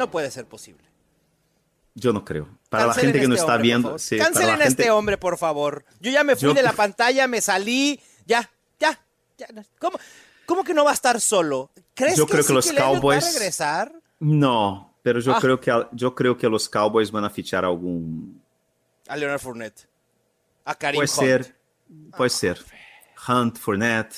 No 0.00 0.10
puede 0.10 0.30
ser 0.30 0.46
posible. 0.46 0.84
Yo 1.94 2.12
no 2.12 2.24
creo. 2.24 2.48
Para 2.68 2.86
la 2.86 2.94
gente 2.94 3.20
que 3.20 3.28
no 3.28 3.34
este 3.34 3.42
está 3.42 3.54
hombre, 3.54 3.56
por 3.56 3.62
viendo, 3.62 3.98
sí, 3.98 4.16
Cancelen 4.18 4.60
a 4.62 4.64
este 4.64 4.90
hombre, 4.90 5.18
por 5.18 5.38
favor. 5.38 5.84
Yo 6.00 6.10
ya 6.10 6.24
me 6.24 6.34
fui 6.36 6.48
Yo- 6.48 6.54
de 6.54 6.62
la 6.62 6.72
pantalla, 6.72 7.26
me 7.26 7.40
salí. 7.40 8.00
Ya, 8.26 8.48
ya, 8.78 8.98
ya. 9.36 9.46
¿Cómo, 9.78 9.98
¿Cómo 10.46 10.64
que 10.64 10.72
no 10.74 10.84
va 10.84 10.90
a 10.92 10.94
estar 10.94 11.20
solo? 11.20 11.70
¿Crees 11.94 12.16
yo 12.16 12.26
que 12.26 12.32
creo 12.32 12.46
que 12.46 12.52
los 12.52 12.72
Cowboys. 12.72 13.24
va 13.24 13.28
a 13.28 13.32
regresar? 13.32 13.92
No, 14.20 14.94
pero 15.02 15.20
yo 15.20 15.32
Ah. 15.34 15.38
creo 15.40 15.60
que 15.60 15.86
yo 15.92 16.14
creo 16.14 16.36
que 16.38 16.48
los 16.48 16.68
Cowboys 16.68 17.10
van 17.10 17.24
a 17.24 17.30
fichar 17.30 17.64
algún. 17.64 18.40
A 19.08 19.16
Leonard 19.16 19.40
Fournette. 19.40 19.86
A 20.64 20.74
Karim 20.76 21.00
Puede 21.00 21.10
Hunt. 21.10 21.44
ser, 21.44 21.56
puede 22.16 22.30
ser. 22.30 22.64
Hunt, 23.28 23.58
Fournette, 23.58 24.14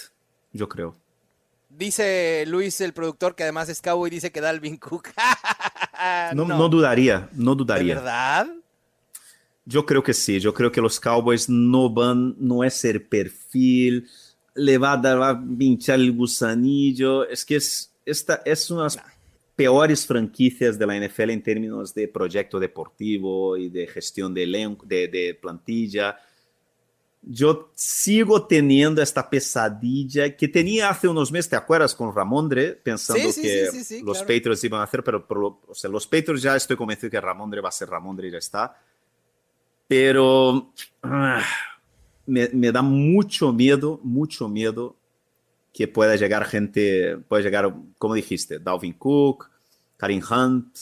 yo 0.52 0.68
creo. 0.68 0.96
Dice 1.76 2.44
Luis, 2.46 2.80
el 2.80 2.92
productor, 2.92 3.34
que 3.34 3.44
además 3.44 3.68
es 3.68 3.80
cowboy, 3.80 4.10
dice 4.10 4.30
que 4.30 4.40
Dalvin 4.40 4.76
Cook. 4.76 5.08
No, 6.34 6.44
no 6.44 6.68
dudaría, 6.68 7.28
no 7.32 7.54
¿De 7.54 7.58
dudaría. 7.58 7.94
verdad? 7.94 8.48
Yo 9.64 9.86
creo 9.86 10.02
que 10.02 10.12
sí, 10.12 10.40
yo 10.40 10.52
creo 10.52 10.72
que 10.72 10.80
los 10.80 10.98
Cowboys 10.98 11.48
no 11.48 11.88
van, 11.90 12.34
no 12.38 12.64
es 12.64 12.84
el 12.84 13.02
perfil, 13.02 14.08
le 14.54 14.78
va 14.78 14.94
a 14.94 14.96
dar, 14.96 15.20
va 15.20 15.30
a 15.30 15.44
pinchar 15.58 16.00
el 16.00 16.10
gusanillo. 16.12 17.28
Es 17.28 17.44
que 17.44 17.56
es, 17.56 17.92
esta 18.04 18.42
es 18.44 18.68
una 18.70 18.80
de 18.80 18.96
las 18.96 18.98
peores 19.54 20.04
franquicias 20.04 20.76
de 20.76 20.86
la 20.86 20.98
NFL 20.98 21.30
en 21.30 21.42
términos 21.42 21.94
de 21.94 22.08
proyecto 22.08 22.58
deportivo 22.58 23.56
y 23.56 23.68
de 23.68 23.86
gestión 23.86 24.34
de, 24.34 24.42
elenco, 24.42 24.84
de, 24.84 25.06
de 25.06 25.38
plantilla. 25.40 26.16
Yo 27.24 27.70
sigo 27.74 28.46
teniendo 28.46 29.00
esta 29.00 29.30
pesadilla 29.30 30.36
que 30.36 30.48
tenía 30.48 30.90
hace 30.90 31.06
unos 31.06 31.30
meses, 31.30 31.50
¿te 31.50 31.56
acuerdas? 31.56 31.94
Con 31.94 32.14
Ramondre, 32.14 32.72
pensando 32.72 33.22
Sí, 33.22 33.32
sí, 33.32 33.42
que 33.42 33.84
sí, 33.84 34.02
los 34.02 34.18
claro. 34.18 34.34
Patriots 34.34 34.64
iban 34.64 34.80
a 34.80 34.84
hacer, 34.84 35.04
pero, 35.04 35.26
pero, 35.26 35.60
o 35.68 35.74
sea, 35.74 35.88
los 35.88 36.06
Patriots 36.06 36.42
ya 36.42 36.56
estoy 36.56 36.76
convencido 36.76 37.10
que 37.10 37.20
Ramondre 37.20 37.60
va 37.60 37.68
a 37.68 37.72
ser 37.72 37.88
Ramondre 37.88 38.28
y 38.28 38.32
ya 38.32 38.38
está. 38.38 38.76
Pero 39.86 40.72
ah, 41.02 41.44
me, 42.26 42.48
me 42.48 42.72
da 42.72 42.82
mucho 42.82 43.52
miedo, 43.52 44.00
mucho 44.02 44.48
miedo 44.48 44.96
que 45.72 45.88
pueda 45.88 46.16
llegar 46.16 46.44
gente, 46.44 47.16
puede 47.28 47.42
llegar, 47.44 47.74
como 47.98 48.14
dijiste, 48.14 48.58
Dalvin 48.58 48.92
Cook, 48.94 49.50
Karim 49.96 50.22
Hunt, 50.28 50.76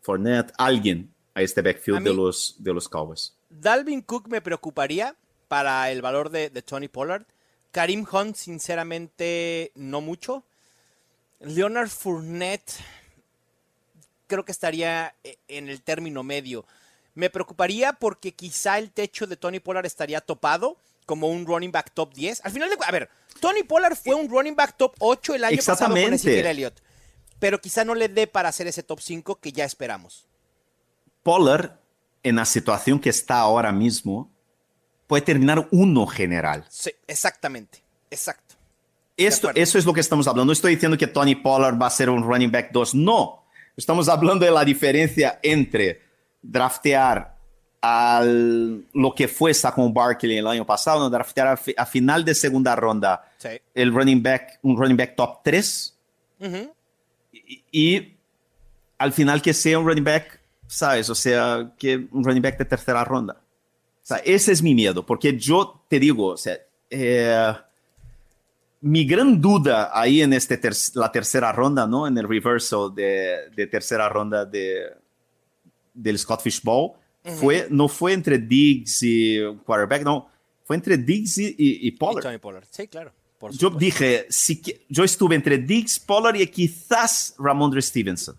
Fournette, 0.00 0.52
alguien 0.58 1.10
a 1.34 1.42
este 1.42 1.62
backfield 1.62 2.04
de 2.04 2.14
los, 2.14 2.56
de 2.58 2.74
los 2.74 2.88
Cowboys. 2.88 3.34
Dalvin 3.48 4.02
Cook 4.02 4.28
me 4.28 4.40
preocuparía 4.40 5.16
para 5.48 5.90
el 5.90 6.02
valor 6.02 6.30
de, 6.30 6.50
de 6.50 6.62
Tony 6.62 6.88
Pollard. 6.88 7.24
Karim 7.72 8.06
Hunt, 8.10 8.36
sinceramente, 8.36 9.72
no 9.74 10.00
mucho. 10.00 10.44
Leonard 11.40 11.88
Fournette, 11.88 12.72
creo 14.26 14.44
que 14.44 14.52
estaría 14.52 15.14
e- 15.24 15.38
en 15.48 15.68
el 15.68 15.82
término 15.82 16.22
medio. 16.22 16.64
Me 17.14 17.30
preocuparía 17.30 17.92
porque 17.92 18.32
quizá 18.32 18.78
el 18.78 18.90
techo 18.90 19.26
de 19.26 19.36
Tony 19.36 19.60
Pollard 19.60 19.86
estaría 19.86 20.20
topado 20.20 20.76
como 21.06 21.28
un 21.28 21.46
running 21.46 21.70
back 21.72 21.92
top 21.92 22.12
10. 22.14 22.44
Al 22.44 22.50
final 22.52 22.70
de 22.70 22.76
a 22.84 22.90
ver, 22.90 23.08
Tony 23.40 23.62
Pollard 23.62 23.96
fue 23.96 24.14
un 24.14 24.28
running 24.28 24.56
back 24.56 24.76
top 24.76 24.94
8 24.98 25.34
el 25.34 25.44
año 25.44 25.56
pasado 25.74 25.94
con 25.94 26.14
Elliott. 26.46 26.80
Pero 27.38 27.60
quizá 27.60 27.84
no 27.84 27.94
le 27.94 28.08
dé 28.08 28.26
para 28.26 28.48
hacer 28.48 28.66
ese 28.66 28.82
top 28.82 29.00
5 29.00 29.36
que 29.36 29.52
ya 29.52 29.64
esperamos. 29.64 30.26
Pollard, 31.22 31.72
en 32.22 32.36
la 32.36 32.44
situación 32.46 32.98
que 33.00 33.10
está 33.10 33.38
ahora 33.40 33.70
mismo, 33.72 34.30
puede 35.06 35.22
terminar 35.22 35.68
uno 35.70 36.06
general. 36.06 36.64
Sí, 36.68 36.90
exactamente. 37.06 37.82
Exacto. 38.10 38.54
Esto, 39.16 39.50
eso 39.54 39.78
es 39.78 39.84
lo 39.86 39.92
que 39.92 40.00
estamos 40.00 40.26
hablando. 40.26 40.46
No 40.46 40.52
estoy 40.52 40.74
diciendo 40.74 40.98
que 40.98 41.06
Tony 41.06 41.34
Pollard 41.36 41.80
va 41.80 41.86
a 41.86 41.90
ser 41.90 42.10
un 42.10 42.22
running 42.24 42.50
back 42.50 42.70
2. 42.72 42.94
No. 42.96 43.44
Estamos 43.76 44.08
hablando 44.08 44.44
de 44.44 44.50
la 44.50 44.64
diferencia 44.64 45.38
entre 45.42 46.00
draftear 46.42 47.34
al, 47.80 48.84
lo 48.92 49.14
que 49.14 49.28
fue 49.28 49.52
Saquon 49.52 49.92
Barkley 49.92 50.38
el 50.38 50.46
año 50.46 50.64
pasado, 50.64 51.00
no 51.00 51.10
draftear 51.10 51.48
a, 51.48 51.56
fi- 51.56 51.74
a 51.76 51.84
final 51.86 52.24
de 52.24 52.34
segunda 52.34 52.74
ronda 52.74 53.30
Sí. 53.36 53.50
el 53.74 53.92
running 53.92 54.22
back, 54.22 54.58
un 54.62 54.76
running 54.76 54.96
back 54.96 55.14
top 55.16 55.42
3 55.44 55.94
Ujú. 56.40 56.72
y, 57.32 57.62
y 57.70 58.16
al 58.98 59.12
final 59.12 59.42
que 59.42 59.52
sea 59.52 59.78
un 59.78 59.86
running 59.86 60.04
back, 60.04 60.40
¿sabes? 60.66 61.10
O 61.10 61.14
sea, 61.14 61.72
que 61.78 62.06
un 62.10 62.24
running 62.24 62.42
back 62.42 62.56
de 62.58 62.64
tercera 62.64 63.04
ronda. 63.04 63.36
O 64.04 64.06
sea, 64.06 64.18
ese 64.18 64.52
es 64.52 64.62
mi 64.62 64.74
miedo, 64.74 65.04
porque 65.04 65.36
yo 65.38 65.82
te 65.88 65.98
digo, 65.98 66.26
o 66.28 66.36
sea, 66.36 66.58
eh, 66.90 67.52
mi 68.82 69.04
gran 69.06 69.40
duda 69.40 69.90
ahí 69.98 70.20
en 70.20 70.34
este 70.34 70.58
ter- 70.58 70.74
la 70.94 71.10
tercera 71.10 71.50
ronda, 71.52 71.86
¿no? 71.86 72.06
En 72.06 72.16
el 72.18 72.28
reversal 72.28 72.94
de, 72.94 73.48
de 73.56 73.66
tercera 73.66 74.08
ronda 74.10 74.44
de, 74.44 74.90
del 75.94 76.18
Scott 76.18 76.42
Fish 76.42 76.62
Bowl, 76.62 76.92
fue, 77.40 77.66
no 77.70 77.88
fue 77.88 78.12
entre 78.12 78.36
Diggs 78.36 79.02
y 79.02 79.38
quarterback, 79.64 80.02
no, 80.02 80.28
fue 80.64 80.76
entre 80.76 80.98
Diggs 80.98 81.38
y, 81.38 81.46
y- 81.46 81.54
y 81.56 81.88
Y 81.88 81.90
Pollard. 81.92 82.22
Tony 82.24 82.36
Pollard. 82.38 82.64
Sí, 82.70 82.86
claro. 82.88 83.10
por 83.38 83.52
Yo 83.52 83.70
dije, 83.70 84.26
si 84.28 84.60
yo 84.90 85.02
estuve 85.04 85.34
entre 85.34 85.56
Diggs, 85.56 85.98
Pollard 85.98 86.36
y 86.36 86.46
quizás 86.48 87.34
Ramondre 87.38 87.80
Stevenson. 87.80 88.36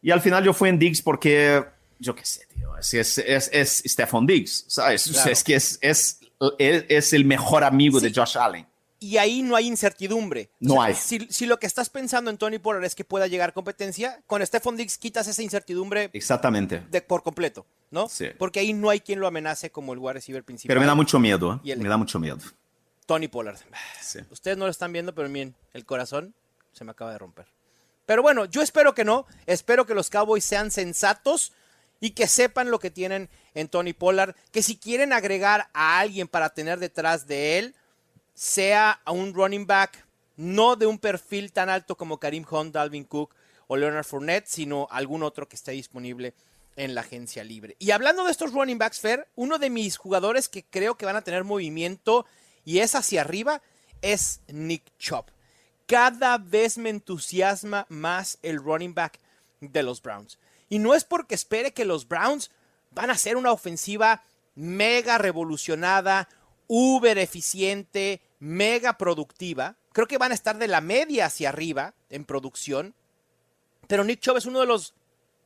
Y 0.00 0.10
al 0.10 0.22
final 0.22 0.42
yo 0.42 0.54
fui 0.54 0.70
en 0.70 0.78
Diggs 0.78 1.02
porque, 1.02 1.62
yo 2.02 2.14
qué 2.14 2.24
sé, 2.24 2.46
tío, 2.46 2.76
es, 2.76 2.92
es, 2.94 3.18
es, 3.18 3.48
es 3.52 3.82
Stephon 3.86 4.26
Diggs, 4.26 4.64
¿sabes? 4.68 5.06
O 5.06 5.12
sea, 5.12 5.22
Claro. 5.22 5.32
es 5.32 5.44
que 5.44 5.54
es, 5.54 5.78
es, 5.80 6.18
es 6.58 7.12
el 7.12 7.24
mejor 7.24 7.64
amigo 7.64 8.00
Sí. 8.00 8.08
de 8.08 8.14
Josh 8.20 8.36
Allen. 8.36 8.66
Y 8.98 9.16
ahí 9.16 9.42
no 9.42 9.56
hay 9.56 9.66
incertidumbre. 9.66 10.50
O 10.54 10.56
No 10.60 10.74
sea, 10.74 10.84
hay. 10.84 10.94
Si, 10.94 11.26
si 11.30 11.46
lo 11.46 11.58
que 11.58 11.66
estás 11.66 11.90
pensando 11.90 12.30
en 12.30 12.38
Tony 12.38 12.58
Pollard 12.60 12.84
es 12.84 12.94
que 12.94 13.04
pueda 13.04 13.26
llegar 13.26 13.52
competencia, 13.52 14.22
con 14.28 14.46
Stephon 14.46 14.76
Diggs 14.76 14.96
quitas 14.96 15.26
esa 15.26 15.42
incertidumbre 15.42 16.10
Exactamente. 16.12 16.82
de, 16.88 17.02
por 17.02 17.22
completo, 17.24 17.66
¿no? 17.90 18.08
Sí. 18.08 18.26
Porque 18.38 18.60
ahí 18.60 18.72
no 18.72 18.90
hay 18.90 19.00
quien 19.00 19.18
lo 19.18 19.26
amenace 19.26 19.70
como 19.70 19.92
el 19.92 19.98
wide 19.98 20.12
receiver 20.14 20.44
principal. 20.44 20.68
Pero 20.68 20.80
me 20.80 20.86
da 20.86 20.94
mucho 20.94 21.18
miedo, 21.18 21.60
¿eh? 21.64 21.76
Me 21.76 21.88
da 21.88 21.96
mucho 21.96 22.20
miedo. 22.20 22.38
Tony 23.06 23.26
Pollard. 23.26 23.58
Sí. 24.00 24.20
Ustedes 24.30 24.56
no 24.56 24.66
lo 24.66 24.70
están 24.70 24.92
viendo, 24.92 25.12
pero 25.14 25.28
miren, 25.28 25.54
el 25.72 25.84
corazón 25.84 26.32
se 26.72 26.84
me 26.84 26.92
acaba 26.92 27.10
de 27.10 27.18
romper. 27.18 27.46
Pero 28.06 28.22
bueno, 28.22 28.44
yo 28.44 28.62
espero 28.62 28.94
que 28.94 29.04
no. 29.04 29.26
Espero 29.46 29.84
que 29.84 29.94
los 29.94 30.10
Cowboys 30.10 30.44
sean 30.44 30.70
sensatos 30.70 31.52
y 32.02 32.10
que 32.10 32.26
sepan 32.26 32.72
lo 32.72 32.80
que 32.80 32.90
tienen 32.90 33.30
en 33.54 33.68
Tony 33.68 33.92
Pollard. 33.92 34.34
Que 34.50 34.60
si 34.60 34.76
quieren 34.76 35.12
agregar 35.12 35.70
a 35.72 36.00
alguien 36.00 36.26
para 36.26 36.52
tener 36.52 36.80
detrás 36.80 37.28
de 37.28 37.60
él, 37.60 37.76
sea 38.34 39.00
a 39.04 39.12
un 39.12 39.32
running 39.32 39.68
back, 39.68 40.04
no 40.36 40.74
de 40.74 40.86
un 40.86 40.98
perfil 40.98 41.52
tan 41.52 41.68
alto 41.68 41.96
como 41.96 42.18
Karim 42.18 42.44
Hunt, 42.50 42.74
Dalvin 42.74 43.04
Cook 43.04 43.36
o 43.68 43.76
Leonard 43.76 44.04
Fournette, 44.04 44.48
sino 44.48 44.88
algún 44.90 45.22
otro 45.22 45.48
que 45.48 45.54
esté 45.54 45.70
disponible 45.70 46.34
en 46.74 46.96
la 46.96 47.02
agencia 47.02 47.44
libre. 47.44 47.76
Y 47.78 47.92
hablando 47.92 48.24
de 48.24 48.32
estos 48.32 48.52
running 48.52 48.78
backs, 48.78 48.98
Fer, 48.98 49.28
uno 49.36 49.60
de 49.60 49.70
mis 49.70 49.96
jugadores 49.96 50.48
que 50.48 50.64
creo 50.64 50.96
que 50.96 51.06
van 51.06 51.14
a 51.14 51.22
tener 51.22 51.44
movimiento 51.44 52.26
y 52.64 52.80
es 52.80 52.96
hacia 52.96 53.20
arriba 53.20 53.62
es 54.00 54.40
Nick 54.48 54.82
Chubb. 54.98 55.26
Cada 55.86 56.36
vez 56.38 56.78
me 56.78 56.90
entusiasma 56.90 57.86
más 57.88 58.38
el 58.42 58.58
running 58.58 58.92
back 58.92 59.20
de 59.60 59.84
los 59.84 60.02
Browns. 60.02 60.40
Y 60.72 60.78
no 60.78 60.94
es 60.94 61.04
porque 61.04 61.34
espere 61.34 61.74
que 61.74 61.84
los 61.84 62.08
Browns 62.08 62.50
van 62.92 63.10
a 63.10 63.18
ser 63.18 63.36
una 63.36 63.52
ofensiva 63.52 64.24
mega 64.54 65.18
revolucionada, 65.18 66.30
uber 66.66 67.18
eficiente, 67.18 68.22
mega 68.38 68.96
productiva. 68.96 69.76
Creo 69.92 70.06
que 70.06 70.16
van 70.16 70.32
a 70.32 70.34
estar 70.34 70.56
de 70.56 70.68
la 70.68 70.80
media 70.80 71.26
hacia 71.26 71.50
arriba 71.50 71.92
en 72.08 72.24
producción. 72.24 72.94
Pero 73.86 74.02
Nick 74.02 74.20
Chubb 74.20 74.38
es 74.38 74.46
uno 74.46 74.60
de 74.60 74.66
los 74.66 74.94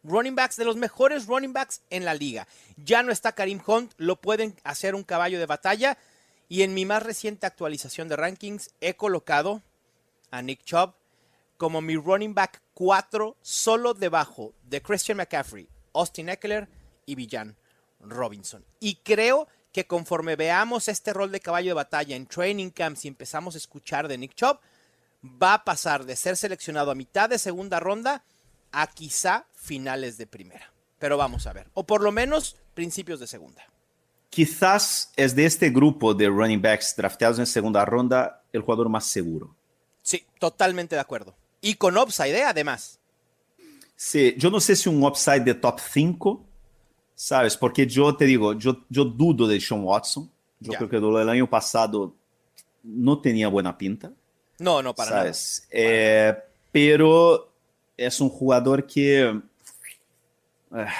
running 0.04 0.36
backs, 0.36 0.54
de 0.54 0.64
los 0.64 0.76
mejores 0.76 1.26
running 1.26 1.52
backs 1.52 1.82
en 1.90 2.04
la 2.04 2.14
liga. 2.14 2.46
Ya 2.76 3.02
no 3.02 3.10
está 3.10 3.32
Karim 3.32 3.60
Hunt, 3.66 3.94
lo 3.96 4.20
pueden 4.20 4.54
hacer 4.62 4.94
un 4.94 5.02
caballo 5.02 5.40
de 5.40 5.46
batalla. 5.46 5.98
Y 6.48 6.62
en 6.62 6.72
mi 6.72 6.84
más 6.84 7.02
reciente 7.02 7.48
actualización 7.48 8.06
de 8.06 8.14
rankings 8.14 8.70
he 8.80 8.94
colocado 8.94 9.60
a 10.30 10.40
Nick 10.40 10.62
Chubb 10.62 10.94
como 11.57 11.80
mi 11.80 11.96
running 11.96 12.34
back 12.34 12.62
4, 12.74 13.36
solo 13.40 13.94
debajo 13.94 14.54
de 14.62 14.82
Christian 14.82 15.18
McCaffrey, 15.18 15.68
Austin 15.94 16.28
Eckler 16.28 16.68
y 17.07 17.14
Villan 17.14 17.57
Robinson. 18.00 18.64
Y 18.80 18.96
creo 18.96 19.48
que 19.72 19.86
conforme 19.86 20.36
veamos 20.36 20.88
este 20.88 21.12
rol 21.12 21.30
de 21.32 21.40
caballo 21.40 21.70
de 21.70 21.74
batalla 21.74 22.16
en 22.16 22.26
training 22.26 22.70
camps 22.70 23.04
y 23.04 23.09
empezamos 23.09 23.54
a 23.54 23.59
escuchar 23.59 24.09
de 24.09 24.18
Nick 24.18 24.34
Chubb, 24.34 24.59
va 25.22 25.54
a 25.54 25.64
pasar 25.64 26.04
de 26.04 26.16
ser 26.16 26.36
seleccionado 26.36 26.90
a 26.90 26.94
mitad 26.94 27.28
de 27.28 27.38
segunda 27.38 27.80
ronda 27.80 28.24
a 28.72 28.86
quizá 28.86 29.46
finales 29.54 30.18
de 30.18 30.26
primera. 30.26 30.72
Pero 30.98 31.16
vamos 31.16 31.46
a 31.46 31.52
ver. 31.52 31.68
O 31.74 31.86
por 31.86 32.02
lo 32.02 32.12
menos 32.12 32.57
principios 32.74 33.20
de 33.20 33.26
segunda. 33.26 33.62
Quizás 34.30 35.12
es 35.16 35.34
de 35.34 35.46
este 35.46 35.70
grupo 35.70 36.14
de 36.14 36.28
running 36.28 36.61
backs 36.61 36.94
drafteados 36.96 37.38
en 37.38 37.46
segunda 37.46 37.84
ronda 37.84 38.42
el 38.52 38.62
jugador 38.62 38.88
más 38.88 39.07
seguro. 39.07 39.54
Sí, 40.02 40.26
totalmente 40.38 40.94
de 40.94 41.00
acuerdo. 41.00 41.34
Y 41.66 41.74
con 41.74 41.98
upside, 41.98 42.36
¿eh? 42.36 42.44
además. 42.44 43.00
Sí, 43.96 44.34
yo 44.38 44.50
no 44.50 44.60
sé 44.60 44.76
si 44.76 44.88
un 44.88 45.02
upside 45.02 45.40
de 45.40 45.54
top 45.54 45.80
5, 45.80 46.44
¿sabes? 47.14 47.56
Porque 47.56 47.86
yo 47.88 48.14
te 48.16 48.24
digo, 48.24 48.52
yo, 48.52 48.84
yo 48.88 49.04
dudo 49.04 49.48
de 49.48 49.60
Sean 49.60 49.82
Watson. 49.82 50.30
Yo 50.60 50.72
Ya. 50.72 50.78
creo 50.78 50.88
que 50.90 51.00
del 51.00 51.28
año 51.28 51.50
pasado 51.50 52.14
no 52.84 53.20
tenía 53.20 53.48
buena 53.48 53.76
pinta, 53.76 54.12
No, 54.60 54.80
no, 54.80 54.94
para 54.94 55.10
¿sabes? 55.10 55.66
Eh, 55.70 56.34
pero 56.70 57.50
es 57.96 58.20
un 58.20 58.28
jugador 58.28 58.86
que... 58.86 59.40
ah, 60.70 60.94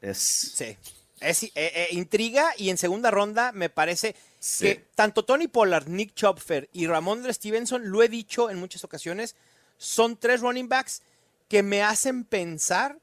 es, 0.00 0.56
nada. 0.58 0.74
Sí. 0.74 0.76
Es, 1.20 1.42
eh, 1.44 1.50
eh, 1.54 1.88
intriga 1.92 2.52
y 2.56 2.70
en 2.70 2.78
segunda 2.78 3.10
ronda 3.12 3.52
me 3.52 3.68
parece 3.70 4.16
que 4.58 4.86
tanto 4.94 5.24
Tony 5.24 5.48
Pollard, 5.48 5.88
Nick 5.88 6.14
Chopfer 6.14 6.68
y 6.72 6.86
Ramondre 6.86 7.32
Stevenson, 7.34 7.90
lo 7.90 8.02
he 8.02 8.08
dicho 8.08 8.50
en 8.50 8.58
muchas 8.58 8.84
ocasiones, 8.84 9.36
son 9.76 10.16
tres 10.16 10.40
running 10.40 10.68
backs 10.68 11.02
que 11.48 11.62
me 11.62 11.82
hacen 11.82 12.24
pensar 12.24 12.98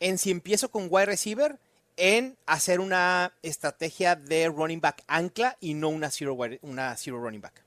en 0.00 0.18
si 0.18 0.30
empiezo 0.30 0.70
con 0.70 0.88
wide 0.90 1.06
receiver, 1.06 1.58
en 1.96 2.36
hacer 2.46 2.80
una 2.80 3.32
estrategia 3.42 4.16
de 4.16 4.48
running 4.48 4.80
back 4.80 5.04
ancla 5.06 5.56
y 5.60 5.74
no 5.74 5.88
una 5.88 6.10
zero, 6.10 6.36
una 6.62 6.96
zero 6.96 7.20
running 7.20 7.40
back. 7.40 7.62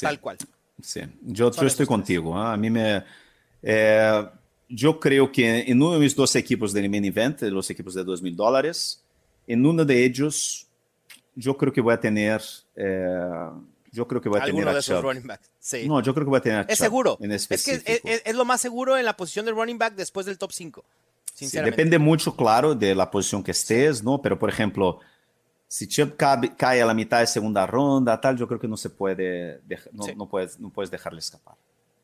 Tal 0.00 0.20
cual. 0.20 0.38
Sí, 0.80 1.00
yo, 1.22 1.50
yo 1.50 1.66
estoy 1.66 1.86
contigo. 1.86 2.36
¿ah? 2.36 2.52
A 2.52 2.56
mí 2.56 2.70
me... 2.70 3.04
Eh, 3.62 4.24
yo 4.68 4.98
creo 4.98 5.30
que 5.30 5.60
en 5.60 5.80
uno 5.80 5.94
de 5.94 6.00
mis 6.00 6.14
dos 6.14 6.34
equipos 6.36 6.72
del 6.72 6.90
main 6.90 7.04
event, 7.04 7.42
los 7.42 7.70
equipos 7.70 7.94
de 7.94 8.04
2 8.04 8.22
mil 8.22 8.36
dólares, 8.36 9.02
en 9.46 9.64
uno 9.64 9.84
de 9.84 10.04
ellos, 10.04 10.65
yo 11.36 11.56
creo 11.56 11.72
que 11.72 11.80
voy 11.80 11.94
a 11.94 12.00
tener... 12.00 12.42
Eh, 12.74 13.50
yo 13.92 14.06
creo 14.06 14.20
que 14.20 14.28
voy 14.28 14.40
a 14.40 14.42
Alguno 14.42 14.62
tener 14.62 14.74
de 14.74 14.80
esos 14.80 15.02
running 15.02 15.26
backs. 15.26 15.50
Sí. 15.58 15.88
No, 15.88 16.02
yo 16.02 16.12
creo 16.12 16.26
que 16.26 16.30
voy 16.30 16.38
a 16.38 16.42
tener. 16.42 16.66
Es 16.68 16.78
seguro. 16.78 17.18
es 17.20 17.64
que 17.64 18.02
es, 18.24 18.34
lo 18.34 18.44
más 18.44 18.60
seguro 18.60 18.98
en 18.98 19.04
la 19.04 19.16
posición 19.16 19.46
de 19.46 19.52
running 19.52 19.78
back 19.78 19.94
después 19.94 20.26
del 20.26 20.36
top 20.36 20.52
5. 20.52 20.84
depende 21.64 21.98
mucho, 21.98 22.36
claro, 22.36 22.74
de 22.74 22.94
la 22.94 23.10
posición 23.10 23.42
que 23.42 23.52
estés, 23.52 24.02
¿no? 24.02 24.20
Pero, 24.20 24.38
por 24.38 24.50
ejemplo, 24.50 25.00
si 25.66 25.88
Chubb 25.88 26.16
cae 26.16 26.82
a 26.82 26.86
la 26.86 26.94
mitad 26.94 27.20
de 27.20 27.26
segunda 27.26 27.66
ronda, 27.66 28.20
tal, 28.20 28.36
yo 28.36 28.46
creo 28.46 28.60
que 28.60 28.68
no 28.68 28.76
se 28.76 28.90
puede, 28.90 29.60
no, 29.92 30.04
no, 30.14 30.28
puedes, 30.28 30.60
no 30.60 30.70
puedes 30.70 30.90
dejarle 30.90 31.20
escapar. 31.20 31.54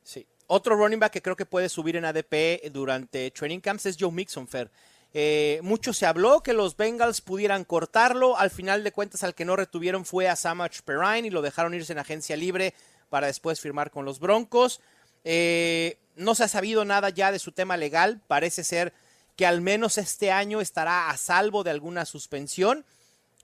Sí. 0.03 0.26
Otro 0.47 0.76
running 0.76 0.99
back 0.99 1.12
que 1.12 1.22
creo 1.22 1.37
que 1.37 1.47
puede 1.47 1.68
subir 1.68 1.97
en 1.97 2.05
ADP 2.05 2.70
durante 2.72 3.30
training 3.30 3.61
camps 3.61 3.87
es 3.87 3.97
Joe 3.99 4.11
Mixon, 4.11 4.49
Fer. 4.49 4.70
Eh, 5.15 5.61
mucho 5.63 5.93
se 5.93 6.07
habló 6.07 6.43
que 6.43 6.53
los 6.53 6.77
Bengals 6.77 7.21
pudieran 7.21 7.65
cortarlo. 7.65 8.39
Al 8.39 8.51
final 8.51 8.83
de 8.85 8.93
cuentas, 8.93 9.23
al 9.23 9.35
que 9.35 9.45
no 9.45 9.57
retuvieron 9.57 10.05
fue 10.05 10.29
a 10.29 10.37
Samach 10.37 10.81
Perrine 10.83 11.29
y 11.29 11.31
lo 11.31 11.43
dejaron 11.43 11.75
irse 11.75 11.93
en 11.93 11.99
agencia 11.99 12.37
libre 12.37 12.75
para 13.11 13.27
después 13.27 13.61
firmar 13.61 13.91
con 13.91 14.05
los 14.05 14.21
Broncos. 14.21 14.81
Eh, 15.25 15.99
no 16.17 16.35
se 16.35 16.45
ha 16.45 16.49
sabido 16.49 16.85
nada 16.85 17.11
ya 17.11 17.33
de 17.33 17.39
su 17.39 17.53
tema 17.53 17.77
legal. 17.77 18.23
Parece 18.27 18.65
ser 18.65 18.93
que 19.37 19.47
al 19.47 19.61
menos 19.61 19.99
este 19.99 20.31
año 20.31 20.61
estará 20.61 21.11
a 21.11 21.17
salvo 21.17 21.63
de 21.63 21.71
alguna 21.71 22.05
suspensión. 22.07 22.85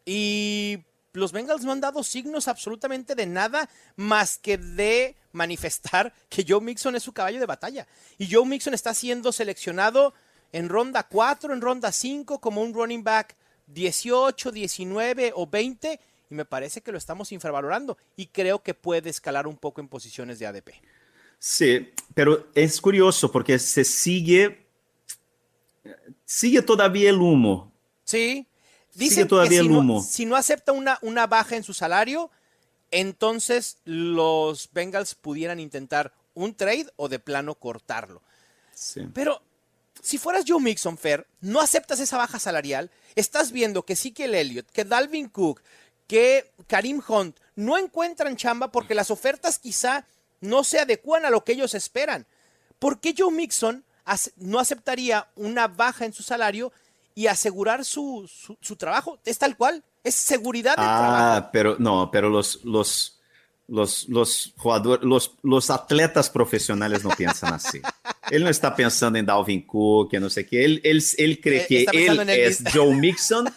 Y 0.05 0.85
los 1.13 1.33
Bengals 1.33 1.65
no 1.65 1.73
han 1.73 1.81
dado 1.81 2.03
signos 2.03 2.49
absolutamente 2.49 3.15
de 3.15 3.27
nada 3.27 3.69
más 3.97 4.39
que 4.39 4.57
de 4.57 5.17
manifestar 5.33 6.15
que 6.29 6.45
Joe 6.49 6.61
Mixon 6.61 6.97
es 6.97 7.03
su 7.03 7.13
caballo 7.13 7.41
de 7.41 7.47
batalla. 7.47 7.87
Y 8.17 8.33
Joe 8.33 8.47
Mixon 8.47 8.73
está 8.73 8.95
siendo 8.95 9.33
seleccionado 9.33 10.15
en 10.53 10.69
ronda 10.69 11.03
4, 11.03 11.53
en 11.53 11.61
ronda 11.61 11.93
5, 11.93 12.41
como 12.41 12.63
un 12.63 12.75
running 12.75 13.05
back 13.05 13.37
18, 13.69 14.51
19 14.51 15.33
o 15.35 15.47
20, 15.47 16.01
y 16.31 16.35
me 16.35 16.45
parece 16.45 16.81
que 16.81 16.93
lo 16.93 16.99
estamos 16.99 17.33
infravalorando 17.33 17.97
y 18.17 18.27
creo 18.27 18.63
que 18.63 18.75
puede 18.75 19.11
escalar 19.11 19.47
un 19.47 19.57
poco 19.57 19.81
en 19.81 19.89
posiciones 19.89 20.39
de 20.39 20.47
ADP. 20.47 20.71
Sí, 21.39 21.93
pero 22.15 22.49
es 22.55 22.81
curioso 22.81 23.31
porque 23.31 23.59
se 23.59 23.85
sigue, 23.85 24.67
sigue 26.25 26.63
todavía 26.63 27.11
el 27.11 27.19
humo. 27.19 27.73
Sí, 28.05 28.47
dice 28.95 29.25
todavía 29.25 29.61
el 29.61 29.71
humo. 29.71 30.03
si 30.03 30.27
no 30.27 30.37
acepta 30.37 30.73
una, 30.73 30.99
una 31.03 31.27
baja 31.27 31.57
en 31.57 31.63
su 31.63 31.75
salario, 31.75 32.31
entonces 32.91 33.79
los 33.85 34.71
Bengals 34.73 35.15
pudieran 35.15 35.61
intentar 35.61 36.13
un 36.35 36.55
trade 36.55 36.87
o 36.97 37.09
de 37.09 37.19
plano 37.19 37.55
cortarlo. 37.55 38.23
Sí. 38.75 39.07
Pero 39.13 39.43
si 40.03 40.19
fueras 40.19 40.45
Joe 40.47 40.61
Mixon, 40.61 40.99
Fair, 40.99 41.27
no 41.41 41.61
aceptas 41.61 42.01
esa 42.01 42.19
baja 42.19 42.39
salarial, 42.39 42.91
estás 43.15 43.53
viendo 43.53 43.85
que 43.85 43.97
sí 43.97 44.13
que 44.13 44.25
el 44.25 44.35
Elliott, 44.35 44.71
que 44.71 44.85
Dalvin 44.85 45.29
Cook, 45.29 45.63
que 46.07 46.51
Karim 46.67 47.03
Hunt 47.07 47.39
no 47.55 47.77
encuentran 47.79 48.37
chamba 48.37 48.73
porque 48.73 48.95
las 48.95 49.11
ofertas 49.11 49.59
quizá 49.59 50.07
no 50.41 50.65
se 50.65 50.81
adecúan 50.81 51.25
a 51.25 51.31
lo 51.31 51.45
que 51.45 51.53
ellos 51.53 51.75
esperan. 51.75 52.27
¿Por 52.79 53.01
qué 53.01 53.15
Joe 53.17 53.33
Mixon 53.33 53.85
no 54.37 54.59
aceptaría 54.59 55.29
una 55.37 55.69
baja 55.69 56.05
en 56.05 56.13
su 56.13 56.23
salario 56.23 56.73
y 57.15 57.27
asegurar 57.27 57.85
su, 57.85 58.29
su, 58.61 58.77
trabajo? 58.77 59.19
Es 59.25 59.39
tal 59.39 59.57
cual, 59.57 59.85
es 60.05 60.15
seguridad 60.15 60.77
del 60.77 60.87
ah, 60.89 60.99
trabajo. 60.99 61.25
Ah, 61.25 61.51
pero 61.53 61.77
no, 61.79 62.11
pero 62.11 62.31
los, 62.31 62.65
los, 62.65 63.21
los, 63.67 64.09
los 64.09 64.55
jugadores, 64.57 65.05
los, 65.05 65.35
los 65.43 65.71
atletas 65.71 66.31
profesionales 66.31 67.05
no 67.05 67.11
piensan 67.11 67.55
así. 67.55 67.83
Él 68.31 68.45
no 68.45 68.51
está 68.51 68.75
pensando 68.75 69.19
en 69.19 69.27
Dalvin 69.27 69.63
Cook, 69.63 70.13
no 70.15 70.31
sé 70.31 70.47
qué. 70.47 70.65
Él, 70.65 70.81
él, 70.85 71.03
él 71.17 71.41
cree 71.41 71.67
que 71.67 71.87
él 71.93 72.29
es 72.29 72.63
Joe 72.73 72.95
Mixon 72.95 73.49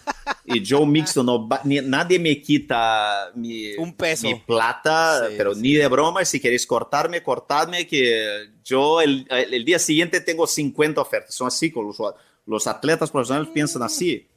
y 0.45 0.63
Joe 0.65 0.85
Mixon 0.85 1.25
no 1.25 1.47
nadie 1.63 2.19
me 2.19 2.41
quita 2.41 3.31
mi, 3.35 3.75
Un 3.75 3.93
peso. 3.93 4.27
mi 4.27 4.35
plata, 4.35 5.27
pero 5.37 5.53
ni 5.55 5.73
de 5.73 5.87
broma. 5.87 6.23
Si 6.25 6.39
queréis 6.39 6.65
cortarme, 6.65 7.23
cortadme, 7.23 7.87
que 7.87 8.49
yo 8.63 9.01
el, 9.01 9.27
el, 9.29 9.65
día 9.65 9.79
siguiente 9.79 10.21
tengo 10.21 10.47
50 10.47 11.01
ofertas. 11.01 11.35
Son 11.35 11.47
así 11.47 11.71
con 11.71 11.87
los, 11.87 11.97
los 12.45 12.67
atletas 12.67 13.11
profesionales 13.11 13.49
piensan 13.53 13.83
así. 13.83 14.27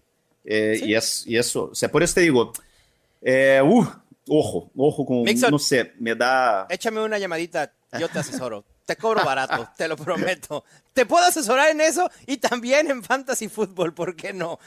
Eh, 0.44 0.80
y, 0.84 0.94
es, 0.94 1.24
y 1.26 1.36
eso, 1.36 1.70
o 1.72 1.74
sea, 1.74 1.90
por 1.90 2.02
eso 2.02 2.14
te 2.14 2.20
digo, 2.20 2.52
eh, 3.22 3.62
uh, 3.64 3.86
ojo, 4.28 4.70
ojo 4.76 5.06
con, 5.06 5.24
no 5.24 5.58
sé, 5.58 5.92
me 5.98 6.14
da... 6.14 6.66
Échame 6.68 7.00
una 7.00 7.18
llamadita, 7.18 7.72
yo 7.98 8.08
te 8.08 8.18
asesoro. 8.18 8.64
Te 8.84 8.96
cobro 8.96 9.24
barato, 9.24 9.68
te 9.76 9.88
lo 9.88 9.96
prometo. 9.96 10.64
Te 10.92 11.06
puedo 11.06 11.24
asesorar 11.24 11.70
en 11.70 11.80
eso 11.80 12.10
y 12.26 12.36
también 12.36 12.90
en 12.90 13.02
fantasy 13.02 13.48
fútbol, 13.48 13.94
¿por 13.94 14.14
qué 14.14 14.32
no? 14.32 14.58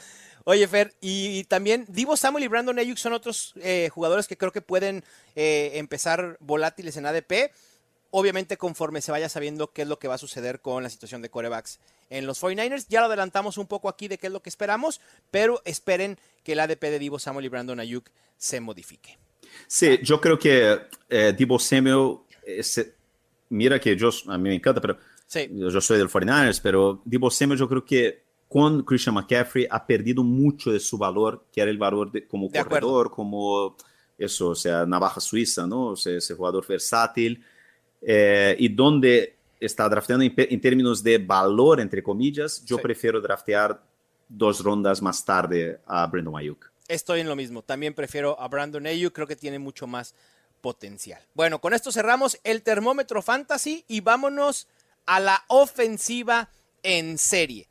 Oye, 0.44 0.66
Fer, 0.66 0.94
y 1.00 1.44
también 1.44 1.84
Divo 1.88 2.16
Samuel 2.16 2.44
y 2.44 2.48
Brandon 2.48 2.78
Ayuk 2.78 2.96
son 2.96 3.12
otros 3.12 3.52
eh, 3.56 3.90
jugadores 3.92 4.26
que 4.26 4.38
creo 4.38 4.50
que 4.50 4.62
pueden 4.62 5.04
eh, 5.36 5.72
empezar 5.74 6.38
volátiles 6.40 6.96
en 6.96 7.04
ADP. 7.04 7.52
Obviamente, 8.10 8.56
conforme 8.56 9.02
se 9.02 9.12
vaya 9.12 9.28
sabiendo 9.28 9.72
qué 9.72 9.82
es 9.82 9.88
lo 9.88 9.98
que 9.98 10.08
va 10.08 10.14
a 10.14 10.18
suceder 10.18 10.62
con 10.62 10.82
la 10.82 10.88
situación 10.88 11.20
de 11.20 11.28
corebacks 11.28 11.80
en 12.08 12.26
los 12.26 12.42
49ers. 12.42 12.86
Ya 12.88 13.00
lo 13.00 13.06
adelantamos 13.06 13.58
un 13.58 13.66
poco 13.66 13.90
aquí 13.90 14.08
de 14.08 14.16
qué 14.16 14.28
es 14.28 14.32
lo 14.32 14.40
que 14.40 14.48
esperamos, 14.48 15.02
pero 15.30 15.60
esperen 15.66 16.18
que 16.44 16.52
el 16.52 16.60
ADP 16.60 16.80
de 16.80 16.98
Divo 16.98 17.18
Samuel 17.18 17.44
y 17.44 17.48
Brandon 17.50 17.80
Ayuk 17.80 18.08
se 18.38 18.60
modifique. 18.60 19.18
Sí, 19.66 19.98
yo 20.02 20.20
creo 20.20 20.38
que 20.38 20.78
eh, 21.08 21.34
Debo 21.36 21.58
Samuel, 21.58 22.18
mira 23.50 23.80
que 23.80 23.96
yo, 23.96 24.10
a 24.28 24.38
mí 24.38 24.48
me 24.48 24.54
encanta, 24.54 24.80
pero 24.80 24.98
yo 25.50 25.80
soy 25.80 25.98
del 25.98 26.08
49ers, 26.08 26.60
pero 26.62 27.02
Debo 27.04 27.30
Samuel 27.30 27.58
yo 27.58 27.68
creo 27.68 27.84
que 27.84 28.22
con 28.48 28.82
Christian 28.82 29.14
McCaffrey 29.14 29.66
ha 29.70 29.86
perdido 29.86 30.24
mucho 30.24 30.72
de 30.72 30.80
su 30.80 30.96
valor, 30.96 31.44
que 31.52 31.60
era 31.60 31.70
el 31.70 31.78
valor 31.78 32.10
de, 32.10 32.26
como 32.26 32.50
corredor, 32.50 33.10
como 33.10 33.76
eso, 34.16 34.48
o 34.48 34.54
sea, 34.54 34.86
navaja 34.86 35.20
suiza, 35.20 35.66
¿no? 35.66 35.88
O 35.88 35.96
sea, 35.96 36.16
ese 36.16 36.34
jugador 36.34 36.66
versátil, 36.66 37.44
eh, 38.00 38.56
y 38.58 38.68
donde 38.68 39.36
está 39.60 39.88
drafteando 39.88 40.24
en, 40.24 40.60
términos 40.60 41.02
de 41.02 41.18
valor, 41.18 41.80
entre 41.80 42.02
comillas, 42.02 42.64
yo 42.64 42.78
prefiero 42.78 43.20
draftear 43.20 43.82
dos 44.28 44.62
rondas 44.62 45.02
más 45.02 45.24
tarde 45.24 45.80
a 45.86 46.06
Brandon 46.06 46.36
Ayuk. 46.36 46.67
Estoy 46.88 47.20
en 47.20 47.28
lo 47.28 47.36
mismo. 47.36 47.62
También 47.62 47.94
prefiero 47.94 48.40
a 48.40 48.48
Brandon 48.48 48.86
Ayuk. 48.86 49.12
Creo 49.12 49.26
que 49.26 49.36
tiene 49.36 49.58
mucho 49.58 49.86
más 49.86 50.14
potencial. 50.60 51.20
Bueno, 51.34 51.60
con 51.60 51.74
esto 51.74 51.92
cerramos 51.92 52.38
el 52.44 52.62
termómetro 52.62 53.22
fantasy 53.22 53.84
y 53.88 54.00
vámonos 54.00 54.66
a 55.06 55.20
la 55.20 55.44
ofensiva 55.48 56.50
en 56.82 57.18
serie. 57.18 57.68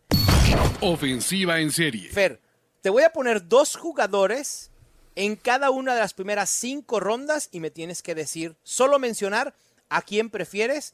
Ofensiva 0.81 1.59
en 1.59 1.71
serie. 1.71 2.09
Fer, 2.09 2.39
te 2.81 2.89
voy 2.89 3.03
a 3.03 3.11
poner 3.11 3.47
dos 3.47 3.75
jugadores 3.75 4.71
en 5.15 5.35
cada 5.35 5.71
una 5.71 5.95
de 5.95 6.01
las 6.01 6.13
primeras 6.13 6.49
cinco 6.49 6.99
rondas 6.99 7.49
y 7.51 7.59
me 7.59 7.71
tienes 7.71 8.03
que 8.03 8.13
decir, 8.13 8.55
solo 8.63 8.99
mencionar 8.99 9.55
a 9.89 10.03
quién 10.03 10.29
prefieres 10.29 10.93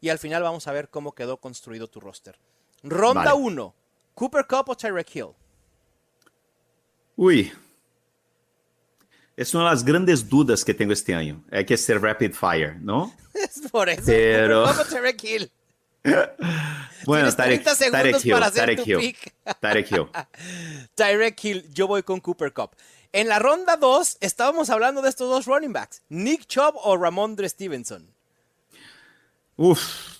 y 0.00 0.10
al 0.10 0.18
final 0.18 0.42
vamos 0.42 0.66
a 0.66 0.72
ver 0.72 0.90
cómo 0.90 1.12
quedó 1.12 1.38
construido 1.38 1.88
tu 1.88 2.00
roster. 2.00 2.38
Ronda 2.82 3.34
1, 3.34 3.74
Cooper 4.14 4.46
Cup 4.46 4.68
o 4.68 4.76
Tyreek 4.76 5.16
Hill. 5.16 5.30
Uy, 7.22 7.52
es 9.36 9.54
una 9.54 9.66
de 9.66 9.70
las 9.70 9.84
grandes 9.84 10.28
dudas 10.28 10.64
que 10.64 10.74
tengo 10.74 10.92
este 10.92 11.14
año. 11.14 11.40
Hay 11.52 11.64
que 11.64 11.76
ser 11.76 12.02
rapid 12.02 12.32
fire, 12.32 12.78
¿no? 12.80 13.14
Es 13.32 13.70
por 13.70 13.88
eso. 13.88 14.02
Pero... 14.06 14.64
Tarek 14.90 15.22
Hill. 15.22 15.52
bueno, 17.04 17.32
Tarek, 17.32 17.62
Tarek 17.62 18.24
Hill, 18.24 18.40
Tarek 18.52 18.84
Hill, 18.84 19.16
Tarek 19.60 19.92
Hill. 19.92 20.08
Tarek 20.96 21.44
Hill, 21.44 21.72
yo 21.72 21.86
voy 21.86 22.02
con 22.02 22.18
Cooper 22.18 22.52
Cup. 22.52 22.70
En 23.12 23.28
la 23.28 23.38
ronda 23.38 23.76
2 23.76 24.16
estábamos 24.20 24.68
hablando 24.68 25.00
de 25.00 25.08
estos 25.08 25.30
dos 25.30 25.46
running 25.46 25.72
backs, 25.72 26.02
Nick 26.08 26.46
Chubb 26.46 26.74
o 26.82 26.96
Ramondre 26.96 27.48
Stevenson. 27.48 28.12
Uf, 29.56 30.18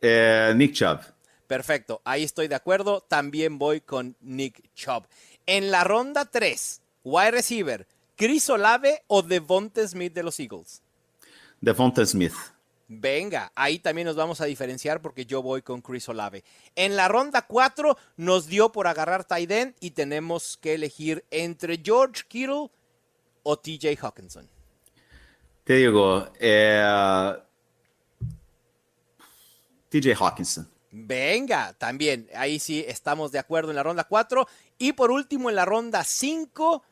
eh, 0.00 0.52
Nick 0.56 0.72
Chubb. 0.72 0.98
Perfecto, 1.46 2.00
ahí 2.04 2.24
estoy 2.24 2.48
de 2.48 2.56
acuerdo. 2.56 3.02
También 3.02 3.56
voy 3.56 3.80
con 3.80 4.16
Nick 4.20 4.72
Chubb. 4.74 5.04
En 5.46 5.70
la 5.70 5.84
ronda 5.84 6.24
3, 6.24 6.82
wide 7.04 7.30
receiver, 7.32 7.86
Chris 8.16 8.48
Olave 8.50 9.02
o 9.06 9.22
Devonte 9.22 9.86
Smith 9.88 10.12
de 10.12 10.22
los 10.22 10.38
Eagles. 10.38 10.82
Devonte 11.60 12.04
Smith. 12.06 12.34
Venga, 12.92 13.52
ahí 13.54 13.78
también 13.78 14.06
nos 14.06 14.16
vamos 14.16 14.40
a 14.40 14.46
diferenciar 14.46 15.00
porque 15.00 15.24
yo 15.24 15.42
voy 15.42 15.62
con 15.62 15.80
Chris 15.80 16.08
Olave. 16.08 16.42
En 16.74 16.96
la 16.96 17.06
ronda 17.06 17.42
4 17.42 17.96
nos 18.16 18.46
dio 18.46 18.72
por 18.72 18.88
agarrar 18.88 19.24
Tyden 19.24 19.76
y 19.78 19.92
tenemos 19.92 20.56
que 20.56 20.74
elegir 20.74 21.24
entre 21.30 21.80
George 21.82 22.24
Kittle 22.26 22.70
o 23.42 23.56
TJ 23.56 23.96
Hawkinson. 24.00 24.48
Te 25.64 25.74
digo, 25.74 26.32
eh, 26.40 27.32
TJ 29.88 30.14
Hawkinson. 30.18 30.69
Venga, 30.92 31.72
también, 31.74 32.28
ahí 32.34 32.58
sí 32.58 32.84
estamos 32.86 33.30
de 33.30 33.38
acuerdo 33.38 33.70
en 33.70 33.76
la 33.76 33.82
ronda 33.82 34.04
4. 34.04 34.46
Y 34.78 34.92
por 34.92 35.10
último, 35.10 35.48
en 35.48 35.56
la 35.56 35.64
ronda 35.64 36.02
5, 36.02 36.82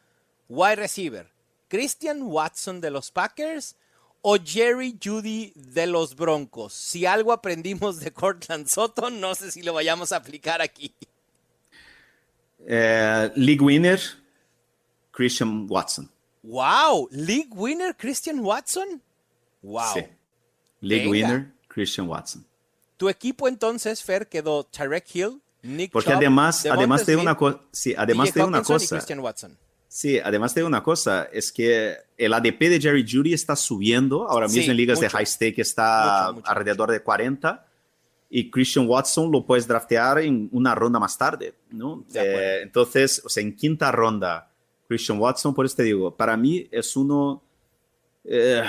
wide 0.48 0.76
receiver. 0.76 1.30
Christian 1.68 2.22
Watson 2.22 2.80
de 2.80 2.90
los 2.90 3.10
Packers 3.10 3.76
o 4.22 4.36
Jerry 4.42 4.98
Judy 5.02 5.52
de 5.54 5.86
los 5.86 6.14
Broncos. 6.14 6.72
Si 6.74 7.06
algo 7.06 7.32
aprendimos 7.32 8.00
de 8.00 8.12
Cortland 8.12 8.66
Soto, 8.66 9.10
no 9.10 9.34
sé 9.34 9.50
si 9.50 9.62
lo 9.62 9.74
vayamos 9.74 10.12
a 10.12 10.16
aplicar 10.16 10.62
aquí. 10.62 10.94
Eh, 12.66 13.30
league 13.36 13.62
winner, 13.62 14.00
Christian 15.10 15.66
Watson. 15.68 16.10
Wow, 16.42 17.08
League 17.10 17.50
winner, 17.50 17.94
Christian 17.96 18.40
Watson. 18.40 19.02
Wow. 19.62 19.94
Sí. 19.94 20.04
League 20.80 21.08
winner, 21.08 21.52
Christian 21.68 22.08
Watson. 22.08 22.46
Tu 22.98 23.08
equipo 23.08 23.46
entonces, 23.46 24.02
Fer, 24.02 24.28
quedó 24.28 24.64
Tyrek 24.64 25.06
Hill, 25.14 25.40
Nick 25.62 25.92
Porque 25.92 26.12
además, 26.12 26.66
además 26.66 27.06
de 27.06 27.16
una 27.16 27.36
cosa, 27.36 27.60
sí, 27.70 27.94
además 27.96 28.34
de 28.34 28.42
una 28.42 28.62
cosa. 28.62 28.96
Christian 28.96 29.20
Watson. 29.20 29.56
Sí, 29.86 30.18
además 30.18 30.54
de 30.54 30.64
una 30.64 30.82
cosa, 30.82 31.28
es 31.32 31.52
que 31.52 31.96
el 32.16 32.34
ADP 32.34 32.58
de 32.58 32.80
Jerry 32.80 33.06
Judy 33.08 33.32
está 33.32 33.56
subiendo, 33.56 34.28
ahora 34.28 34.48
mismo 34.48 34.70
en 34.70 34.76
ligas 34.76 35.00
de 35.00 35.08
high 35.08 35.24
stake 35.24 35.60
está 35.60 36.26
alrededor 36.26 36.90
de 36.90 37.00
40 37.00 37.66
y 38.28 38.50
Christian 38.50 38.86
Watson 38.86 39.30
lo 39.30 39.46
puedes 39.46 39.66
draftear 39.66 40.18
en 40.18 40.48
una 40.52 40.74
ronda 40.74 40.98
más 40.98 41.16
tarde, 41.16 41.54
¿no? 41.70 42.04
Eh, 42.12 42.60
entonces, 42.62 43.22
o 43.24 43.28
sea, 43.28 43.42
en 43.42 43.56
quinta 43.56 43.90
ronda, 43.92 44.50
Christian 44.88 45.18
Watson, 45.18 45.54
por 45.54 45.64
eso 45.64 45.76
te 45.76 45.84
digo, 45.84 46.14
para 46.14 46.36
mí 46.36 46.68
es 46.70 46.96
uno, 46.96 47.42
eh, 48.24 48.64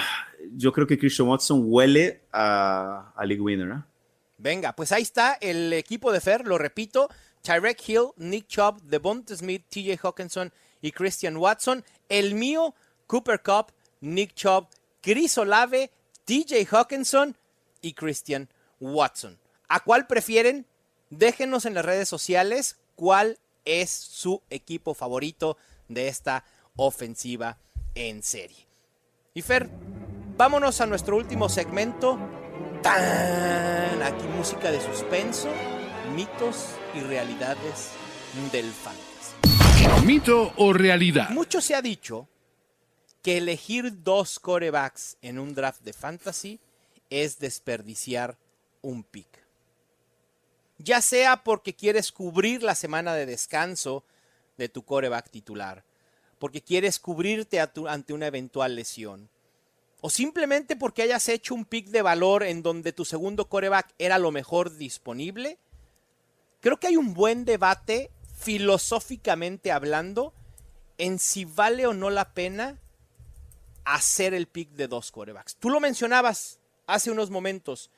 yo 0.55 0.71
creo 0.71 0.87
que 0.87 0.97
Christian 0.97 1.27
Watson 1.27 1.63
huele 1.65 2.21
a, 2.31 3.11
a 3.15 3.25
League 3.25 3.41
Winner, 3.41 3.67
¿no? 3.67 3.88
Venga, 4.39 4.73
pues 4.73 4.93
ahí 4.93 5.01
está 5.01 5.37
el 5.41 5.73
equipo 5.73 6.13
de 6.13 6.21
Fer, 6.21 6.47
lo 6.47 6.57
repito, 6.57 7.09
Tyrek 7.41 7.87
Hill, 7.87 8.11
Nick 8.15 8.47
Chubb, 8.47 8.81
Devonta 8.83 9.35
Smith, 9.35 9.65
TJ 9.69 9.99
Hawkinson 10.01 10.53
y 10.81 10.93
Christian 10.93 11.35
Watson. 11.35 11.83
El 12.07 12.35
mío, 12.35 12.73
Cooper 13.05 13.41
Cup, 13.41 13.73
Nick 13.99 14.33
Chubb, 14.35 14.67
Chris 15.01 15.37
Olave, 15.37 15.91
TJ 16.23 16.65
Hawkinson 16.71 17.35
y 17.81 17.93
Christian 17.93 18.47
Watson. 18.79 19.37
¿A 19.67 19.81
cuál 19.81 20.07
prefieren? 20.07 20.65
Déjenos 21.09 21.65
en 21.65 21.73
las 21.73 21.83
redes 21.83 22.07
sociales 22.07 22.77
cuál 22.95 23.39
es 23.65 23.89
su 23.89 24.41
equipo 24.49 24.93
favorito 24.93 25.57
de 25.89 26.07
esta 26.07 26.45
ofensiva 26.77 27.57
en 27.93 28.23
serie. 28.23 28.67
Y 29.33 29.41
Fer, 29.41 29.69
vámonos 30.37 30.79
a 30.79 30.85
nuestro 30.85 31.17
último 31.17 31.49
segmento 31.49 32.17
¡Tan! 32.81 34.01
Aquí 34.01 34.25
música 34.27 34.71
de 34.71 34.79
suspenso, 34.79 35.49
mitos 36.15 36.69
y 36.95 37.01
realidades 37.01 37.91
del 38.51 38.71
fantasy. 38.71 40.05
¿Mito 40.05 40.53
o 40.55 40.71
realidad? 40.71 41.29
Mucho 41.29 41.59
se 41.59 41.75
ha 41.75 41.81
dicho 41.81 42.27
que 43.21 43.37
elegir 43.37 44.01
dos 44.03 44.39
corebacks 44.39 45.17
en 45.21 45.39
un 45.39 45.53
draft 45.53 45.81
de 45.83 45.91
fantasy 45.91 46.59
es 47.09 47.39
desperdiciar 47.39 48.37
un 48.81 49.03
pick. 49.03 49.27
Ya 50.77 51.01
sea 51.01 51.43
porque 51.43 51.75
quieres 51.75 52.13
cubrir 52.13 52.63
la 52.63 52.75
semana 52.75 53.13
de 53.13 53.25
descanso 53.25 54.05
de 54.57 54.69
tu 54.69 54.83
coreback 54.83 55.29
titular, 55.29 55.83
porque 56.37 56.61
quieres 56.61 56.99
cubrirte 56.99 57.59
ante 57.59 58.13
una 58.13 58.27
eventual 58.27 58.75
lesión, 58.77 59.29
o 60.01 60.09
simplemente 60.09 60.75
porque 60.75 61.01
hayas 61.01 61.27
hecho 61.29 61.53
un 61.53 61.65
pick 61.65 61.87
de 61.87 62.01
valor 62.01 62.43
en 62.43 62.63
donde 62.63 62.93
tu 62.93 63.05
segundo 63.05 63.49
coreback 63.49 63.93
era 63.97 64.17
lo 64.17 64.31
mejor 64.31 64.77
disponible, 64.77 65.57
creo 66.61 66.79
que 66.79 66.87
hay 66.87 66.97
un 66.97 67.13
buen 67.13 67.45
debate 67.45 68.11
filosóficamente 68.37 69.71
hablando 69.71 70.33
en 70.97 71.19
si 71.19 71.45
vale 71.45 71.87
o 71.87 71.93
no 71.93 72.09
la 72.09 72.33
pena 72.33 72.79
hacer 73.85 74.33
el 74.33 74.47
pick 74.47 74.69
de 74.71 74.87
dos 74.87 75.11
corebacks. 75.11 75.55
Tú 75.55 75.69
lo 75.69 75.79
mencionabas 75.79 76.59
hace 76.87 77.11
unos 77.11 77.29
momentos. 77.29 77.89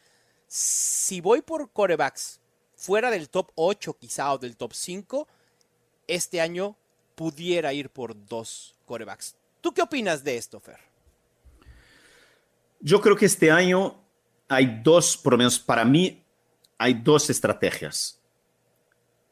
Si 0.47 1.21
voy 1.21 1.41
por 1.41 1.71
corebacks 1.71 2.39
fuera 2.75 3.11
del 3.11 3.29
top 3.29 3.51
8 3.55 3.93
quizá 3.93 4.33
o 4.33 4.37
del 4.37 4.57
top 4.57 4.73
5, 4.73 5.27
este 6.07 6.41
año 6.41 6.75
pudiera 7.15 7.73
ir 7.73 7.89
por 7.89 8.25
dos 8.27 8.75
corebacks. 8.85 9.35
¿Tú 9.61 9.73
qué 9.73 9.81
opinas 9.81 10.23
de 10.23 10.37
esto, 10.37 10.59
Fer? 10.59 10.90
Yo 12.81 12.99
creo 12.99 13.15
que 13.15 13.25
este 13.25 13.51
año 13.51 13.95
hay 14.47 14.81
dos, 14.83 15.17
por 15.17 15.33
lo 15.33 15.37
menos 15.37 15.59
para 15.59 15.85
mí, 15.85 16.23
hay 16.77 16.95
dos 16.95 17.29
estrategias. 17.29 18.19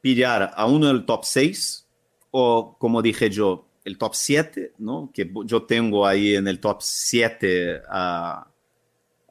Pillar 0.01 0.51
a 0.55 0.65
uno 0.65 0.87
del 0.87 1.05
top 1.05 1.25
6 1.25 1.87
o, 2.31 2.77
como 2.77 3.01
dije 3.01 3.29
yo, 3.29 3.65
el 3.83 3.97
top 3.97 4.13
7, 4.13 4.73
¿no? 4.77 5.09
que 5.13 5.31
yo 5.45 5.63
tengo 5.63 6.05
ahí 6.05 6.35
en 6.35 6.47
el 6.47 6.59
top 6.59 6.77
7 6.81 7.81
a, 7.89 8.47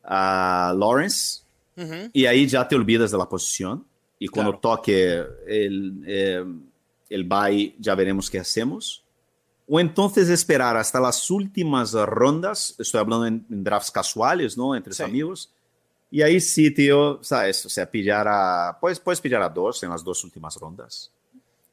a 0.03 0.75
Lawrence, 0.77 1.43
y 2.13 2.27
ahí 2.27 2.49
ya 2.49 2.67
te 2.67 2.75
olvidas 2.75 3.13
de 3.13 3.19
la 3.19 3.29
posición. 3.29 3.87
Y 4.19 4.27
cuando 4.27 4.59
toque 4.59 5.25
el, 5.47 6.03
eh, 6.05 6.45
el 7.09 7.23
bye, 7.23 7.77
ya 7.79 7.95
veremos 7.95 8.29
qué 8.29 8.41
hacemos 8.41 9.05
o 9.69 9.79
entonces 9.79 10.29
esperar 10.31 10.77
hasta 10.77 10.99
las 10.99 11.31
últimas 11.31 11.93
rondas, 11.93 12.75
estoy 12.79 13.01
hablando 13.01 13.27
en, 13.27 13.45
drafts 13.49 13.91
casuales, 13.91 14.57
¿no? 14.57 14.75
Entre 14.75 15.05
amigos. 15.05 15.53
Y 16.11 16.23
ahí 16.23 16.41
sí, 16.41 16.71
tío, 16.71 17.23
¿sabes? 17.23 17.67
O 17.67 17.69
sea, 17.69 17.91
pillar 17.91 18.27
a... 18.29 18.79
Puedes, 18.81 18.99
puedes 18.99 19.21
pillar 19.21 19.43
a 19.43 19.49
dos 19.51 19.83
en 19.83 19.91
las 19.91 20.03
dos 20.03 20.25
últimas 20.25 20.57
rondas, 20.57 21.13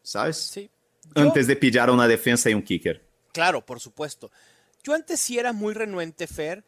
¿sabes? 0.04 0.38
Sí. 0.38 0.70
Antes 1.16 1.48
de 1.48 1.56
pillar 1.56 1.90
una 1.90 2.08
defensa 2.08 2.50
y 2.50 2.54
un 2.54 2.62
kicker. 2.62 3.02
Claro, 3.32 3.66
por 3.66 3.80
supuesto. 3.80 4.30
Yo 4.84 4.94
antes 4.94 5.22
sí 5.22 5.40
era 5.40 5.54
muy 5.54 5.74
renuente, 5.74 6.28
Fer, 6.28 6.66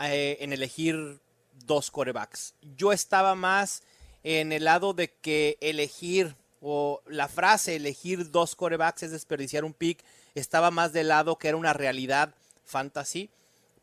eh, 0.00 0.38
en 0.40 0.54
elegir 0.54 1.20
dos 1.66 1.90
corebacks. 1.90 2.54
Yo 2.76 2.92
estaba 2.92 3.34
más 3.34 3.82
en 4.22 4.52
el 4.52 4.64
lado 4.64 4.94
de 4.94 5.12
que 5.12 5.58
elegir, 5.60 6.36
o 6.62 7.02
la 7.06 7.28
frase 7.28 7.76
elegir 7.76 8.30
dos 8.30 8.56
corebacks 8.56 9.02
es 9.02 9.10
desperdiciar 9.10 9.64
un 9.64 9.74
pick 9.74 10.02
estaba 10.34 10.70
más 10.70 10.92
de 10.92 11.04
lado 11.04 11.36
que 11.36 11.48
era 11.48 11.56
una 11.56 11.72
realidad 11.72 12.34
fantasy, 12.64 13.30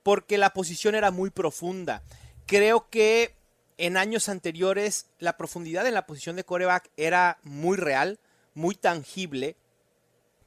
porque 0.03 0.37
la 0.37 0.53
posición 0.53 0.95
era 0.95 1.11
muy 1.11 1.29
profunda. 1.29 2.01
Creo 2.45 2.89
que 2.89 3.35
en 3.77 3.97
años 3.97 4.29
anteriores 4.29 5.07
la 5.19 5.37
profundidad 5.37 5.85
en 5.85 5.93
la 5.93 6.07
posición 6.07 6.35
de 6.35 6.43
coreback 6.43 6.89
era 6.97 7.37
muy 7.43 7.77
real, 7.77 8.19
muy 8.53 8.75
tangible. 8.75 9.55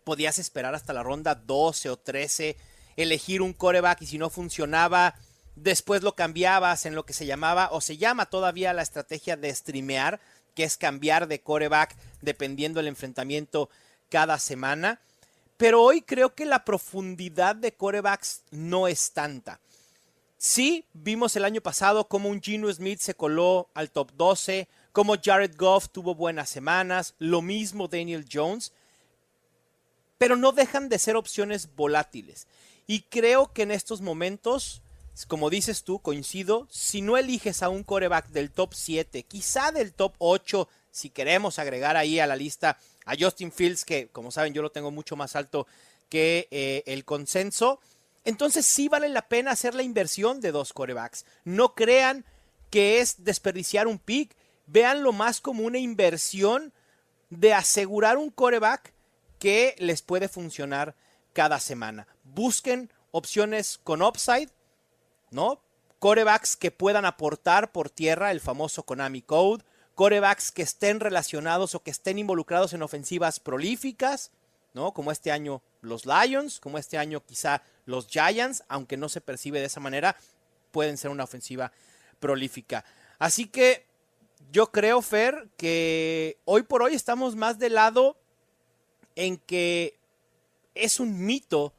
Podías 0.05 0.39
esperar 0.39 0.75
hasta 0.75 0.93
la 0.93 1.03
ronda 1.03 1.35
12 1.35 1.91
o 1.91 1.97
13, 1.97 2.57
elegir 2.97 3.43
un 3.43 3.53
coreback 3.53 4.03
y 4.03 4.07
si 4.07 4.19
no 4.19 4.31
funcionaba, 4.31 5.15
después 5.55 6.03
lo 6.03 6.15
cambiabas 6.17 6.87
en 6.87 6.95
lo 6.95 7.05
que 7.05 7.13
se 7.13 7.27
llamaba 7.27 7.69
o 7.73 7.81
se 7.81 7.99
llama 7.99 8.27
todavía 8.27 8.73
la 8.73 8.83
estrategia 8.83 9.37
de 9.37 9.55
streamear, 9.55 10.21
que 10.55 10.65
es 10.65 10.77
cambiar 10.77 11.29
de 11.29 11.41
coreback 11.41 11.97
dependiendo 12.21 12.79
del 12.79 12.89
enfrentamiento 12.89 13.71
cada 14.09 14.39
semana. 14.39 15.01
Pero 15.61 15.83
hoy 15.83 16.01
creo 16.01 16.35
que 16.35 16.47
la 16.47 16.65
profundidad 16.65 17.55
de 17.55 17.75
corebacks 17.75 18.45
no 18.51 18.89
es 18.89 19.13
tanta. 19.13 19.61
Sí, 20.39 20.87
vimos 20.95 21.37
el 21.37 21.45
año 21.45 21.61
pasado 21.61 22.09
como 22.09 22.31
un 22.31 22.41
Gino 22.41 22.73
Smith 22.73 22.99
se 22.99 23.13
coló 23.15 23.69
al 23.75 23.91
top 23.91 24.11
12, 24.15 24.69
como 24.93 25.17
Jared 25.23 25.55
Goff 25.59 25.91
tuvo 25.91 26.15
buenas 26.15 26.49
semanas, 26.49 27.15
lo 27.19 27.43
mismo 27.43 27.89
Daniel 27.89 28.25
Jones, 28.33 28.73
pero 30.17 30.35
no 30.35 30.53
dejan 30.53 30.89
de 30.89 30.99
ser 30.99 31.15
opciones 31.15 31.69
volátiles. 31.77 32.47
Y 32.87 33.03
creo 33.03 33.53
que 33.53 33.61
en 33.61 33.71
estos 33.71 34.01
momentos, 34.01 34.81
como 35.29 35.51
dices 35.51 35.85
tú, 35.85 35.99
coincido, 35.99 36.69
si 36.71 37.03
no 37.03 37.19
eliges 37.19 37.63
a 37.63 37.69
un 37.69 37.85
coreback 37.85 38.29
del 38.29 38.51
top 38.51 38.73
7, 38.73 39.25
quizá 39.25 39.73
del 39.73 39.93
top 39.93 40.15
8, 40.21 40.67
si 40.91 41.11
queremos 41.11 41.59
agregar 41.59 41.99
ahí 41.99 42.19
a 42.19 42.27
la 42.27 42.37
lista 42.37 42.79
a 43.11 43.17
Justin 43.19 43.53
Fields, 43.53 43.85
que 43.85 44.09
como 44.09 44.31
saben 44.31 44.55
yo 44.55 44.63
lo 44.63 44.71
tengo 44.71 44.91
mucho 44.91 45.17
más 45.17 45.37
alto 45.37 45.67
que 46.09 46.49
eh, 46.51 46.83
el 46.87 47.05
consenso. 47.05 47.81
Entonces 48.25 48.67
sí 48.67 48.89
vale 48.89 49.09
la 49.09 49.29
pena 49.29 49.53
hacer 49.53 49.75
la 49.75 49.83
inversión 49.83 50.41
de 50.41 50.53
dos 50.53 50.73
corebacks. 50.73 51.25
No 51.45 51.75
crean 51.75 52.25
que 52.71 53.01
es 53.01 53.25
desperdiciar 53.25 53.87
un 53.87 53.99
pick. 53.99 54.37
Véanlo 54.67 55.13
más 55.13 55.41
como 55.41 55.65
una 55.65 55.79
inversión 55.79 56.73
de 57.31 57.55
asegurar 57.55 58.19
un 58.19 58.31
coreback 58.31 58.93
que 59.39 59.75
les 59.79 60.03
puede 60.03 60.29
funcionar 60.29 60.95
cada 61.33 61.59
semana. 61.59 62.07
Busquen 62.25 62.93
opciones 63.11 63.81
con 63.83 64.03
upside, 64.03 64.51
¿no? 65.31 65.61
corebacks 66.01 66.57
que 66.57 66.73
puedan 66.73 67.05
aportar 67.05 67.71
por 67.71 67.91
tierra 67.91 68.33
el 68.33 68.41
famoso 68.41 68.83
Konami 68.83 69.23
Code, 69.23 69.63
corebacks 70.01 70.51
que 70.51 70.63
estén 70.63 70.99
relacionados 70.99 71.75
o 71.75 71.83
que 71.83 71.91
estén 71.91 72.19
involucrados 72.19 72.73
en 72.73 72.81
ofensivas 72.81 73.39
prolíficas, 73.39 74.31
¿no? 74.73 74.95
Como 74.95 75.13
este 75.13 75.31
año 75.31 75.61
los 75.83 76.07
Lions, 76.07 76.59
como 76.59 76.79
este 76.79 76.97
año 76.97 77.23
quizá 77.23 77.61
los 77.85 78.07
Giants, 78.07 78.65
aunque 78.69 78.97
no 78.97 79.11
se 79.11 79.21
percibe 79.21 79.61
de 79.61 79.67
esa 79.67 79.79
manera, 79.79 80.17
pueden 80.71 80.97
ser 80.97 81.11
una 81.11 81.25
ofensiva 81.25 81.71
prolífica. 82.19 82.83
Así 83.19 83.45
que 83.45 83.85
yo 84.51 84.73
creo, 84.73 85.03
Fer, 85.03 85.51
que 85.59 86.39
hoy 86.47 86.63
por 86.63 86.83
hoy 86.83 86.95
estamos 86.95 87.37
más 87.37 87.59
del 87.59 87.75
lado 87.75 88.17
en 89.17 89.37
que 89.37 89.99
es 90.75 90.99
un 90.99 91.27
mito 91.27 91.75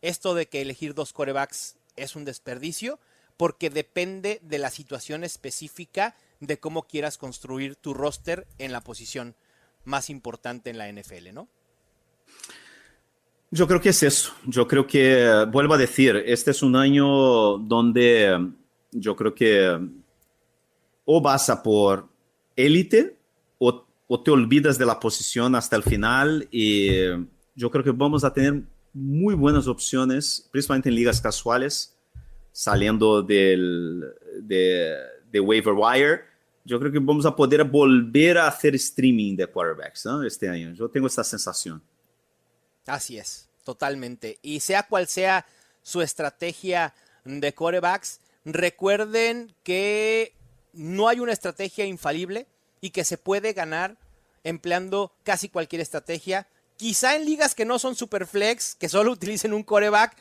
esto 0.00 0.36
de 0.36 0.46
que 0.46 0.62
elegir 0.62 0.94
dos 0.94 1.12
corebacks 1.12 1.74
es 1.96 2.14
un 2.14 2.24
desperdicio, 2.24 3.00
porque 3.36 3.68
depende 3.68 4.38
de 4.44 4.58
la 4.58 4.70
situación 4.70 5.24
específica 5.24 6.14
de 6.46 6.58
cómo 6.58 6.86
quieras 6.86 7.18
construir 7.18 7.76
tu 7.76 7.94
roster 7.94 8.46
en 8.58 8.72
la 8.72 8.82
posición 8.82 9.34
más 9.84 10.10
importante 10.10 10.70
en 10.70 10.78
la 10.78 10.90
NFL, 10.90 11.32
¿no? 11.32 11.48
Yo 13.50 13.68
creo 13.68 13.80
que 13.80 13.90
es 13.90 14.02
eso. 14.02 14.32
Yo 14.46 14.66
creo 14.66 14.86
que, 14.86 15.46
vuelvo 15.52 15.74
a 15.74 15.78
decir, 15.78 16.16
este 16.26 16.50
es 16.50 16.62
un 16.62 16.74
año 16.74 17.58
donde 17.58 18.50
yo 18.90 19.14
creo 19.14 19.34
que 19.34 19.78
o 21.04 21.20
vas 21.20 21.50
a 21.50 21.62
por 21.62 22.08
élite 22.56 23.16
o, 23.58 23.84
te 24.24 24.30
olvidas 24.30 24.78
de 24.78 24.86
la 24.86 25.00
posición 25.00 25.54
hasta 25.54 25.76
el 25.76 25.82
final 25.82 26.46
y 26.50 26.88
yo 27.54 27.70
creo 27.70 27.82
que 27.82 27.90
vamos 27.90 28.22
a 28.22 28.32
tener 28.32 28.62
muy 28.92 29.34
buenas 29.34 29.66
opciones, 29.66 30.48
principalmente 30.52 30.88
en 30.88 30.94
ligas 30.94 31.20
casuales, 31.20 31.96
saliendo 32.52 33.22
del, 33.22 34.04
de, 34.40 34.94
de 35.30 35.40
waiver 35.40 35.74
wire. 35.74 36.33
Yo 36.64 36.80
creo 36.80 36.90
que 36.90 36.98
vamos 36.98 37.26
a 37.26 37.36
poder 37.36 37.62
volver 37.64 38.38
a 38.38 38.48
hacer 38.48 38.74
streaming 38.74 39.36
de 39.36 39.46
quarterbacks 39.46 40.06
¿no? 40.06 40.24
este 40.24 40.48
año. 40.48 40.72
Yo 40.72 40.88
tengo 40.88 41.06
esta 41.06 41.22
sensación. 41.22 41.82
Así 42.86 43.18
es, 43.18 43.48
totalmente. 43.64 44.38
Y 44.42 44.60
sea 44.60 44.84
cual 44.84 45.06
sea 45.06 45.46
su 45.82 46.00
estrategia 46.00 46.94
de 47.24 47.52
quarterbacks, 47.52 48.20
recuerden 48.44 49.54
que 49.62 50.32
no 50.72 51.08
hay 51.08 51.20
una 51.20 51.32
estrategia 51.32 51.84
infalible 51.84 52.46
y 52.80 52.90
que 52.90 53.04
se 53.04 53.18
puede 53.18 53.52
ganar 53.52 53.96
empleando 54.42 55.12
casi 55.22 55.48
cualquier 55.48 55.80
estrategia. 55.80 56.46
Quizá 56.76 57.16
en 57.16 57.24
ligas 57.24 57.54
que 57.54 57.64
no 57.64 57.78
son 57.78 57.94
super 57.94 58.26
flex, 58.26 58.74
que 58.74 58.88
solo 58.88 59.12
utilicen 59.12 59.52
un 59.52 59.62
coreback, 59.62 60.16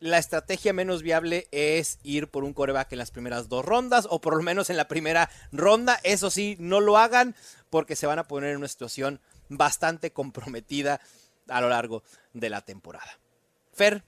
la 0.00 0.18
estrategia 0.18 0.72
menos 0.72 1.02
viable 1.02 1.48
es 1.50 1.98
ir 2.02 2.28
por 2.28 2.44
un 2.44 2.52
coreback 2.52 2.92
en 2.92 2.98
las 2.98 3.10
primeras 3.10 3.48
dos 3.48 3.64
rondas 3.64 4.06
o 4.10 4.20
por 4.20 4.36
lo 4.36 4.42
menos 4.42 4.70
en 4.70 4.76
la 4.76 4.88
primera 4.88 5.30
ronda. 5.52 5.98
Eso 6.02 6.30
sí, 6.30 6.56
no 6.58 6.80
lo 6.80 6.98
hagan 6.98 7.34
porque 7.70 7.96
se 7.96 8.06
van 8.06 8.18
a 8.18 8.28
poner 8.28 8.50
en 8.50 8.58
una 8.58 8.68
situación 8.68 9.20
bastante 9.48 10.12
comprometida 10.12 11.00
a 11.48 11.60
lo 11.60 11.68
largo 11.68 12.02
de 12.32 12.50
la 12.50 12.60
temporada. 12.60 13.18
Fer, 13.72 14.04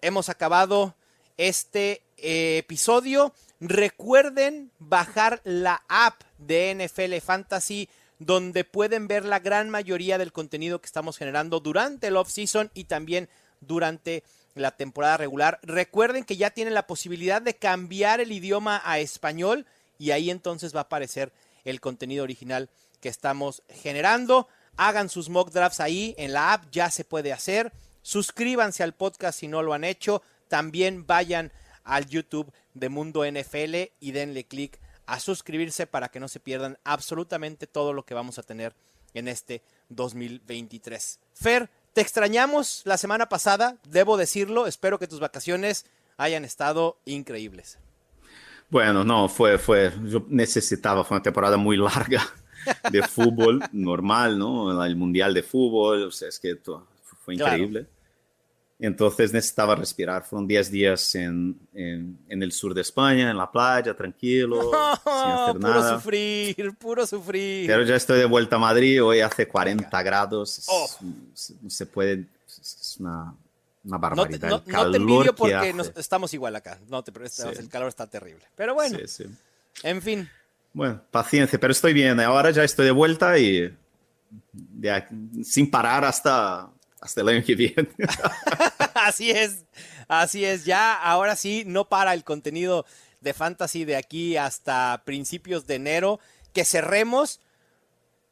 hemos 0.00 0.28
acabado 0.28 0.94
este 1.36 2.02
eh, 2.16 2.58
episodio. 2.58 3.34
Recuerden 3.60 4.70
bajar 4.78 5.40
la 5.44 5.82
app 5.88 6.22
de 6.38 6.74
NFL 6.74 7.16
Fantasy 7.24 7.88
donde 8.18 8.64
pueden 8.64 9.08
ver 9.08 9.24
la 9.24 9.38
gran 9.38 9.70
mayoría 9.70 10.18
del 10.18 10.32
contenido 10.32 10.80
que 10.80 10.86
estamos 10.86 11.16
generando 11.16 11.60
durante 11.60 12.08
el 12.08 12.16
off-season 12.16 12.70
y 12.74 12.84
también 12.84 13.28
durante 13.60 14.24
la 14.60 14.72
temporada 14.76 15.16
regular. 15.16 15.58
Recuerden 15.62 16.24
que 16.24 16.36
ya 16.36 16.50
tienen 16.50 16.74
la 16.74 16.86
posibilidad 16.86 17.42
de 17.42 17.56
cambiar 17.56 18.20
el 18.20 18.32
idioma 18.32 18.80
a 18.84 18.98
español 18.98 19.66
y 19.98 20.12
ahí 20.12 20.30
entonces 20.30 20.74
va 20.74 20.80
a 20.80 20.82
aparecer 20.84 21.32
el 21.64 21.80
contenido 21.80 22.24
original 22.24 22.70
que 23.00 23.08
estamos 23.08 23.62
generando. 23.68 24.48
Hagan 24.76 25.08
sus 25.08 25.28
mock 25.28 25.50
drafts 25.50 25.80
ahí 25.80 26.14
en 26.18 26.32
la 26.32 26.52
app, 26.52 26.70
ya 26.70 26.90
se 26.90 27.04
puede 27.04 27.32
hacer. 27.32 27.72
Suscríbanse 28.02 28.82
al 28.82 28.94
podcast 28.94 29.40
si 29.40 29.48
no 29.48 29.62
lo 29.62 29.74
han 29.74 29.84
hecho. 29.84 30.22
También 30.48 31.06
vayan 31.06 31.52
al 31.84 32.06
YouTube 32.06 32.52
de 32.74 32.88
Mundo 32.88 33.24
NFL 33.24 33.90
y 34.00 34.12
denle 34.12 34.44
click 34.44 34.78
a 35.06 35.20
suscribirse 35.20 35.86
para 35.86 36.08
que 36.10 36.20
no 36.20 36.28
se 36.28 36.38
pierdan 36.38 36.78
absolutamente 36.84 37.66
todo 37.66 37.92
lo 37.92 38.04
que 38.04 38.14
vamos 38.14 38.38
a 38.38 38.42
tener 38.42 38.74
en 39.14 39.26
este 39.26 39.62
2023. 39.88 41.18
Fer, 41.32 41.70
te 41.92 42.00
extrañamos 42.00 42.82
la 42.84 42.98
semana 42.98 43.28
pasada, 43.28 43.76
debo 43.88 44.16
decirlo, 44.16 44.66
espero 44.66 44.98
que 44.98 45.06
tus 45.06 45.20
vacaciones 45.20 45.86
hayan 46.16 46.44
estado 46.44 46.98
increíbles. 47.04 47.78
Bueno, 48.70 49.04
no, 49.04 49.28
fue, 49.28 49.58
fue, 49.58 49.92
yo 50.04 50.24
necesitaba, 50.28 51.04
fue 51.04 51.16
una 51.16 51.22
temporada 51.22 51.56
muy 51.56 51.76
larga 51.76 52.22
de 52.90 53.02
fútbol 53.02 53.62
normal, 53.72 54.38
¿no? 54.38 54.84
El 54.84 54.96
Mundial 54.96 55.32
de 55.32 55.42
Fútbol, 55.42 56.04
o 56.04 56.10
sea, 56.10 56.28
es 56.28 56.38
que 56.38 56.56
fue 57.24 57.34
increíble. 57.34 57.86
Entonces 58.80 59.32
necesitaba 59.32 59.74
respirar. 59.74 60.24
Fueron 60.24 60.46
10 60.46 60.70
días 60.70 61.14
en, 61.16 61.58
en, 61.74 62.16
en, 62.28 62.42
el 62.44 62.52
sur 62.52 62.72
de 62.74 62.82
España, 62.82 63.28
en 63.30 63.36
la 63.36 63.50
playa, 63.50 63.92
tranquilo, 63.96 64.70
sin 65.04 65.12
hacer 65.32 65.54
puro 65.56 65.68
nada. 65.68 65.94
sufrir, 65.96 66.74
puro 66.78 67.06
sufrir. 67.06 67.66
Pero 67.66 67.82
ya 67.82 67.96
estoy 67.96 68.18
de 68.20 68.24
vuelta 68.26 68.54
a 68.54 68.60
Madrid, 68.60 69.02
hoy 69.02 69.20
hace 69.20 69.48
40 69.48 70.02
grados, 70.04 70.64
Oh. 70.68 70.88
es- 71.34 71.54
se 71.66 71.86
puede, 71.86 72.26
es 72.46 72.96
una, 73.00 73.34
una 73.84 73.98
No 73.98 73.98
te, 73.98 73.98
barbaridad. 74.38 74.48
no- 74.48 74.62
no 74.66 74.90
te 74.92 74.96
envidio 74.96 75.22
que 75.24 75.32
porque 75.32 75.72
nos- 75.72 75.92
estamos 75.96 76.32
igual 76.34 76.54
acá. 76.54 76.78
No 76.88 77.02
te 77.02 77.10
preocupes, 77.10 77.34
Sí. 77.56 77.60
el 77.60 77.68
calor 77.68 77.88
está 77.88 78.06
terrible. 78.06 78.44
Pero 78.54 78.74
bueno, 78.74 78.96
Sí, 79.06 79.24
sí. 79.24 79.24
en 79.82 80.00
fin. 80.00 80.28
Bueno, 80.72 81.02
paciencia, 81.10 81.58
pero 81.58 81.72
estoy 81.72 81.92
bien. 81.94 82.20
Ahora 82.20 82.52
ya 82.52 82.62
estoy 82.62 82.84
de 82.84 82.92
vuelta 82.92 83.36
y 83.40 83.74
de 84.52 85.04
sin 85.42 85.68
parar 85.68 86.04
hasta, 86.04 86.70
hasta 87.00 87.20
el 87.20 87.28
año 87.28 87.44
que 87.44 87.54
viene. 87.54 87.88
Así 88.94 89.30
es, 89.30 89.64
así 90.08 90.44
es. 90.44 90.64
Ya 90.64 90.92
ahora 90.94 91.36
sí 91.36 91.62
no 91.64 91.88
para 91.88 92.14
el 92.14 92.24
contenido 92.24 92.84
de 93.20 93.32
Fantasy 93.32 93.84
de 93.84 93.96
aquí 93.96 94.36
hasta 94.36 95.02
principios 95.04 95.66
de 95.66 95.76
enero. 95.76 96.18
Que 96.52 96.64
cerremos 96.64 97.40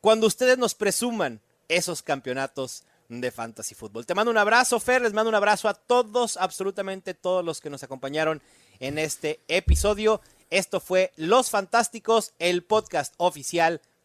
cuando 0.00 0.26
ustedes 0.26 0.58
nos 0.58 0.74
presuman 0.74 1.40
esos 1.68 2.02
campeonatos 2.02 2.84
de 3.08 3.30
Fantasy 3.30 3.74
Fútbol. 3.74 4.06
Te 4.06 4.14
mando 4.14 4.30
un 4.30 4.38
abrazo, 4.38 4.80
Fer. 4.80 5.02
Les 5.02 5.12
mando 5.12 5.28
un 5.28 5.36
abrazo 5.36 5.68
a 5.68 5.74
todos, 5.74 6.36
absolutamente 6.36 7.14
todos 7.14 7.44
los 7.44 7.60
que 7.60 7.70
nos 7.70 7.84
acompañaron 7.84 8.42
en 8.80 8.98
este 8.98 9.40
episodio. 9.48 10.20
Esto 10.50 10.80
fue 10.80 11.12
Los 11.16 11.50
Fantásticos, 11.50 12.32
el 12.38 12.64
podcast 12.64 13.14
oficial 13.18 13.80